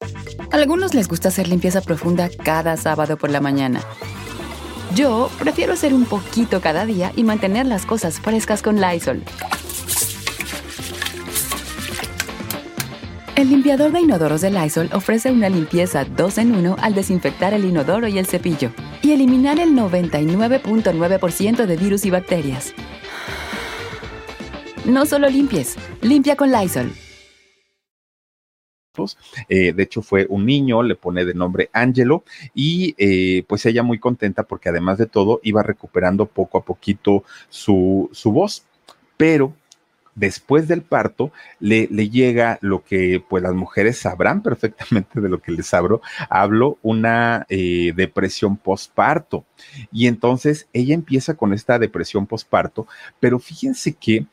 Algunos 0.51 0.93
les 0.93 1.07
gusta 1.07 1.29
hacer 1.29 1.47
limpieza 1.47 1.79
profunda 1.79 2.29
cada 2.43 2.75
sábado 2.75 3.15
por 3.15 3.31
la 3.31 3.39
mañana. 3.39 3.79
Yo 4.93 5.29
prefiero 5.39 5.71
hacer 5.71 5.93
un 5.93 6.03
poquito 6.03 6.59
cada 6.59 6.85
día 6.85 7.13
y 7.15 7.23
mantener 7.23 7.65
las 7.65 7.85
cosas 7.85 8.19
frescas 8.19 8.61
con 8.61 8.81
Lysol. 8.81 9.23
El 13.35 13.49
limpiador 13.49 13.91
de 13.91 13.99
inodoros 13.99 14.41
de 14.41 14.51
Lysol 14.51 14.89
ofrece 14.93 15.31
una 15.31 15.49
limpieza 15.49 16.05
2 16.05 16.37
en 16.37 16.55
1 16.55 16.75
al 16.79 16.93
desinfectar 16.93 17.51
el 17.55 17.65
inodoro 17.65 18.07
y 18.07 18.19
el 18.19 18.27
cepillo 18.27 18.71
y 19.01 19.11
eliminar 19.11 19.59
el 19.59 19.71
99.9% 19.71 21.65
de 21.65 21.75
virus 21.75 22.05
y 22.05 22.11
bacterias. 22.11 22.75
No 24.85 25.07
solo 25.07 25.29
limpies, 25.29 25.77
limpia 26.03 26.35
con 26.35 26.51
Lysol. 26.51 26.91
Eh, 29.49 29.73
de 29.73 29.81
hecho, 29.81 30.03
fue 30.03 30.27
un 30.29 30.45
niño, 30.45 30.83
le 30.83 30.95
pone 30.95 31.25
de 31.25 31.33
nombre 31.33 31.71
Angelo, 31.73 32.23
y 32.53 32.93
eh, 32.99 33.43
pues 33.47 33.65
ella 33.65 33.81
muy 33.81 33.97
contenta 33.97 34.43
porque 34.43 34.69
además 34.69 34.99
de 34.99 35.07
todo 35.07 35.39
iba 35.41 35.63
recuperando 35.63 36.27
poco 36.27 36.59
a 36.59 36.63
poquito 36.63 37.23
su, 37.49 38.11
su 38.13 38.31
voz. 38.31 38.63
Pero 39.17 39.53
después 40.15 40.67
del 40.67 40.81
parto 40.81 41.31
le, 41.59 41.87
le, 41.91 42.09
llega 42.09 42.59
lo 42.61 42.83
que 42.83 43.23
pues 43.27 43.41
las 43.43 43.53
mujeres 43.53 43.97
sabrán 43.97 44.41
perfectamente 44.43 45.21
de 45.21 45.29
lo 45.29 45.41
que 45.41 45.51
les 45.51 45.73
hablo, 45.73 46.01
hablo 46.29 46.77
una 46.81 47.45
eh, 47.49 47.93
depresión 47.95 48.57
postparto. 48.57 49.45
Y 49.91 50.07
entonces 50.07 50.67
ella 50.73 50.93
empieza 50.93 51.35
con 51.35 51.53
esta 51.53 51.79
depresión 51.79 52.27
postparto, 52.27 52.87
pero 53.19 53.39
fíjense 53.39 53.93
que 53.93 54.25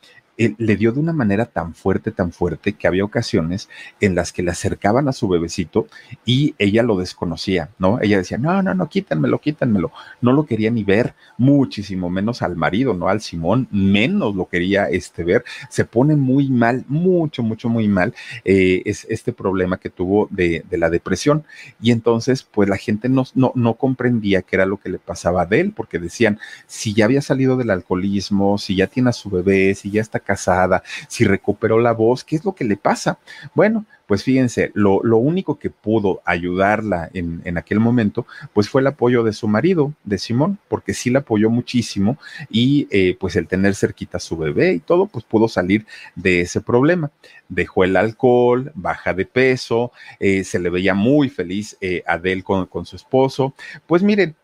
le 0.57 0.75
dio 0.75 0.91
de 0.91 0.99
una 0.99 1.13
manera 1.13 1.45
tan 1.45 1.73
fuerte, 1.73 2.11
tan 2.11 2.31
fuerte, 2.31 2.73
que 2.73 2.87
había 2.87 3.03
ocasiones 3.03 3.69
en 3.99 4.15
las 4.15 4.31
que 4.31 4.43
le 4.43 4.51
acercaban 4.51 5.07
a 5.07 5.13
su 5.13 5.27
bebecito 5.27 5.87
y 6.25 6.55
ella 6.57 6.83
lo 6.83 6.97
desconocía, 6.97 7.69
¿no? 7.79 7.99
Ella 8.01 8.17
decía, 8.17 8.37
no, 8.37 8.61
no, 8.61 8.73
no, 8.73 8.89
quítanmelo, 8.89 9.39
quítanmelo. 9.39 9.91
No 10.21 10.33
lo 10.33 10.45
quería 10.45 10.71
ni 10.71 10.83
ver, 10.83 11.13
muchísimo 11.37 12.09
menos 12.09 12.41
al 12.41 12.55
marido, 12.55 12.93
¿no? 12.93 13.07
Al 13.07 13.21
Simón, 13.21 13.67
menos 13.71 14.35
lo 14.35 14.47
quería 14.47 14.85
este, 14.85 15.23
ver. 15.23 15.43
Se 15.69 15.85
pone 15.85 16.15
muy 16.15 16.49
mal, 16.49 16.85
mucho, 16.87 17.43
mucho, 17.43 17.69
muy 17.69 17.87
mal, 17.87 18.13
eh, 18.45 18.81
es 18.85 19.05
este 19.09 19.33
problema 19.33 19.77
que 19.77 19.89
tuvo 19.89 20.27
de, 20.31 20.63
de, 20.69 20.77
la 20.77 20.89
depresión. 20.89 21.43
Y 21.81 21.91
entonces, 21.91 22.43
pues 22.43 22.69
la 22.69 22.77
gente 22.77 23.09
no, 23.09 23.25
no, 23.35 23.73
comprendía 23.75 24.41
qué 24.41 24.55
era 24.57 24.65
lo 24.65 24.77
que 24.77 24.89
le 24.89 24.99
pasaba 24.99 25.43
a 25.43 25.47
él, 25.51 25.73
porque 25.75 25.99
decían, 25.99 26.39
si 26.67 26.93
ya 26.93 27.05
había 27.05 27.21
salido 27.21 27.57
del 27.57 27.69
alcoholismo, 27.69 28.57
si 28.57 28.75
ya 28.75 28.87
tiene 28.87 29.09
a 29.09 29.13
su 29.13 29.29
bebé, 29.29 29.75
si 29.75 29.91
ya 29.91 30.01
está 30.01 30.19
casada, 30.31 30.81
si 31.09 31.25
recuperó 31.25 31.77
la 31.79 31.91
voz, 31.91 32.23
¿qué 32.23 32.37
es 32.37 32.45
lo 32.45 32.53
que 32.53 32.63
le 32.63 32.77
pasa? 32.77 33.19
Bueno, 33.53 33.85
pues 34.07 34.23
fíjense, 34.23 34.71
lo, 34.73 34.99
único 35.17 35.57
que 35.57 35.69
pudo 35.69 36.21
ayudarla 36.25 37.09
en, 37.13 37.41
en, 37.43 37.57
aquel 37.57 37.79
momento, 37.79 38.25
pues 38.53 38.69
fue 38.69 38.81
el 38.81 38.87
apoyo 38.87 39.23
de 39.23 39.33
su 39.33 39.47
marido, 39.47 39.93
de 40.05 40.17
Simón, 40.17 40.57
porque 40.69 40.93
sí 40.93 41.09
la 41.09 41.19
apoyó 41.19 41.49
muchísimo 41.49 42.17
y 42.49 42.87
eh, 42.91 43.17
pues 43.19 43.35
el 43.35 43.47
tener 43.47 43.75
cerquita 43.75 44.17
a 44.17 44.21
su 44.21 44.37
bebé 44.37 44.73
y 44.73 44.79
todo, 44.79 45.07
pues 45.07 45.25
pudo 45.25 45.47
salir 45.47 45.85
de 46.15 46.41
ese 46.41 46.61
problema. 46.61 47.11
Dejó 47.49 47.83
el 47.83 47.95
alcohol, 47.95 48.71
baja 48.75 49.13
de 49.13 49.25
peso, 49.25 49.91
eh, 50.19 50.43
se 50.43 50.59
le 50.59 50.69
veía 50.69 50.93
muy 50.93 51.29
feliz 51.29 51.77
eh, 51.81 52.03
Adel 52.05 52.43
con, 52.43 52.65
con 52.67 52.85
su 52.85 52.95
esposo. 52.95 53.53
Pues 53.87 54.03
miren, 54.03 54.35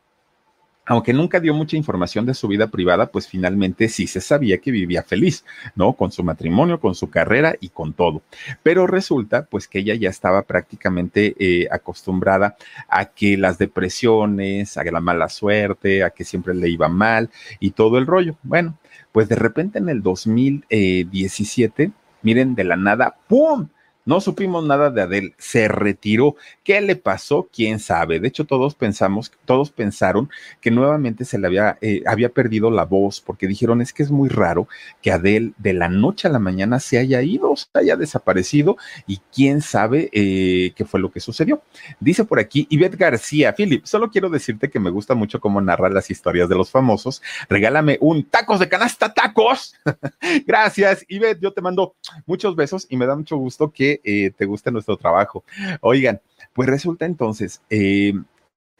aunque 0.87 1.13
nunca 1.13 1.39
dio 1.39 1.53
mucha 1.53 1.77
información 1.77 2.25
de 2.25 2.33
su 2.33 2.47
vida 2.47 2.67
privada, 2.67 3.11
pues 3.11 3.27
finalmente 3.27 3.89
sí 3.89 4.07
se 4.07 4.21
sabía 4.21 4.57
que 4.57 4.71
vivía 4.71 5.03
feliz, 5.03 5.43
¿no? 5.75 5.93
Con 5.93 6.11
su 6.11 6.23
matrimonio, 6.23 6.79
con 6.79 6.95
su 6.95 7.09
carrera 7.09 7.55
y 7.59 7.69
con 7.69 7.93
todo. 7.93 8.21
Pero 8.63 8.87
resulta, 8.87 9.45
pues 9.45 9.67
que 9.67 9.79
ella 9.79 9.95
ya 9.95 10.09
estaba 10.09 10.43
prácticamente 10.43 11.35
eh, 11.39 11.67
acostumbrada 11.71 12.55
a 12.87 13.05
que 13.05 13.37
las 13.37 13.57
depresiones, 13.57 14.77
a 14.77 14.83
la 14.85 15.01
mala 15.01 15.27
suerte, 15.27 16.03
a 16.03 16.09
que 16.11 16.23
siempre 16.23 16.55
le 16.55 16.69
iba 16.69 16.87
mal 16.87 17.29
y 17.59 17.71
todo 17.71 17.97
el 17.97 18.05
rollo. 18.05 18.37
Bueno, 18.43 18.77
pues 19.11 19.27
de 19.27 19.35
repente 19.35 19.79
en 19.79 19.89
el 19.89 20.01
2017, 20.01 21.91
miren, 22.21 22.55
de 22.55 22.63
la 22.63 22.77
nada, 22.77 23.17
¡pum! 23.27 23.67
No 24.07 24.21
supimos 24.21 24.63
nada 24.63 24.89
de 24.89 25.01
Adele, 25.01 25.35
se 25.37 25.67
retiró. 25.67 26.37
¿Qué 26.63 26.79
le 26.79 26.95
pasó? 26.95 27.49
¿Quién 27.51 27.77
sabe? 27.77 28.21
De 28.21 28.29
hecho, 28.29 28.45
todos 28.45 28.73
pensamos, 28.73 29.33
todos 29.43 29.69
pensaron 29.69 30.29
que 30.61 30.71
nuevamente 30.71 31.25
se 31.25 31.37
le 31.37 31.45
había, 31.45 31.77
eh, 31.81 32.03
había 32.07 32.29
perdido 32.29 32.71
la 32.71 32.85
voz, 32.85 33.19
porque 33.19 33.47
dijeron, 33.47 33.81
es 33.81 33.91
que 33.91 34.03
es 34.03 34.09
muy 34.09 34.29
raro 34.29 34.69
que 35.01 35.11
Adele 35.11 35.51
de 35.57 35.73
la 35.73 35.89
noche 35.89 36.29
a 36.29 36.31
la 36.31 36.39
mañana 36.39 36.79
se 36.79 36.97
haya 36.97 37.21
ido, 37.21 37.53
se 37.57 37.67
haya 37.73 37.97
desaparecido, 37.97 38.77
y 39.07 39.19
quién 39.35 39.59
sabe 39.59 40.09
eh, 40.13 40.71
qué 40.77 40.85
fue 40.85 41.01
lo 41.01 41.11
que 41.11 41.19
sucedió. 41.19 41.61
Dice 41.99 42.23
por 42.23 42.39
aquí 42.39 42.65
Ivette 42.69 42.95
García, 42.95 43.53
Philip, 43.55 43.83
solo 43.85 44.09
quiero 44.09 44.29
decirte 44.29 44.69
que 44.69 44.79
me 44.79 44.89
gusta 44.89 45.15
mucho 45.15 45.41
cómo 45.41 45.59
narrar 45.59 45.91
las 45.91 46.09
historias 46.09 46.47
de 46.47 46.55
los 46.55 46.71
famosos. 46.71 47.21
Regálame 47.49 47.97
un 47.99 48.23
tacos 48.23 48.61
de 48.61 48.69
canasta, 48.69 49.13
tacos. 49.13 49.75
Gracias, 50.47 51.03
Ivette, 51.09 51.41
yo 51.41 51.51
te 51.51 51.59
mando 51.59 51.97
muchos 52.25 52.55
besos 52.55 52.87
y 52.89 52.95
me 52.95 53.05
da 53.05 53.13
mucho 53.13 53.35
gusto 53.35 53.69
que 53.69 53.96
eh, 54.03 54.31
te 54.31 54.45
gusta 54.45 54.71
nuestro 54.71 54.97
trabajo. 54.97 55.43
Oigan, 55.81 56.21
pues 56.53 56.69
resulta 56.69 57.05
entonces, 57.05 57.61
eh, 57.69 58.13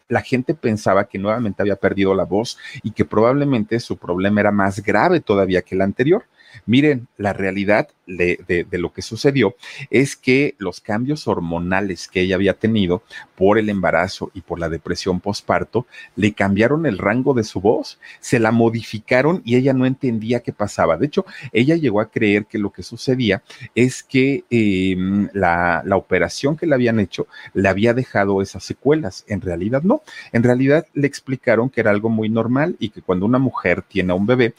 la 0.08 0.22
gente 0.22 0.54
pensaba 0.54 1.08
que 1.08 1.20
nuevamente 1.20 1.62
había 1.62 1.76
perdido 1.76 2.14
la 2.16 2.24
voz 2.24 2.58
y 2.82 2.92
que 2.92 3.06
probablemente 3.06 3.80
su 3.80 3.98
problema 3.98 4.40
era 4.40 4.52
más 4.52 4.82
grave 4.82 5.20
todavía 5.20 5.62
que 5.62 5.76
el 5.76 5.82
anterior. 5.82 6.26
Miren, 6.66 7.08
la 7.18 7.34
realidad 7.34 7.90
de, 8.08 8.68
lo 8.72 8.94
que 8.94 9.02
sucedió 9.02 9.56
es 9.90 10.16
que 10.16 10.56
los 10.58 10.80
cambios 10.82 11.28
hormonales 11.28 12.08
que 12.08 12.22
ella 12.22 12.36
había 12.36 12.54
tenido 12.54 13.04
por 13.36 13.58
el 13.58 13.70
embarazo 13.70 14.32
y 14.34 14.42
por 14.42 14.60
la 14.60 14.70
depresión 14.70 15.20
postparto 15.20 15.86
le 16.16 16.34
cambiaron 16.34 16.86
el 16.86 16.98
rango 16.98 17.34
de 17.34 17.44
su 17.44 17.60
voz, 17.60 18.00
se 18.20 18.40
la 18.40 18.52
modificaron 18.52 19.42
y 19.44 19.56
ella 19.56 19.74
no 19.74 19.86
entendía 19.86 20.40
qué 20.40 20.54
pasaba. 20.54 20.98
De 20.98 21.08
hecho, 21.08 21.26
ella 21.52 21.76
llegó 21.76 22.00
a 22.00 22.10
creer 22.10 22.46
que 22.46 22.58
lo 22.58 22.72
que 22.72 22.84
sucedía 22.84 23.44
es 23.76 24.04
que 24.04 24.46
em, 24.50 25.30
la, 25.34 25.82
la 25.86 25.98
operación 25.98 26.56
que 26.56 26.66
le 26.66 26.76
habían 26.76 27.00
hecho 27.00 27.28
le 27.54 27.68
había 27.68 27.94
dejado 27.94 28.42
esas 28.42 28.64
secuelas. 28.64 29.26
En 29.28 29.42
realidad 29.42 29.84
no. 29.84 30.02
En 30.32 30.44
realidad 30.44 30.86
le 30.94 31.08
explicaron 31.08 31.70
que 31.70 31.82
era 31.82 31.92
algo 31.92 32.10
muy 32.10 32.30
normal 32.30 32.76
y 32.80 32.90
que 32.90 33.02
cuando 33.02 33.26
una 33.26 33.40
mujer 33.40 33.82
tiene 33.82 34.12
a 34.12 34.16
un 34.16 34.26
bebé, 34.26 34.54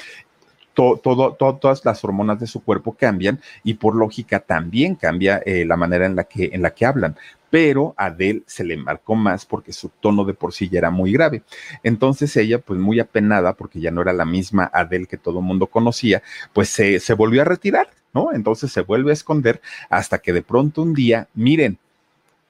todo, 0.78 1.34
todas 1.34 1.84
las 1.84 2.04
hormonas 2.04 2.38
de 2.38 2.46
su 2.46 2.62
cuerpo 2.62 2.92
cambian 2.92 3.40
y 3.64 3.74
por 3.74 3.96
lógica 3.96 4.38
también 4.38 4.94
cambia 4.94 5.42
eh, 5.44 5.64
la 5.64 5.76
manera 5.76 6.06
en 6.06 6.14
la, 6.14 6.24
que, 6.24 6.50
en 6.52 6.62
la 6.62 6.70
que 6.70 6.86
hablan 6.86 7.16
pero 7.50 7.94
a 7.96 8.06
Adele 8.06 8.42
se 8.46 8.62
le 8.62 8.76
marcó 8.76 9.14
más 9.14 9.46
porque 9.46 9.72
su 9.72 9.88
tono 9.88 10.24
de 10.24 10.34
por 10.34 10.52
sí 10.52 10.68
ya 10.68 10.80
era 10.80 10.90
muy 10.90 11.12
grave. 11.12 11.42
Entonces 11.82 12.36
ella, 12.36 12.58
pues 12.58 12.78
muy 12.78 13.00
apenada, 13.00 13.54
porque 13.54 13.80
ya 13.80 13.90
no 13.90 14.02
era 14.02 14.12
la 14.12 14.26
misma 14.26 14.70
Adele 14.72 15.06
que 15.06 15.16
todo 15.16 15.38
el 15.38 15.46
mundo 15.46 15.66
conocía, 15.66 16.22
pues 16.52 16.68
se, 16.68 17.00
se 17.00 17.14
volvió 17.14 17.40
a 17.40 17.46
retirar, 17.46 17.88
¿no? 18.12 18.34
Entonces 18.34 18.70
se 18.70 18.82
vuelve 18.82 19.12
a 19.12 19.14
esconder 19.14 19.62
hasta 19.88 20.18
que 20.18 20.34
de 20.34 20.42
pronto 20.42 20.82
un 20.82 20.92
día, 20.92 21.28
miren, 21.32 21.78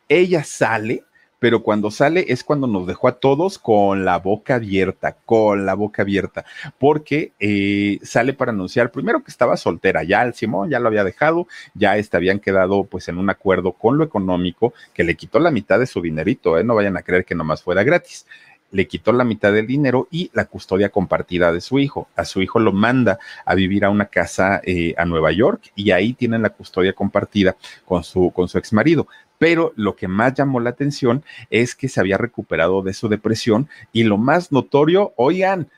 ella 0.09 0.43
sale 0.43 1.05
pero 1.39 1.63
cuando 1.63 1.91
sale 1.91 2.27
es 2.29 2.45
cuando 2.45 2.67
nos 2.67 2.87
dejó 2.87 3.09
a 3.09 3.19
todos 3.19 3.59
con 3.59 4.05
la 4.05 4.19
boca 4.19 4.57
abierta, 4.57 5.17
con 5.25 5.67
la 5.67 5.75
boca 5.75 6.03
abierta, 6.03 6.45
porque 6.79 7.33
eh, 7.39 7.99
sale 8.03 8.35
para 8.35 8.53
anunciar 8.53 8.91
primero 8.91 9.23
que 9.23 9.31
estaba 9.31 9.57
soltera, 9.57 10.03
ya 10.03 10.23
el 10.23 10.35
Simón 10.35 10.71
ya 10.71 10.81
lo 10.81 10.89
había 10.89 11.05
dejado, 11.05 11.47
ya 11.75 11.97
este, 11.97 12.17
habían 12.17 12.41
quedado 12.41 12.85
pues 12.85 13.09
en 13.09 13.19
un 13.19 13.31
acuerdo 13.31 13.73
con 13.73 13.99
lo 13.99 14.05
económico 14.05 14.75
que 14.95 15.05
le 15.05 15.17
quitó 15.17 15.39
la 15.39 15.51
mitad 15.51 15.79
de 15.79 15.87
su 15.87 16.01
dinerito, 16.01 16.59
¿eh? 16.59 16.65
no 16.65 16.75
vayan 16.75 16.97
a 16.97 17.03
creer 17.03 17.25
que 17.25 17.35
nomás 17.35 17.63
fuera 17.63 17.83
gratis 17.83 18.27
le 18.71 18.87
quitó 18.87 19.13
la 19.13 19.25
mitad 19.25 19.53
del 19.53 19.67
dinero 19.67 20.09
y 20.11 20.31
la 20.35 20.45
custodia 20.45 20.91
compartida 20.91 21.53
de 21.53 21.61
su 21.61 21.79
hijo. 21.79 22.09
A 22.17 22.25
su 22.25 22.43
hijo 22.43 22.59
lo 22.59 22.73
manda 22.73 23.19
a 23.45 23.55
vivir 23.55 23.85
a 23.85 23.91
una 23.91 24.07
casa 24.07 24.61
eh, 24.65 24.95
a 24.97 25.05
Nueva 25.05 25.33
York 25.33 25.73
y 25.75 25.91
ahí 25.91 26.13
tienen 26.13 26.43
la 26.43 26.51
custodia 26.51 26.93
compartida 26.93 27.57
con 27.85 28.05
su, 28.05 28.31
con 28.31 28.49
su 28.49 28.59
ex 28.59 28.73
marido 28.73 29.09
pero 29.39 29.73
lo 29.77 29.97
que 29.97 30.09
más 30.09 30.35
llamó 30.35 30.61
la 30.61 30.71
atención 30.71 31.25
es 31.51 31.75
que 31.75 31.89
se 31.89 32.01
había 32.01 32.19
recuperado 32.19 32.83
de 32.83 32.93
su 32.93 33.09
depresión 33.09 33.69
y 33.93 34.05
lo 34.05 34.19
más 34.19 34.53
notorio, 34.53 35.13
oigan, 35.17 35.69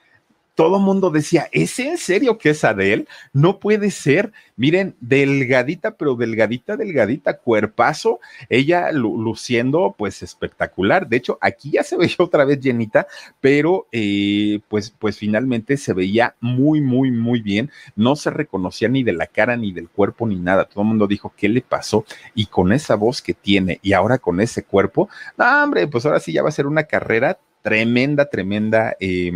todo 0.60 0.78
mundo 0.78 1.08
decía, 1.08 1.48
¿es 1.52 1.78
en 1.78 1.96
serio 1.96 2.36
que 2.36 2.50
es 2.50 2.64
Adele? 2.64 3.06
No 3.32 3.58
puede 3.60 3.90
ser. 3.90 4.30
Miren, 4.56 4.94
delgadita, 5.00 5.92
pero 5.92 6.16
delgadita, 6.16 6.76
delgadita, 6.76 7.38
cuerpazo, 7.38 8.20
ella 8.50 8.92
luciendo 8.92 9.94
pues 9.96 10.22
espectacular. 10.22 11.08
De 11.08 11.16
hecho, 11.16 11.38
aquí 11.40 11.70
ya 11.70 11.82
se 11.82 11.96
veía 11.96 12.16
otra 12.18 12.44
vez 12.44 12.60
llenita, 12.60 13.06
pero 13.40 13.86
eh, 13.90 14.60
pues, 14.68 14.90
pues 14.90 15.16
finalmente 15.16 15.78
se 15.78 15.94
veía 15.94 16.34
muy, 16.40 16.82
muy, 16.82 17.10
muy 17.10 17.40
bien. 17.40 17.70
No 17.96 18.14
se 18.14 18.28
reconocía 18.28 18.90
ni 18.90 19.02
de 19.02 19.14
la 19.14 19.28
cara, 19.28 19.56
ni 19.56 19.72
del 19.72 19.88
cuerpo, 19.88 20.26
ni 20.26 20.36
nada. 20.36 20.66
Todo 20.66 20.82
el 20.82 20.88
mundo 20.88 21.06
dijo, 21.06 21.32
¿qué 21.34 21.48
le 21.48 21.62
pasó? 21.62 22.04
Y 22.34 22.44
con 22.44 22.72
esa 22.72 22.96
voz 22.96 23.22
que 23.22 23.32
tiene 23.32 23.78
y 23.80 23.94
ahora 23.94 24.18
con 24.18 24.42
ese 24.42 24.62
cuerpo, 24.62 25.08
no, 25.38 25.64
hombre, 25.64 25.86
pues 25.88 26.04
ahora 26.04 26.20
sí 26.20 26.34
ya 26.34 26.42
va 26.42 26.50
a 26.50 26.52
ser 26.52 26.66
una 26.66 26.82
carrera 26.82 27.38
tremenda, 27.62 28.28
tremenda 28.28 28.94
eh, 29.00 29.32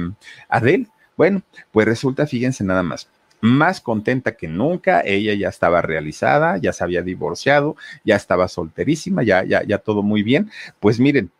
Adele. 0.50 0.88
Bueno, 1.16 1.42
pues 1.72 1.86
resulta, 1.86 2.26
fíjense 2.26 2.64
nada 2.64 2.82
más, 2.82 3.08
más 3.40 3.80
contenta 3.80 4.36
que 4.36 4.48
nunca, 4.48 5.02
ella 5.04 5.34
ya 5.34 5.48
estaba 5.48 5.82
realizada, 5.82 6.56
ya 6.56 6.72
se 6.72 6.82
había 6.82 7.02
divorciado, 7.02 7.76
ya 8.04 8.16
estaba 8.16 8.48
solterísima, 8.48 9.22
ya, 9.22 9.44
ya, 9.44 9.62
ya 9.62 9.78
todo 9.78 10.02
muy 10.02 10.22
bien. 10.22 10.50
Pues 10.80 10.98
miren, 10.98 11.30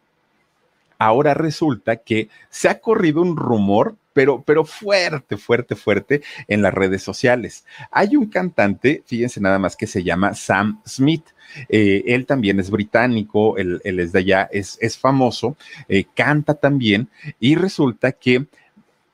ahora 0.99 1.35
resulta 1.35 1.97
que 1.97 2.29
se 2.51 2.69
ha 2.69 2.81
corrido 2.81 3.23
un 3.23 3.37
rumor 3.37 3.97
pero, 4.15 4.43
pero 4.43 4.65
fuerte, 4.65 5.37
fuerte, 5.37 5.75
fuerte 5.75 6.23
en 6.49 6.63
las 6.63 6.73
redes 6.73 7.03
sociales. 7.03 7.67
Hay 7.91 8.17
un 8.17 8.27
cantante, 8.27 9.03
fíjense 9.05 9.41
nada 9.41 9.59
más, 9.59 9.77
que 9.77 9.87
se 9.87 10.03
llama 10.03 10.35
Sam 10.35 10.81
Smith. 10.87 11.27
Eh, 11.69 12.05
él 12.07 12.25
también 12.25 12.59
es 12.61 12.71
británico, 12.71 13.59
él, 13.59 13.81
es 13.85 14.13
de 14.13 14.19
allá, 14.21 14.49
es, 14.51 14.79
es 14.81 14.97
famoso, 14.97 15.57
eh, 15.89 16.05
canta 16.15 16.55
también 16.55 17.09
y 17.39 17.57
resulta 17.57 18.13
que 18.13 18.47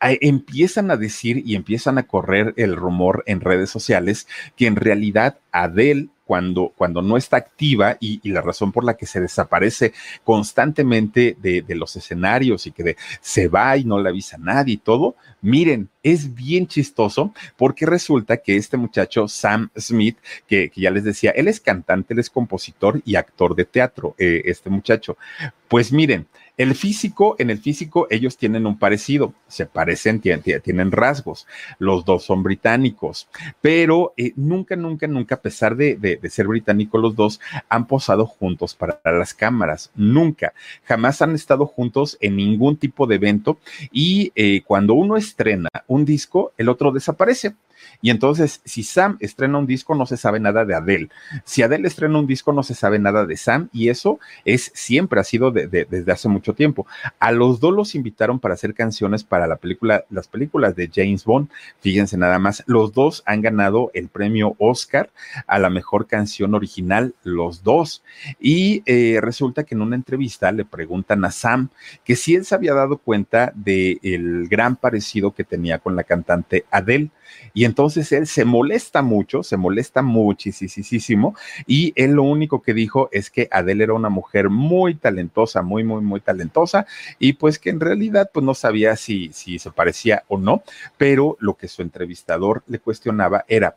empiezan 0.00 0.90
a 0.90 0.96
decir 0.96 1.42
y 1.44 1.54
empiezan 1.56 1.98
a 1.98 2.04
correr 2.04 2.54
el 2.56 2.76
rumor 2.76 3.22
en 3.26 3.40
redes 3.40 3.70
sociales 3.70 4.26
que 4.56 4.66
en 4.66 4.76
realidad 4.76 5.38
Adele 5.52 6.08
cuando, 6.30 6.72
cuando, 6.76 7.02
no 7.02 7.16
está 7.16 7.38
activa 7.38 7.96
y, 7.98 8.20
la 8.30 8.40
razón 8.40 8.70
por 8.70 8.84
la 8.84 8.96
que 8.96 9.04
se 9.04 9.20
desaparece 9.20 9.92
constantemente 10.22 11.36
de, 11.40 11.64
los 11.74 11.96
escenarios 11.96 12.68
y 12.68 12.70
que 12.70 12.96
se 13.20 13.48
va 13.48 13.76
y 13.76 13.84
no 13.84 14.00
le 14.00 14.10
avisa 14.10 14.36
a 14.36 14.38
nadie 14.38 14.74
y 14.74 14.76
todo, 14.76 15.16
miren, 15.40 15.88
es 16.04 16.32
bien 16.32 16.68
chistoso 16.68 17.34
porque 17.56 17.84
resulta 17.84 18.36
que 18.36 18.56
este 18.56 18.76
muchacho, 18.76 19.26
Sam 19.26 19.70
Smith, 19.76 20.18
que, 20.46 20.70
ya 20.76 20.92
les 20.92 21.02
decía, 21.02 21.32
él 21.32 21.48
es 21.48 21.58
cantante, 21.58 22.14
él 22.14 22.20
es 22.20 22.30
compositor 22.30 23.02
y 23.04 23.16
actor 23.16 23.56
de 23.56 23.64
teatro, 23.64 24.14
eh, 24.16 24.42
este 24.44 24.70
muchacho. 24.70 25.18
Pues 25.66 25.92
miren, 25.92 26.28
el 26.60 26.74
físico, 26.74 27.36
en 27.38 27.48
el 27.48 27.56
físico 27.56 28.06
ellos 28.10 28.36
tienen 28.36 28.66
un 28.66 28.78
parecido, 28.78 29.32
se 29.48 29.64
parecen, 29.64 30.20
tienen, 30.20 30.92
rasgos, 30.92 31.46
los 31.78 32.04
dos 32.04 32.24
son 32.24 32.42
británicos, 32.42 33.28
pero 33.62 34.12
eh, 34.18 34.34
nunca, 34.36 34.76
nunca, 34.76 35.06
nunca, 35.06 35.39
a 35.40 35.42
pesar 35.42 35.74
de, 35.74 36.20
ser 36.28 36.46
británicos 36.46 37.00
los 37.00 37.16
dos, 37.16 37.40
han 37.70 37.86
posado 37.86 38.26
juntos 38.26 38.74
para 38.74 39.00
las 39.04 39.32
cámaras, 39.32 39.90
nunca, 39.94 40.52
jamás 40.84 41.22
han 41.22 41.34
estado 41.34 41.66
juntos 41.66 42.18
en 42.20 42.36
ningún 42.36 42.76
tipo 42.76 43.06
de 43.06 43.14
evento 43.14 43.58
y 43.90 44.32
eh, 44.34 44.60
cuando 44.66 44.92
uno 44.92 45.16
estrena 45.16 45.70
un 45.86 46.04
disco, 46.04 46.52
el 46.58 46.68
otro 46.68 46.92
desaparece. 46.92 47.54
Y 48.02 48.10
entonces, 48.10 48.60
si 48.64 48.82
Sam 48.82 49.16
estrena 49.20 49.58
un 49.58 49.66
disco, 49.66 49.94
no 49.94 50.06
se 50.06 50.16
sabe 50.16 50.40
nada 50.40 50.64
de 50.64 50.74
Adele. 50.74 51.08
Si 51.44 51.62
Adele 51.62 51.88
estrena 51.88 52.18
un 52.18 52.26
disco, 52.26 52.52
no 52.52 52.62
se 52.62 52.74
sabe 52.74 52.98
nada 52.98 53.26
de 53.26 53.36
Sam. 53.36 53.68
Y 53.72 53.88
eso 53.88 54.18
es 54.44 54.70
siempre 54.74 55.20
ha 55.20 55.24
sido 55.24 55.50
desde 55.50 56.12
hace 56.12 56.28
mucho 56.28 56.54
tiempo. 56.54 56.86
A 57.18 57.32
los 57.32 57.60
dos 57.60 57.74
los 57.74 57.94
invitaron 57.94 58.38
para 58.38 58.54
hacer 58.54 58.74
canciones 58.74 59.24
para 59.24 59.46
la 59.46 59.56
película, 59.56 60.04
las 60.10 60.28
películas 60.28 60.76
de 60.76 60.90
James 60.92 61.24
Bond. 61.24 61.48
Fíjense 61.80 62.16
nada 62.16 62.38
más, 62.38 62.62
los 62.66 62.92
dos 62.92 63.22
han 63.26 63.42
ganado 63.42 63.90
el 63.94 64.08
premio 64.08 64.54
Oscar 64.58 65.10
a 65.46 65.58
la 65.58 65.70
mejor 65.70 66.06
canción 66.06 66.54
original, 66.54 67.14
los 67.22 67.62
dos. 67.62 68.02
Y 68.40 68.82
eh, 68.86 69.18
resulta 69.20 69.64
que 69.64 69.74
en 69.74 69.82
una 69.82 69.96
entrevista 69.96 70.52
le 70.52 70.64
preguntan 70.64 71.24
a 71.24 71.30
Sam 71.30 71.68
que 72.04 72.16
si 72.16 72.34
él 72.34 72.44
se 72.44 72.54
había 72.54 72.74
dado 72.74 72.98
cuenta 72.98 73.52
del 73.54 73.98
el 74.02 74.48
gran 74.48 74.76
parecido 74.76 75.32
que 75.32 75.44
tenía 75.44 75.78
con 75.78 75.96
la 75.96 76.04
cantante 76.04 76.64
Adele. 76.70 77.10
Y 77.54 77.64
entonces 77.70 78.10
él 78.10 78.26
se 78.26 78.44
molesta 78.44 79.00
mucho, 79.00 79.44
se 79.44 79.56
molesta 79.56 80.02
muchísimo 80.02 81.36
y 81.68 81.92
él 81.94 82.14
lo 82.14 82.24
único 82.24 82.62
que 82.62 82.74
dijo 82.74 83.08
es 83.12 83.30
que 83.30 83.46
Adele 83.52 83.84
era 83.84 83.92
una 83.94 84.08
mujer 84.08 84.50
muy 84.50 84.96
talentosa, 84.96 85.62
muy, 85.62 85.84
muy, 85.84 86.02
muy 86.02 86.20
talentosa 86.20 86.84
y 87.20 87.34
pues 87.34 87.60
que 87.60 87.70
en 87.70 87.78
realidad 87.78 88.28
pues 88.34 88.44
no 88.44 88.54
sabía 88.54 88.96
si, 88.96 89.30
si 89.32 89.60
se 89.60 89.70
parecía 89.70 90.24
o 90.26 90.36
no, 90.36 90.64
pero 90.98 91.36
lo 91.38 91.54
que 91.54 91.68
su 91.68 91.82
entrevistador 91.82 92.64
le 92.66 92.80
cuestionaba 92.80 93.44
era, 93.46 93.76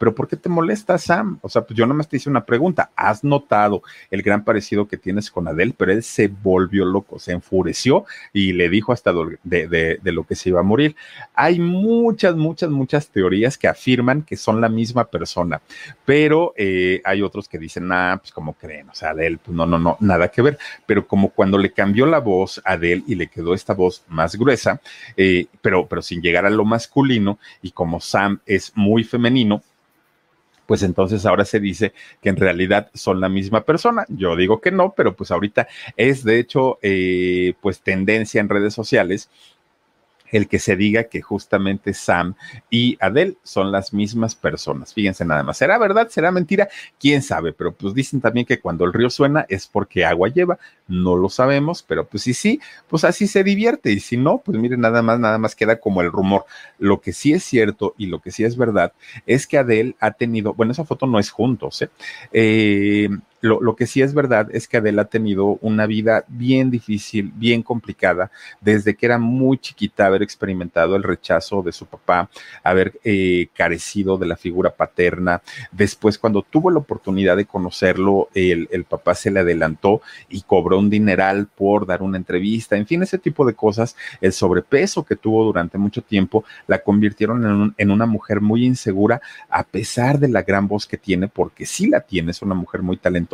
pero 0.00 0.14
¿por 0.14 0.28
qué 0.28 0.36
te 0.36 0.48
molesta, 0.48 0.96
Sam? 0.96 1.38
O 1.42 1.50
sea, 1.50 1.60
pues 1.60 1.76
yo 1.76 1.84
nomás 1.84 2.08
te 2.08 2.16
hice 2.16 2.30
una 2.30 2.46
pregunta. 2.46 2.90
¿Has 2.96 3.22
notado 3.22 3.82
el 4.10 4.22
gran 4.22 4.44
parecido 4.44 4.88
que 4.88 4.96
tienes 4.96 5.30
con 5.30 5.46
Adele? 5.46 5.74
Pero 5.76 5.92
él 5.92 6.02
se 6.02 6.28
volvió 6.28 6.86
loco, 6.86 7.18
se 7.18 7.32
enfureció 7.32 8.06
y 8.32 8.54
le 8.54 8.70
dijo 8.70 8.94
hasta 8.94 9.12
de, 9.44 10.00
lo 10.02 10.24
que 10.24 10.36
se 10.36 10.48
iba 10.48 10.60
a 10.60 10.62
morir. 10.62 10.96
Hay 11.34 11.60
muchas, 11.60 12.34
muchas, 12.34 12.70
muchas 12.70 13.10
teorías 13.10 13.58
que 13.58 13.68
afirman 13.68 14.22
que 14.22 14.38
son 14.38 14.62
la 14.62 14.70
misma 14.70 15.04
persona, 15.04 15.60
pero 16.06 16.54
eh, 16.56 17.02
hay 17.04 17.20
otros 17.20 17.46
que 17.46 17.58
dicen, 17.58 17.92
ah, 17.92 18.16
pues 18.22 18.32
como 18.32 18.54
creen, 18.54 18.88
o 18.88 18.94
sea, 18.94 19.10
Adele, 19.10 19.36
pues 19.36 19.54
no, 19.54 19.66
no, 19.66 19.78
no, 19.78 19.98
nada 20.00 20.28
que 20.28 20.40
ver. 20.40 20.58
Pero 20.86 21.06
como 21.06 21.28
cuando 21.28 21.58
le 21.58 21.72
cambió 21.72 22.06
la 22.06 22.20
voz 22.20 22.62
a 22.64 22.72
Adele 22.72 23.02
y 23.06 23.16
le 23.16 23.26
quedó 23.26 23.52
esta 23.52 23.74
voz 23.74 24.02
más 24.08 24.34
gruesa, 24.34 24.80
eh, 25.18 25.44
pero, 25.60 25.86
pero 25.86 26.00
sin 26.00 26.22
llegar 26.22 26.46
a 26.46 26.50
lo 26.50 26.64
masculino, 26.64 27.38
y 27.60 27.72
como 27.72 28.00
Sam 28.00 28.40
es 28.46 28.72
muy 28.74 29.04
femenino, 29.04 29.62
pues 30.70 30.84
entonces 30.84 31.26
ahora 31.26 31.44
se 31.44 31.58
dice 31.58 31.94
que 32.22 32.28
en 32.28 32.36
realidad 32.36 32.92
son 32.94 33.20
la 33.20 33.28
misma 33.28 33.64
persona. 33.64 34.04
Yo 34.08 34.36
digo 34.36 34.60
que 34.60 34.70
no, 34.70 34.94
pero 34.96 35.16
pues 35.16 35.32
ahorita 35.32 35.66
es 35.96 36.22
de 36.22 36.38
hecho 36.38 36.78
eh, 36.80 37.54
pues 37.60 37.80
tendencia 37.80 38.40
en 38.40 38.48
redes 38.48 38.72
sociales 38.72 39.28
el 40.30 40.48
que 40.48 40.58
se 40.58 40.76
diga 40.76 41.04
que 41.04 41.20
justamente 41.20 41.94
Sam 41.94 42.34
y 42.70 42.96
Adele 43.00 43.36
son 43.42 43.72
las 43.72 43.92
mismas 43.92 44.34
personas. 44.34 44.94
Fíjense 44.94 45.24
nada 45.24 45.42
más. 45.42 45.58
¿Será 45.58 45.78
verdad? 45.78 46.08
¿Será 46.08 46.30
mentira? 46.30 46.68
¿Quién 46.98 47.22
sabe? 47.22 47.52
Pero 47.52 47.72
pues 47.72 47.94
dicen 47.94 48.20
también 48.20 48.46
que 48.46 48.60
cuando 48.60 48.84
el 48.84 48.92
río 48.92 49.10
suena 49.10 49.46
es 49.48 49.66
porque 49.66 50.04
agua 50.04 50.28
lleva. 50.28 50.58
No 50.88 51.16
lo 51.16 51.28
sabemos, 51.28 51.82
pero 51.82 52.06
pues 52.06 52.24
si 52.24 52.34
sí, 52.34 52.60
pues 52.88 53.04
así 53.04 53.26
se 53.26 53.44
divierte. 53.44 53.92
Y 53.92 54.00
si 54.00 54.16
no, 54.16 54.38
pues 54.38 54.58
miren, 54.58 54.80
nada 54.80 55.02
más, 55.02 55.18
nada 55.20 55.38
más 55.38 55.54
queda 55.54 55.78
como 55.78 56.02
el 56.02 56.10
rumor. 56.10 56.44
Lo 56.78 57.00
que 57.00 57.12
sí 57.12 57.32
es 57.32 57.44
cierto 57.44 57.94
y 57.96 58.06
lo 58.06 58.20
que 58.20 58.30
sí 58.30 58.44
es 58.44 58.56
verdad 58.56 58.92
es 59.26 59.46
que 59.46 59.58
Adele 59.58 59.96
ha 60.00 60.12
tenido, 60.12 60.54
bueno, 60.54 60.72
esa 60.72 60.84
foto 60.84 61.06
no 61.06 61.18
es 61.18 61.30
juntos, 61.30 61.82
¿eh? 61.82 61.90
eh 62.32 63.08
lo, 63.40 63.74
que 63.74 63.86
sí 63.86 64.02
es 64.02 64.12
verdad 64.12 64.48
es 64.52 64.68
que 64.68 64.76
Adela 64.76 65.02
ha 65.02 65.06
tenido 65.06 65.58
una 65.62 65.86
vida 65.86 66.24
bien 66.28 66.70
difícil, 66.70 67.32
bien 67.34 67.62
complicada, 67.62 68.30
desde 68.60 68.94
que 68.94 69.06
era 69.06 69.18
muy 69.18 69.58
chiquita, 69.58 70.06
haber 70.06 70.22
experimentado 70.22 70.94
el 70.96 71.02
rechazo 71.02 71.62
de 71.62 71.72
su 71.72 71.86
papá, 71.86 72.28
haber 72.62 73.00
eh, 73.02 73.48
carecido 73.54 74.18
de 74.18 74.26
la 74.26 74.36
figura 74.36 74.70
paterna. 74.70 75.40
Después, 75.72 76.18
cuando 76.18 76.42
tuvo 76.42 76.70
la 76.70 76.78
oportunidad 76.78 77.36
de 77.36 77.46
conocerlo, 77.46 78.28
el, 78.34 78.68
papá 78.88 79.14
se 79.14 79.30
le 79.30 79.40
adelantó 79.40 80.02
y 80.28 80.42
cobró 80.42 80.78
un 80.78 80.90
dineral 80.90 81.46
por 81.46 81.86
dar 81.86 82.02
una 82.02 82.18
entrevista, 82.18 82.76
en 82.76 82.86
fin, 82.86 83.02
ese 83.02 83.18
tipo 83.18 83.46
de 83.46 83.54
cosas. 83.54 83.96
El 84.20 84.32
sobrepeso 84.32 85.04
que 85.04 85.16
tuvo 85.16 85.44
durante 85.44 85.78
mucho 85.78 86.02
tiempo 86.02 86.44
la 86.66 86.82
convirtieron 86.82 87.46
en, 87.46 87.74
en 87.76 87.90
una 87.90 88.06
mujer 88.06 88.40
muy 88.40 88.66
insegura, 88.66 89.20
a 89.48 89.62
pesar 89.62 90.18
de 90.18 90.28
la 90.28 90.42
gran 90.42 90.66
voz 90.66 90.86
que 90.86 90.96
tiene, 90.96 91.28
porque 91.28 91.64
sí 91.64 91.86
la 91.86 92.00
tiene, 92.00 92.32
es 92.32 92.42
una 92.42 92.54
mujer 92.54 92.82
muy 92.82 92.96
talentosa 92.96 93.29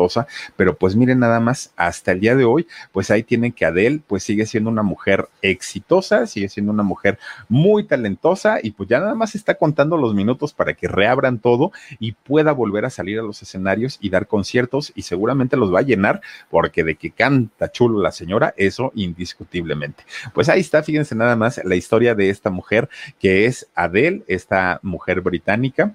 pero 0.57 0.77
pues 0.77 0.97
miren 0.97 1.19
nada 1.21 1.41
más, 1.41 1.73
hasta 1.77 2.13
el 2.13 2.21
día 2.21 2.35
de 2.35 2.45
hoy, 2.45 2.67
pues 2.93 3.11
ahí 3.11 3.23
tienen 3.23 3.53
que 3.53 3.65
Adele, 3.65 4.01
pues 4.07 4.23
sigue 4.23 4.47
siendo 4.47 4.71
una 4.71 4.83
mujer 4.83 5.29
exitosa, 5.43 6.27
sigue 6.27 6.49
siendo 6.49 6.73
una 6.73 6.83
mujer 6.83 7.19
muy 7.49 7.85
talentosa 7.85 8.59
y 8.63 8.73
pues 8.73 8.89
ya 8.89 9.01
nada 9.01 9.15
más 9.15 9.35
está 9.35 9.55
contando 9.55 9.97
los 9.97 10.15
minutos 10.15 10.53
para 10.53 10.75
que 10.75 10.89
reabran 10.89 11.39
todo 11.39 11.73
y 11.99 12.13
pueda 12.13 12.53
volver 12.53 12.85
a 12.85 12.91
salir 12.91 13.19
a 13.19 13.23
los 13.23 13.43
escenarios 13.43 13.99
y 14.01 14.11
dar 14.11 14.27
conciertos 14.27 14.93
y 14.95 15.03
seguramente 15.03 15.57
los 15.57 15.73
va 15.73 15.81
a 15.81 15.83
llenar 15.83 16.21
porque 16.51 16.85
de 16.85 16.97
que 16.97 17.11
canta 17.11 17.71
chulo 17.73 18.01
la 18.01 18.13
señora, 18.13 18.55
eso 18.57 18.93
indiscutiblemente. 18.95 20.05
Pues 20.35 20.49
ahí 20.49 20.61
está, 20.61 20.83
fíjense 20.83 21.15
nada 21.15 21.37
más 21.37 21.61
la 21.65 21.77
historia 21.77 22.15
de 22.15 22.31
esta 22.31 22.51
mujer 22.51 22.89
que 23.19 23.47
es 23.47 23.69
Adele, 23.75 24.23
esta 24.27 24.81
mujer 24.83 25.21
británica 25.21 25.95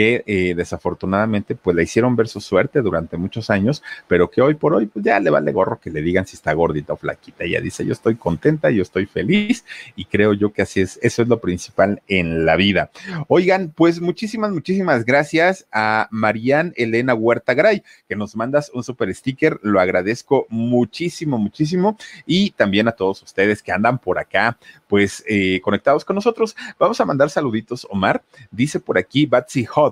que 0.00 0.24
eh, 0.26 0.54
desafortunadamente 0.56 1.54
pues 1.54 1.76
la 1.76 1.82
hicieron 1.82 2.16
ver 2.16 2.26
su 2.26 2.40
suerte 2.40 2.80
durante 2.80 3.18
muchos 3.18 3.50
años, 3.50 3.82
pero 4.08 4.30
que 4.30 4.40
hoy 4.40 4.54
por 4.54 4.72
hoy 4.72 4.86
pues 4.86 5.04
ya 5.04 5.20
le 5.20 5.28
vale 5.28 5.52
gorro 5.52 5.78
que 5.78 5.90
le 5.90 6.00
digan 6.00 6.26
si 6.26 6.36
está 6.36 6.54
gordita 6.54 6.94
o 6.94 6.96
flaquita. 6.96 7.44
Ella 7.44 7.60
dice, 7.60 7.84
yo 7.84 7.92
estoy 7.92 8.14
contenta, 8.14 8.70
yo 8.70 8.80
estoy 8.80 9.04
feliz 9.04 9.62
y 9.96 10.06
creo 10.06 10.32
yo 10.32 10.54
que 10.54 10.62
así 10.62 10.80
es, 10.80 10.98
eso 11.02 11.20
es 11.20 11.28
lo 11.28 11.38
principal 11.38 12.00
en 12.08 12.46
la 12.46 12.56
vida. 12.56 12.90
Oigan, 13.28 13.74
pues 13.76 14.00
muchísimas, 14.00 14.52
muchísimas 14.52 15.04
gracias 15.04 15.66
a 15.70 16.08
Marian 16.10 16.72
Elena 16.76 17.12
Huerta 17.12 17.52
Gray, 17.52 17.82
que 18.08 18.16
nos 18.16 18.34
mandas 18.34 18.70
un 18.72 18.82
super 18.82 19.14
sticker, 19.14 19.60
lo 19.62 19.80
agradezco 19.80 20.46
muchísimo, 20.48 21.36
muchísimo 21.36 21.98
y 22.24 22.52
también 22.52 22.88
a 22.88 22.92
todos 22.92 23.22
ustedes 23.22 23.62
que 23.62 23.70
andan 23.70 23.98
por 23.98 24.18
acá, 24.18 24.56
pues 24.88 25.22
eh, 25.28 25.60
conectados 25.62 26.06
con 26.06 26.16
nosotros. 26.16 26.56
Vamos 26.78 26.98
a 27.02 27.04
mandar 27.04 27.28
saluditos, 27.28 27.86
Omar. 27.90 28.22
Dice 28.50 28.80
por 28.80 28.96
aquí 28.96 29.26
Batsy 29.26 29.66
Hot 29.66 29.89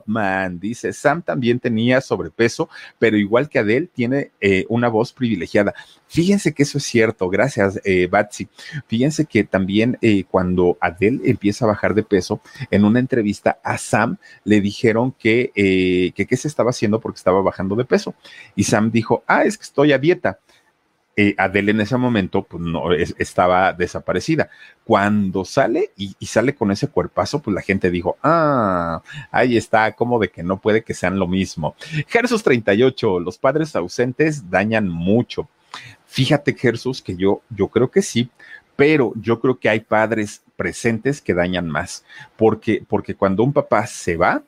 Dice, 0.52 0.92
Sam 0.92 1.22
también 1.22 1.60
tenía 1.60 2.00
sobrepeso, 2.00 2.68
pero 2.98 3.16
igual 3.16 3.48
que 3.48 3.58
Adele, 3.58 3.88
tiene 3.92 4.30
eh, 4.40 4.64
una 4.68 4.88
voz 4.88 5.12
privilegiada. 5.12 5.74
Fíjense 6.06 6.54
que 6.54 6.62
eso 6.62 6.78
es 6.78 6.84
cierto, 6.84 7.28
gracias, 7.28 7.80
eh, 7.84 8.06
Batsy. 8.06 8.48
Fíjense 8.86 9.26
que 9.26 9.44
también 9.44 9.98
eh, 10.00 10.24
cuando 10.24 10.78
Adele 10.80 11.20
empieza 11.24 11.64
a 11.64 11.68
bajar 11.68 11.94
de 11.94 12.02
peso, 12.02 12.40
en 12.70 12.84
una 12.84 12.98
entrevista 12.98 13.58
a 13.62 13.76
Sam 13.76 14.16
le 14.44 14.60
dijeron 14.60 15.12
que, 15.12 15.52
eh, 15.54 16.12
que 16.12 16.36
se 16.36 16.48
estaba 16.48 16.70
haciendo 16.70 17.00
porque 17.00 17.18
estaba 17.18 17.42
bajando 17.42 17.76
de 17.76 17.84
peso. 17.84 18.14
Y 18.56 18.64
Sam 18.64 18.90
dijo, 18.90 19.22
ah, 19.26 19.44
es 19.44 19.58
que 19.58 19.64
estoy 19.64 19.92
a 19.92 19.98
dieta. 19.98 20.38
Eh, 21.20 21.34
Adele 21.36 21.72
en 21.72 21.80
ese 21.80 21.96
momento 21.96 22.44
pues, 22.44 22.62
no 22.62 22.92
estaba 22.92 23.72
desaparecida. 23.72 24.50
Cuando 24.84 25.44
sale 25.44 25.90
y, 25.96 26.14
sale 26.24 26.54
con 26.54 26.70
ese 26.70 26.86
cuerpazo, 26.86 27.42
pues 27.42 27.56
la 27.56 27.60
gente 27.60 27.90
dijo, 27.90 28.16
ah, 28.22 29.02
ahí 29.32 29.56
está, 29.56 29.96
como 29.96 30.20
de 30.20 30.28
que 30.28 30.44
no 30.44 30.60
puede 30.60 30.84
que 30.84 30.94
sean 30.94 31.18
lo 31.18 31.26
mismo. 31.26 31.74
Jesús 32.06 32.44
38, 32.44 33.18
los 33.18 33.36
padres 33.36 33.74
ausentes 33.74 34.48
dañan 34.48 34.88
mucho. 34.88 35.48
Fíjate, 36.06 36.54
Jesús, 36.54 37.02
que 37.02 37.16
yo, 37.16 37.42
yo 37.50 37.66
creo 37.66 37.90
que 37.90 38.02
sí, 38.02 38.30
pero 38.76 39.12
yo 39.16 39.40
creo 39.40 39.58
que 39.58 39.68
hay 39.68 39.80
padres 39.80 40.44
presentes 40.54 41.20
que 41.20 41.34
dañan 41.34 41.68
más, 41.68 42.04
porque, 42.36 42.84
porque 42.86 43.16
cuando 43.16 43.42
un 43.42 43.52
papá 43.52 43.88
se 43.88 44.16
va, 44.16 44.44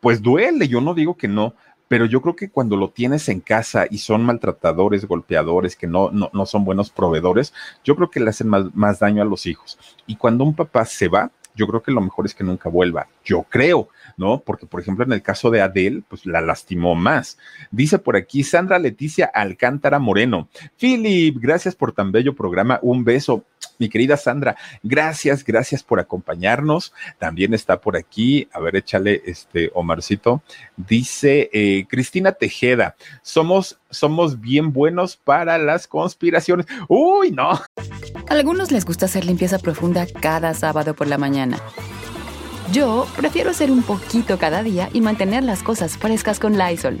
pues 0.00 0.22
duele, 0.22 0.68
yo 0.68 0.80
no 0.80 0.94
digo 0.94 1.18
que 1.18 1.28
no, 1.28 1.54
pero 1.88 2.06
yo 2.06 2.20
creo 2.22 2.36
que 2.36 2.50
cuando 2.50 2.76
lo 2.76 2.90
tienes 2.90 3.28
en 3.28 3.40
casa 3.40 3.86
y 3.90 3.98
son 3.98 4.24
maltratadores, 4.24 5.06
golpeadores, 5.06 5.74
que 5.74 5.86
no, 5.86 6.10
no, 6.10 6.30
no 6.32 6.46
son 6.46 6.64
buenos 6.64 6.90
proveedores, 6.90 7.52
yo 7.82 7.96
creo 7.96 8.10
que 8.10 8.20
le 8.20 8.30
hacen 8.30 8.48
más, 8.48 8.74
más 8.74 9.00
daño 9.00 9.22
a 9.22 9.26
los 9.26 9.46
hijos. 9.46 9.78
Y 10.06 10.16
cuando 10.16 10.44
un 10.44 10.54
papá 10.54 10.84
se 10.84 11.08
va, 11.08 11.30
yo 11.58 11.66
creo 11.66 11.82
que 11.82 11.90
lo 11.90 12.00
mejor 12.00 12.24
es 12.24 12.34
que 12.34 12.44
nunca 12.44 12.68
vuelva. 12.68 13.08
Yo 13.24 13.42
creo, 13.42 13.88
¿no? 14.16 14.40
Porque, 14.40 14.64
por 14.64 14.80
ejemplo, 14.80 15.04
en 15.04 15.12
el 15.12 15.22
caso 15.22 15.50
de 15.50 15.60
Adele, 15.60 16.02
pues 16.08 16.24
la 16.24 16.40
lastimó 16.40 16.94
más. 16.94 17.36
Dice 17.72 17.98
por 17.98 18.16
aquí 18.16 18.44
Sandra 18.44 18.78
Leticia 18.78 19.26
Alcántara 19.26 19.98
Moreno. 19.98 20.48
Philip, 20.78 21.36
gracias 21.40 21.74
por 21.74 21.92
tan 21.92 22.12
bello 22.12 22.34
programa. 22.34 22.78
Un 22.80 23.04
beso. 23.04 23.44
Mi 23.78 23.88
querida 23.88 24.16
Sandra, 24.16 24.56
gracias, 24.82 25.44
gracias 25.44 25.82
por 25.82 26.00
acompañarnos. 26.00 26.92
También 27.18 27.54
está 27.54 27.80
por 27.80 27.96
aquí, 27.96 28.48
a 28.52 28.60
ver, 28.60 28.76
échale 28.76 29.22
este 29.24 29.70
Omarcito. 29.74 30.42
Dice 30.76 31.48
eh, 31.52 31.86
Cristina 31.88 32.32
Tejeda, 32.32 32.96
somos, 33.22 33.78
somos 33.90 34.40
bien 34.40 34.72
buenos 34.72 35.16
para 35.16 35.58
las 35.58 35.86
conspiraciones. 35.86 36.66
Uy, 36.88 37.30
no. 37.30 37.50
A 37.50 37.62
algunos 38.28 38.70
les 38.72 38.84
gusta 38.84 39.06
hacer 39.06 39.24
limpieza 39.24 39.58
profunda 39.58 40.06
cada 40.20 40.54
sábado 40.54 40.94
por 40.94 41.06
la 41.06 41.18
mañana. 41.18 41.58
Yo 42.72 43.06
prefiero 43.16 43.50
hacer 43.50 43.70
un 43.70 43.82
poquito 43.82 44.38
cada 44.38 44.62
día 44.62 44.90
y 44.92 45.00
mantener 45.00 45.42
las 45.42 45.62
cosas 45.62 45.96
frescas 45.96 46.38
con 46.38 46.58
Lysol. 46.58 47.00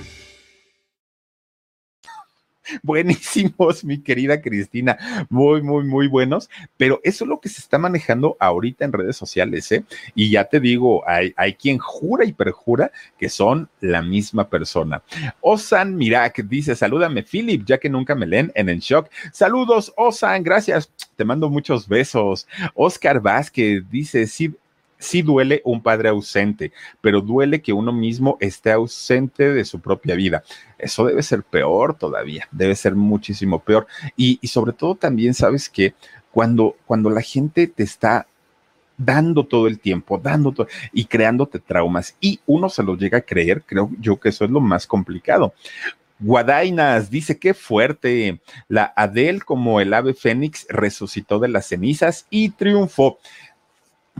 buenísimos, 2.83 3.83
mi 3.83 3.99
querida 3.99 4.41
Cristina, 4.41 4.97
muy, 5.29 5.61
muy, 5.61 5.83
muy 5.83 6.07
buenos, 6.07 6.49
pero 6.77 6.99
eso 7.03 7.23
es 7.23 7.29
lo 7.29 7.39
que 7.39 7.49
se 7.49 7.61
está 7.61 7.77
manejando 7.77 8.37
ahorita 8.39 8.85
en 8.85 8.93
redes 8.93 9.15
sociales, 9.15 9.71
¿eh? 9.71 9.83
Y 10.15 10.31
ya 10.31 10.45
te 10.45 10.59
digo, 10.59 11.07
hay, 11.07 11.33
hay 11.35 11.53
quien 11.53 11.77
jura 11.77 12.25
y 12.25 12.33
perjura 12.33 12.91
que 13.17 13.29
son 13.29 13.69
la 13.79 14.01
misma 14.01 14.49
persona. 14.49 15.01
Osan 15.41 15.95
Mirak 15.95 16.43
dice, 16.43 16.75
salúdame, 16.75 17.23
Philip, 17.23 17.65
ya 17.65 17.77
que 17.77 17.89
nunca 17.89 18.15
me 18.15 18.27
leen 18.27 18.51
en 18.55 18.69
el 18.69 18.79
shock. 18.79 19.09
Saludos, 19.31 19.93
Osan, 19.97 20.43
gracias. 20.43 20.91
Te 21.15 21.25
mando 21.25 21.49
muchos 21.49 21.87
besos. 21.87 22.47
Oscar 22.73 23.21
Vázquez 23.21 23.83
dice, 23.89 24.27
sí, 24.27 24.53
sí 25.01 25.21
duele 25.21 25.61
un 25.65 25.81
padre 25.81 26.09
ausente, 26.09 26.71
pero 27.01 27.21
duele 27.21 27.61
que 27.61 27.73
uno 27.73 27.91
mismo 27.91 28.37
esté 28.39 28.71
ausente 28.71 29.51
de 29.51 29.65
su 29.65 29.81
propia 29.81 30.15
vida. 30.15 30.43
Eso 30.77 31.05
debe 31.05 31.23
ser 31.23 31.43
peor 31.43 31.95
todavía, 31.95 32.47
debe 32.51 32.75
ser 32.75 32.95
muchísimo 32.95 33.59
peor. 33.59 33.87
Y, 34.15 34.39
sobre 34.47 34.73
todo 34.73 34.95
también 34.95 35.33
sabes 35.33 35.69
que 35.69 35.93
cuando, 36.31 36.77
cuando 36.85 37.09
la 37.09 37.21
gente 37.21 37.67
te 37.67 37.83
está 37.83 38.27
dando 38.97 39.45
todo 39.45 39.67
el 39.67 39.79
tiempo, 39.79 40.19
dando 40.19 40.51
todo 40.51 40.67
y 40.93 41.05
creándote 41.05 41.59
traumas 41.59 42.15
y 42.21 42.39
uno 42.45 42.69
se 42.69 42.83
lo 42.83 42.95
llega 42.95 43.17
a 43.19 43.21
creer, 43.21 43.63
creo 43.63 43.89
yo 43.99 44.19
que 44.19 44.29
eso 44.29 44.45
es 44.45 44.51
lo 44.51 44.61
más 44.61 44.85
complicado. 44.85 45.53
Guadainas 46.21 47.09
dice 47.09 47.39
que 47.39 47.55
fuerte. 47.55 48.39
La 48.67 48.93
Adel, 48.95 49.43
como 49.43 49.81
el 49.81 49.91
ave 49.91 50.13
fénix, 50.13 50.67
resucitó 50.69 51.39
de 51.39 51.47
las 51.47 51.65
cenizas 51.67 52.27
y 52.29 52.49
triunfó. 52.49 53.17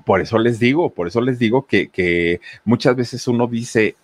Por 0.05 0.21
eso 0.21 0.37
les 0.37 0.59
digo, 0.59 0.89
por 0.93 1.07
eso 1.07 1.21
les 1.21 1.39
digo 1.39 1.65
que, 1.65 1.89
que 1.89 2.41
muchas 2.65 2.95
veces 2.95 3.27
uno 3.27 3.47
dice, 3.47 3.95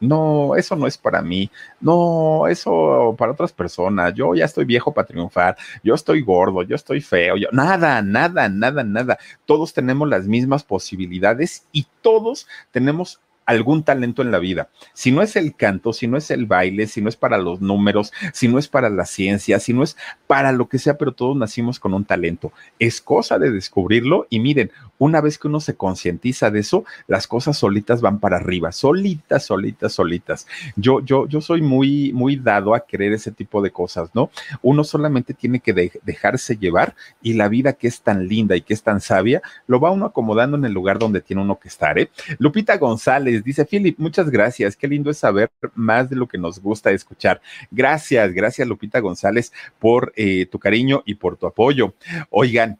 no, 0.00 0.56
eso 0.56 0.76
no 0.76 0.86
es 0.86 0.98
para 0.98 1.22
mí, 1.22 1.50
no, 1.80 2.46
eso 2.48 3.14
para 3.18 3.32
otras 3.32 3.52
personas, 3.52 4.14
yo 4.14 4.34
ya 4.34 4.44
estoy 4.44 4.64
viejo 4.64 4.92
para 4.92 5.06
triunfar, 5.06 5.56
yo 5.82 5.94
estoy 5.94 6.22
gordo, 6.22 6.62
yo 6.62 6.76
estoy 6.76 7.00
feo, 7.00 7.36
yo, 7.36 7.48
nada, 7.52 8.02
nada, 8.02 8.48
nada, 8.48 8.84
nada. 8.84 9.18
Todos 9.46 9.72
tenemos 9.72 10.08
las 10.08 10.26
mismas 10.26 10.64
posibilidades 10.64 11.66
y 11.72 11.86
todos 12.02 12.46
tenemos 12.70 13.20
algún 13.46 13.82
talento 13.82 14.22
en 14.22 14.30
la 14.30 14.38
vida. 14.38 14.68
Si 14.92 15.10
no 15.10 15.22
es 15.22 15.36
el 15.36 15.54
canto, 15.54 15.92
si 15.92 16.06
no 16.06 16.16
es 16.16 16.30
el 16.30 16.46
baile, 16.46 16.86
si 16.86 17.00
no 17.00 17.08
es 17.08 17.16
para 17.16 17.38
los 17.38 17.60
números, 17.60 18.12
si 18.32 18.48
no 18.48 18.58
es 18.58 18.68
para 18.68 18.90
la 18.90 19.06
ciencia, 19.06 19.60
si 19.60 19.72
no 19.72 19.82
es 19.82 19.96
para 20.26 20.52
lo 20.52 20.68
que 20.68 20.78
sea, 20.78 20.96
pero 20.96 21.12
todos 21.12 21.36
nacimos 21.36 21.78
con 21.80 21.94
un 21.94 22.04
talento. 22.04 22.52
Es 22.78 23.00
cosa 23.00 23.38
de 23.38 23.50
descubrirlo 23.50 24.26
y 24.30 24.40
miren, 24.40 24.70
una 24.98 25.20
vez 25.20 25.38
que 25.38 25.48
uno 25.48 25.60
se 25.60 25.74
concientiza 25.74 26.50
de 26.50 26.60
eso, 26.60 26.84
las 27.06 27.26
cosas 27.26 27.58
solitas 27.58 28.00
van 28.00 28.20
para 28.20 28.36
arriba, 28.36 28.72
solitas, 28.72 29.44
solitas, 29.44 29.92
solitas. 29.92 30.46
Yo, 30.76 31.00
yo, 31.00 31.26
yo 31.26 31.40
soy 31.40 31.62
muy, 31.62 32.12
muy 32.12 32.36
dado 32.36 32.74
a 32.74 32.80
creer 32.80 33.12
ese 33.12 33.32
tipo 33.32 33.60
de 33.60 33.70
cosas, 33.70 34.10
¿no? 34.14 34.30
Uno 34.62 34.84
solamente 34.84 35.34
tiene 35.34 35.60
que 35.60 35.92
dejarse 36.02 36.56
llevar 36.56 36.94
y 37.22 37.34
la 37.34 37.48
vida 37.48 37.72
que 37.72 37.88
es 37.88 38.00
tan 38.00 38.28
linda 38.28 38.56
y 38.56 38.62
que 38.62 38.74
es 38.74 38.82
tan 38.82 39.00
sabia, 39.00 39.42
lo 39.66 39.80
va 39.80 39.90
uno 39.90 40.06
acomodando 40.06 40.56
en 40.56 40.64
el 40.64 40.72
lugar 40.72 40.98
donde 40.98 41.20
tiene 41.20 41.42
uno 41.42 41.58
que 41.58 41.68
estar, 41.68 41.98
¿eh? 41.98 42.10
Lupita 42.38 42.76
González 42.78 43.33
dice, 43.42 43.64
Philip, 43.64 43.98
muchas 43.98 44.30
gracias, 44.30 44.76
qué 44.76 44.86
lindo 44.86 45.10
es 45.10 45.18
saber 45.18 45.50
más 45.74 46.10
de 46.10 46.16
lo 46.16 46.28
que 46.28 46.38
nos 46.38 46.60
gusta 46.60 46.90
escuchar. 46.90 47.40
Gracias, 47.70 48.32
gracias 48.32 48.68
Lupita 48.68 49.00
González 49.00 49.52
por 49.78 50.12
eh, 50.16 50.46
tu 50.46 50.58
cariño 50.58 51.02
y 51.06 51.14
por 51.14 51.36
tu 51.36 51.46
apoyo. 51.46 51.94
Oigan, 52.30 52.78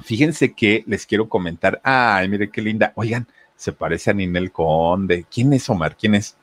Fíjense 0.00 0.52
que 0.52 0.84
les 0.86 1.06
quiero 1.06 1.28
comentar. 1.28 1.80
Ay, 1.82 2.28
mire 2.28 2.50
qué 2.50 2.62
linda. 2.62 2.92
Oigan, 2.94 3.26
se 3.56 3.72
parece 3.72 4.10
a 4.10 4.14
Ninel 4.14 4.52
Conde. 4.52 5.26
¿Quién 5.32 5.52
es 5.52 5.68
Omar? 5.68 5.96
¿Quién 5.96 6.14
es? 6.14 6.36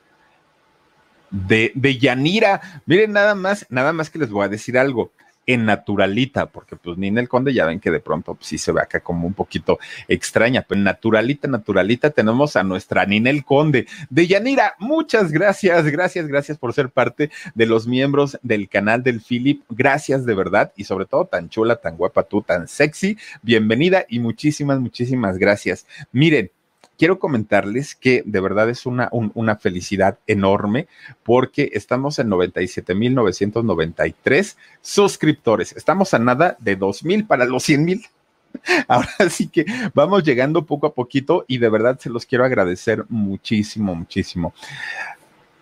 De, 1.30 1.72
de 1.74 1.98
Yanira. 1.98 2.60
Miren, 2.84 3.12
nada 3.12 3.34
más, 3.34 3.66
nada 3.70 3.92
más 3.92 4.10
que 4.10 4.18
les 4.18 4.30
voy 4.30 4.44
a 4.44 4.48
decir 4.48 4.78
algo 4.78 5.10
en 5.46 5.64
naturalita, 5.64 6.46
porque 6.46 6.76
pues 6.76 6.98
Ninel 6.98 7.28
Conde 7.28 7.54
ya 7.54 7.66
ven 7.66 7.80
que 7.80 7.90
de 7.90 8.00
pronto 8.00 8.34
pues, 8.34 8.48
sí 8.48 8.58
se 8.58 8.72
ve 8.72 8.80
acá 8.80 9.00
como 9.00 9.26
un 9.26 9.34
poquito 9.34 9.78
extraña, 10.08 10.64
pero 10.68 10.78
en 10.78 10.84
naturalita, 10.84 11.48
naturalita 11.48 12.10
tenemos 12.10 12.56
a 12.56 12.64
nuestra 12.64 13.06
Ninel 13.06 13.44
Conde 13.44 13.86
de 14.10 14.26
Yanira. 14.26 14.74
Muchas 14.78 15.30
gracias, 15.30 15.84
gracias, 15.86 16.26
gracias 16.26 16.58
por 16.58 16.72
ser 16.72 16.90
parte 16.90 17.30
de 17.54 17.66
los 17.66 17.86
miembros 17.86 18.38
del 18.42 18.68
canal 18.68 19.02
del 19.02 19.20
Philip. 19.20 19.62
Gracias 19.70 20.26
de 20.26 20.34
verdad 20.34 20.72
y 20.76 20.84
sobre 20.84 21.06
todo 21.06 21.26
tan 21.26 21.48
chula, 21.48 21.76
tan 21.76 21.96
guapa 21.96 22.24
tú, 22.24 22.42
tan 22.42 22.68
sexy. 22.68 23.16
Bienvenida 23.42 24.04
y 24.08 24.18
muchísimas, 24.18 24.80
muchísimas 24.80 25.38
gracias. 25.38 25.86
Miren, 26.12 26.50
quiero 26.98 27.18
comentarles 27.18 27.94
que 27.94 28.22
de 28.24 28.40
verdad 28.40 28.70
es 28.70 28.86
una, 28.86 29.10
una 29.12 29.56
felicidad 29.56 30.18
enorme 30.26 30.88
porque 31.22 31.68
estamos 31.74 32.18
en 32.18 32.30
97.993 32.30 34.56
suscriptores. 34.80 35.72
Estamos 35.72 36.14
a 36.14 36.18
nada 36.18 36.56
de 36.60 36.78
2.000 36.78 37.26
para 37.26 37.44
los 37.44 37.68
100.000. 37.68 38.08
Ahora 38.88 39.08
sí 39.30 39.48
que 39.48 39.66
vamos 39.94 40.24
llegando 40.24 40.64
poco 40.64 40.86
a 40.86 40.94
poquito 40.94 41.44
y 41.46 41.58
de 41.58 41.68
verdad 41.68 41.98
se 41.98 42.10
los 42.10 42.26
quiero 42.26 42.44
agradecer 42.44 43.04
muchísimo, 43.08 43.94
muchísimo. 43.94 44.54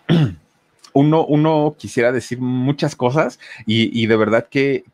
uno, 0.94 1.74
quisiera 1.76 2.12
decir 2.12 2.40
muchas 2.40 2.94
cosas 2.94 3.40
y, 3.66 4.06
de 4.06 4.16
verdad 4.16 4.46
que, 4.48 4.84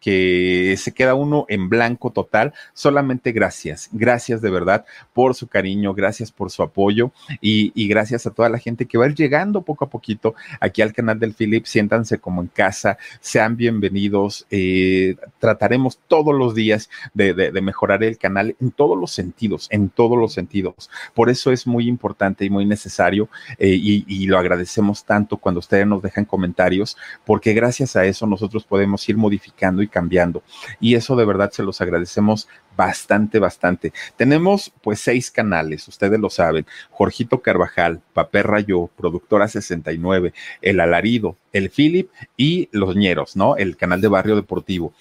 se 0.76 0.92
queda 0.92 1.14
uno 1.14 1.44
en 1.48 1.68
blanco 1.68 2.10
total. 2.10 2.54
Solamente 2.72 3.32
gracias, 3.32 3.90
gracias 3.92 4.40
de 4.40 4.50
verdad 4.50 4.86
por 5.12 5.34
su 5.34 5.46
cariño, 5.46 5.92
gracias 5.94 6.32
por 6.32 6.50
su 6.50 6.62
apoyo 6.62 7.12
y, 7.40 7.88
gracias 7.90 8.26
a 8.26 8.30
toda 8.30 8.48
la 8.48 8.58
gente 8.58 8.86
que 8.86 8.96
va 8.96 9.04
a 9.04 9.08
ir 9.08 9.14
llegando 9.14 9.62
poco 9.62 9.84
a 9.84 9.90
poquito 9.90 10.34
aquí 10.60 10.80
al 10.80 10.92
canal 10.92 11.18
del 11.18 11.34
Philip. 11.34 11.66
Siéntanse 11.66 12.18
como 12.18 12.40
en 12.40 12.48
casa, 12.48 12.96
sean 13.20 13.56
bienvenidos. 13.56 14.46
Eh, 14.50 15.16
trataremos 15.38 15.98
todos 16.08 16.34
los 16.34 16.54
días 16.54 16.88
de, 17.12 17.34
de, 17.34 17.60
mejorar 17.60 18.02
el 18.04 18.16
canal 18.16 18.56
en 18.58 18.70
todos 18.70 18.98
los 18.98 19.10
sentidos, 19.10 19.68
en 19.70 19.90
todos 19.90 20.16
los 20.16 20.32
sentidos. 20.32 20.88
Por 21.12 21.28
eso 21.28 21.52
es 21.52 21.66
muy 21.66 21.88
importante 21.88 22.44
y 22.46 22.50
muy 22.50 22.64
necesario 22.64 23.28
eh, 23.58 23.68
y, 23.68 24.04
y 24.08 24.26
lo 24.26 24.38
agradecemos 24.38 25.04
tanto 25.04 25.36
cuando 25.36 25.58
ustedes 25.58 25.89
nos 25.90 26.02
dejan 26.02 26.24
comentarios, 26.24 26.96
porque 27.26 27.52
gracias 27.52 27.96
a 27.96 28.06
eso 28.06 28.26
nosotros 28.26 28.64
podemos 28.64 29.06
ir 29.08 29.18
modificando 29.18 29.82
y 29.82 29.88
cambiando. 29.88 30.42
Y 30.80 30.94
eso 30.94 31.16
de 31.16 31.26
verdad 31.26 31.50
se 31.50 31.62
los 31.62 31.82
agradecemos 31.82 32.48
bastante, 32.76 33.38
bastante. 33.38 33.92
Tenemos 34.16 34.72
pues 34.82 35.00
seis 35.00 35.30
canales, 35.30 35.86
ustedes 35.86 36.18
lo 36.18 36.30
saben. 36.30 36.64
Jorgito 36.90 37.42
Carvajal, 37.42 38.00
Papel 38.14 38.44
Rayo, 38.44 38.88
Productora 38.96 39.48
69, 39.48 40.32
El 40.62 40.80
Alarido, 40.80 41.36
El 41.52 41.68
Philip 41.68 42.08
y 42.38 42.70
Los 42.72 42.96
Ñeros, 42.96 43.36
¿no? 43.36 43.56
El 43.56 43.76
canal 43.76 44.00
de 44.00 44.08
Barrio 44.08 44.36
Deportivo 44.36 44.94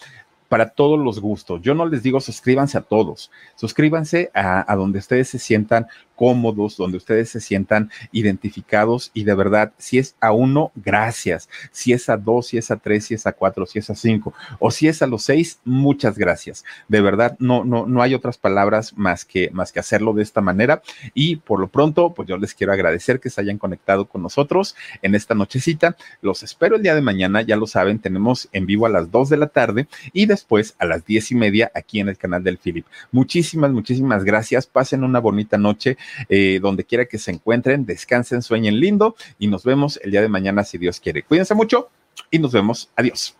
para 0.50 0.70
todos 0.72 1.00
los 1.00 1.22
gustos. 1.22 1.62
Yo 1.62 1.76
no 1.76 1.86
les 1.86 2.04
digo 2.04 2.20
suscríbanse 2.20 2.78
a 2.78 2.82
todos, 2.82 3.32
suscríbanse 3.56 4.32
a, 4.34 4.70
a, 4.70 4.76
donde 4.76 5.00
ustedes 5.00 5.30
se 5.30 5.40
sientan 5.40 5.88
cómodos, 6.20 6.76
donde 6.76 6.98
ustedes 6.98 7.30
se 7.30 7.40
sientan 7.40 7.90
identificados 8.12 9.10
y 9.14 9.24
de 9.24 9.34
verdad, 9.36 9.72
si 9.78 10.00
es 10.00 10.18
a 10.20 10.34
uno, 10.34 10.74
gracias. 10.76 11.48
Si 11.72 11.94
es 11.94 12.10
a 12.10 12.18
dos, 12.18 12.48
si 12.48 12.58
es 12.58 12.72
a 12.72 12.76
tres, 12.76 13.06
si 13.06 13.14
es 13.14 13.26
a 13.26 13.32
cuatro, 13.32 13.66
si 13.66 13.80
es 13.80 13.90
a 13.90 13.96
cinco 13.96 14.34
o 14.60 14.70
si 14.70 14.90
es 14.90 15.02
a 15.02 15.08
los 15.08 15.24
seis, 15.24 15.62
muchas 15.64 16.18
gracias. 16.18 16.66
De 16.90 17.00
verdad, 17.00 17.38
no, 17.40 17.64
no, 17.64 17.86
no 17.86 18.02
hay 18.02 18.16
otras 18.16 18.38
palabras 18.38 18.98
más 18.98 19.24
que, 19.24 19.50
más 19.54 19.72
que 19.72 19.80
hacerlo 19.80 20.12
de 20.12 20.24
esta 20.24 20.42
manera. 20.42 20.82
Y 21.14 21.38
por 21.38 21.62
lo 21.62 21.70
pronto, 21.70 22.14
pues 22.14 22.28
yo 22.28 22.36
les 22.36 22.54
quiero 22.54 22.74
agradecer 22.74 23.22
que 23.22 23.30
se 23.30 23.40
hayan 23.40 23.58
conectado 23.58 24.04
con 24.10 24.22
nosotros 24.22 24.76
en 25.02 25.16
esta 25.16 25.36
nochecita. 25.36 25.96
Los 26.22 26.44
espero 26.44 26.76
el 26.76 26.84
día 26.84 26.96
de 26.96 27.02
mañana, 27.02 27.44
ya 27.44 27.56
lo 27.56 27.66
saben, 27.66 28.00
tenemos 28.00 28.50
en 28.52 28.66
vivo 28.66 28.88
a 28.88 28.90
las 28.90 29.10
dos 29.10 29.30
de 29.30 29.38
la 29.38 29.48
tarde 29.48 29.88
y 30.12 30.26
después 30.26 30.76
a 30.80 30.86
las 30.86 31.06
diez 31.06 31.32
y 31.32 31.36
media 31.36 31.72
aquí 31.74 32.02
en 32.02 32.10
el 32.10 32.18
canal 32.18 32.44
del 32.44 32.58
Philip. 32.58 32.86
Muchísimas, 33.14 33.72
muchísimas 33.72 34.26
gracias. 34.26 34.68
Pasen 34.68 35.06
una 35.06 35.20
bonita 35.20 35.58
noche 35.58 35.98
eh, 36.28 36.60
donde 36.62 36.84
quiera 36.84 37.06
que 37.06 37.18
se 37.18 37.32
encuentren, 37.32 37.86
descansen, 37.86 38.42
sueñen 38.42 38.80
lindo 38.80 39.16
y 39.38 39.48
nos 39.48 39.64
vemos 39.64 40.00
el 40.04 40.12
día 40.12 40.22
de 40.22 40.30
mañana 40.30 40.64
si 40.64 40.78
Dios 40.78 41.00
quiere. 41.00 41.24
Cuídense 41.24 41.54
mucho 41.56 41.90
y 42.32 42.40
nos 42.40 42.52
vemos. 42.52 42.90
Adiós. 42.96 43.36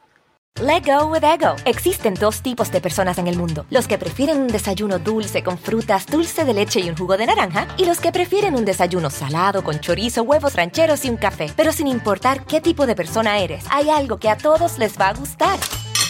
Let 0.62 0.84
go 0.86 1.06
with 1.06 1.24
ego. 1.24 1.56
Existen 1.64 2.16
dos 2.16 2.42
tipos 2.42 2.70
de 2.70 2.82
personas 2.82 3.18
en 3.18 3.28
el 3.28 3.38
mundo: 3.38 3.66
los 3.70 3.88
que 3.88 3.98
prefieren 3.98 4.40
un 4.40 4.48
desayuno 4.48 5.00
dulce 5.00 5.42
con 5.42 5.58
frutas, 5.58 6.06
dulce 6.06 6.44
de 6.44 6.54
leche 6.54 6.82
y 6.82 6.90
un 6.90 6.98
jugo 6.98 7.16
de 7.16 7.28
naranja, 7.28 7.68
y 7.78 7.86
los 7.86 8.00
que 8.00 8.12
prefieren 8.12 8.56
un 8.56 8.66
desayuno 8.66 9.10
salado 9.10 9.64
con 9.64 9.80
chorizo, 9.80 10.24
huevos 10.24 10.56
rancheros 10.56 11.06
y 11.06 11.10
un 11.10 11.18
café. 11.18 11.50
Pero 11.56 11.72
sin 11.72 11.88
importar 11.88 12.46
qué 12.46 12.60
tipo 12.60 12.86
de 12.86 12.96
persona 12.96 13.40
eres, 13.40 13.64
hay 13.70 13.90
algo 13.90 14.18
que 14.18 14.28
a 14.30 14.38
todos 14.38 14.78
les 14.80 15.00
va 15.00 15.10
a 15.10 15.14
gustar. 15.14 15.60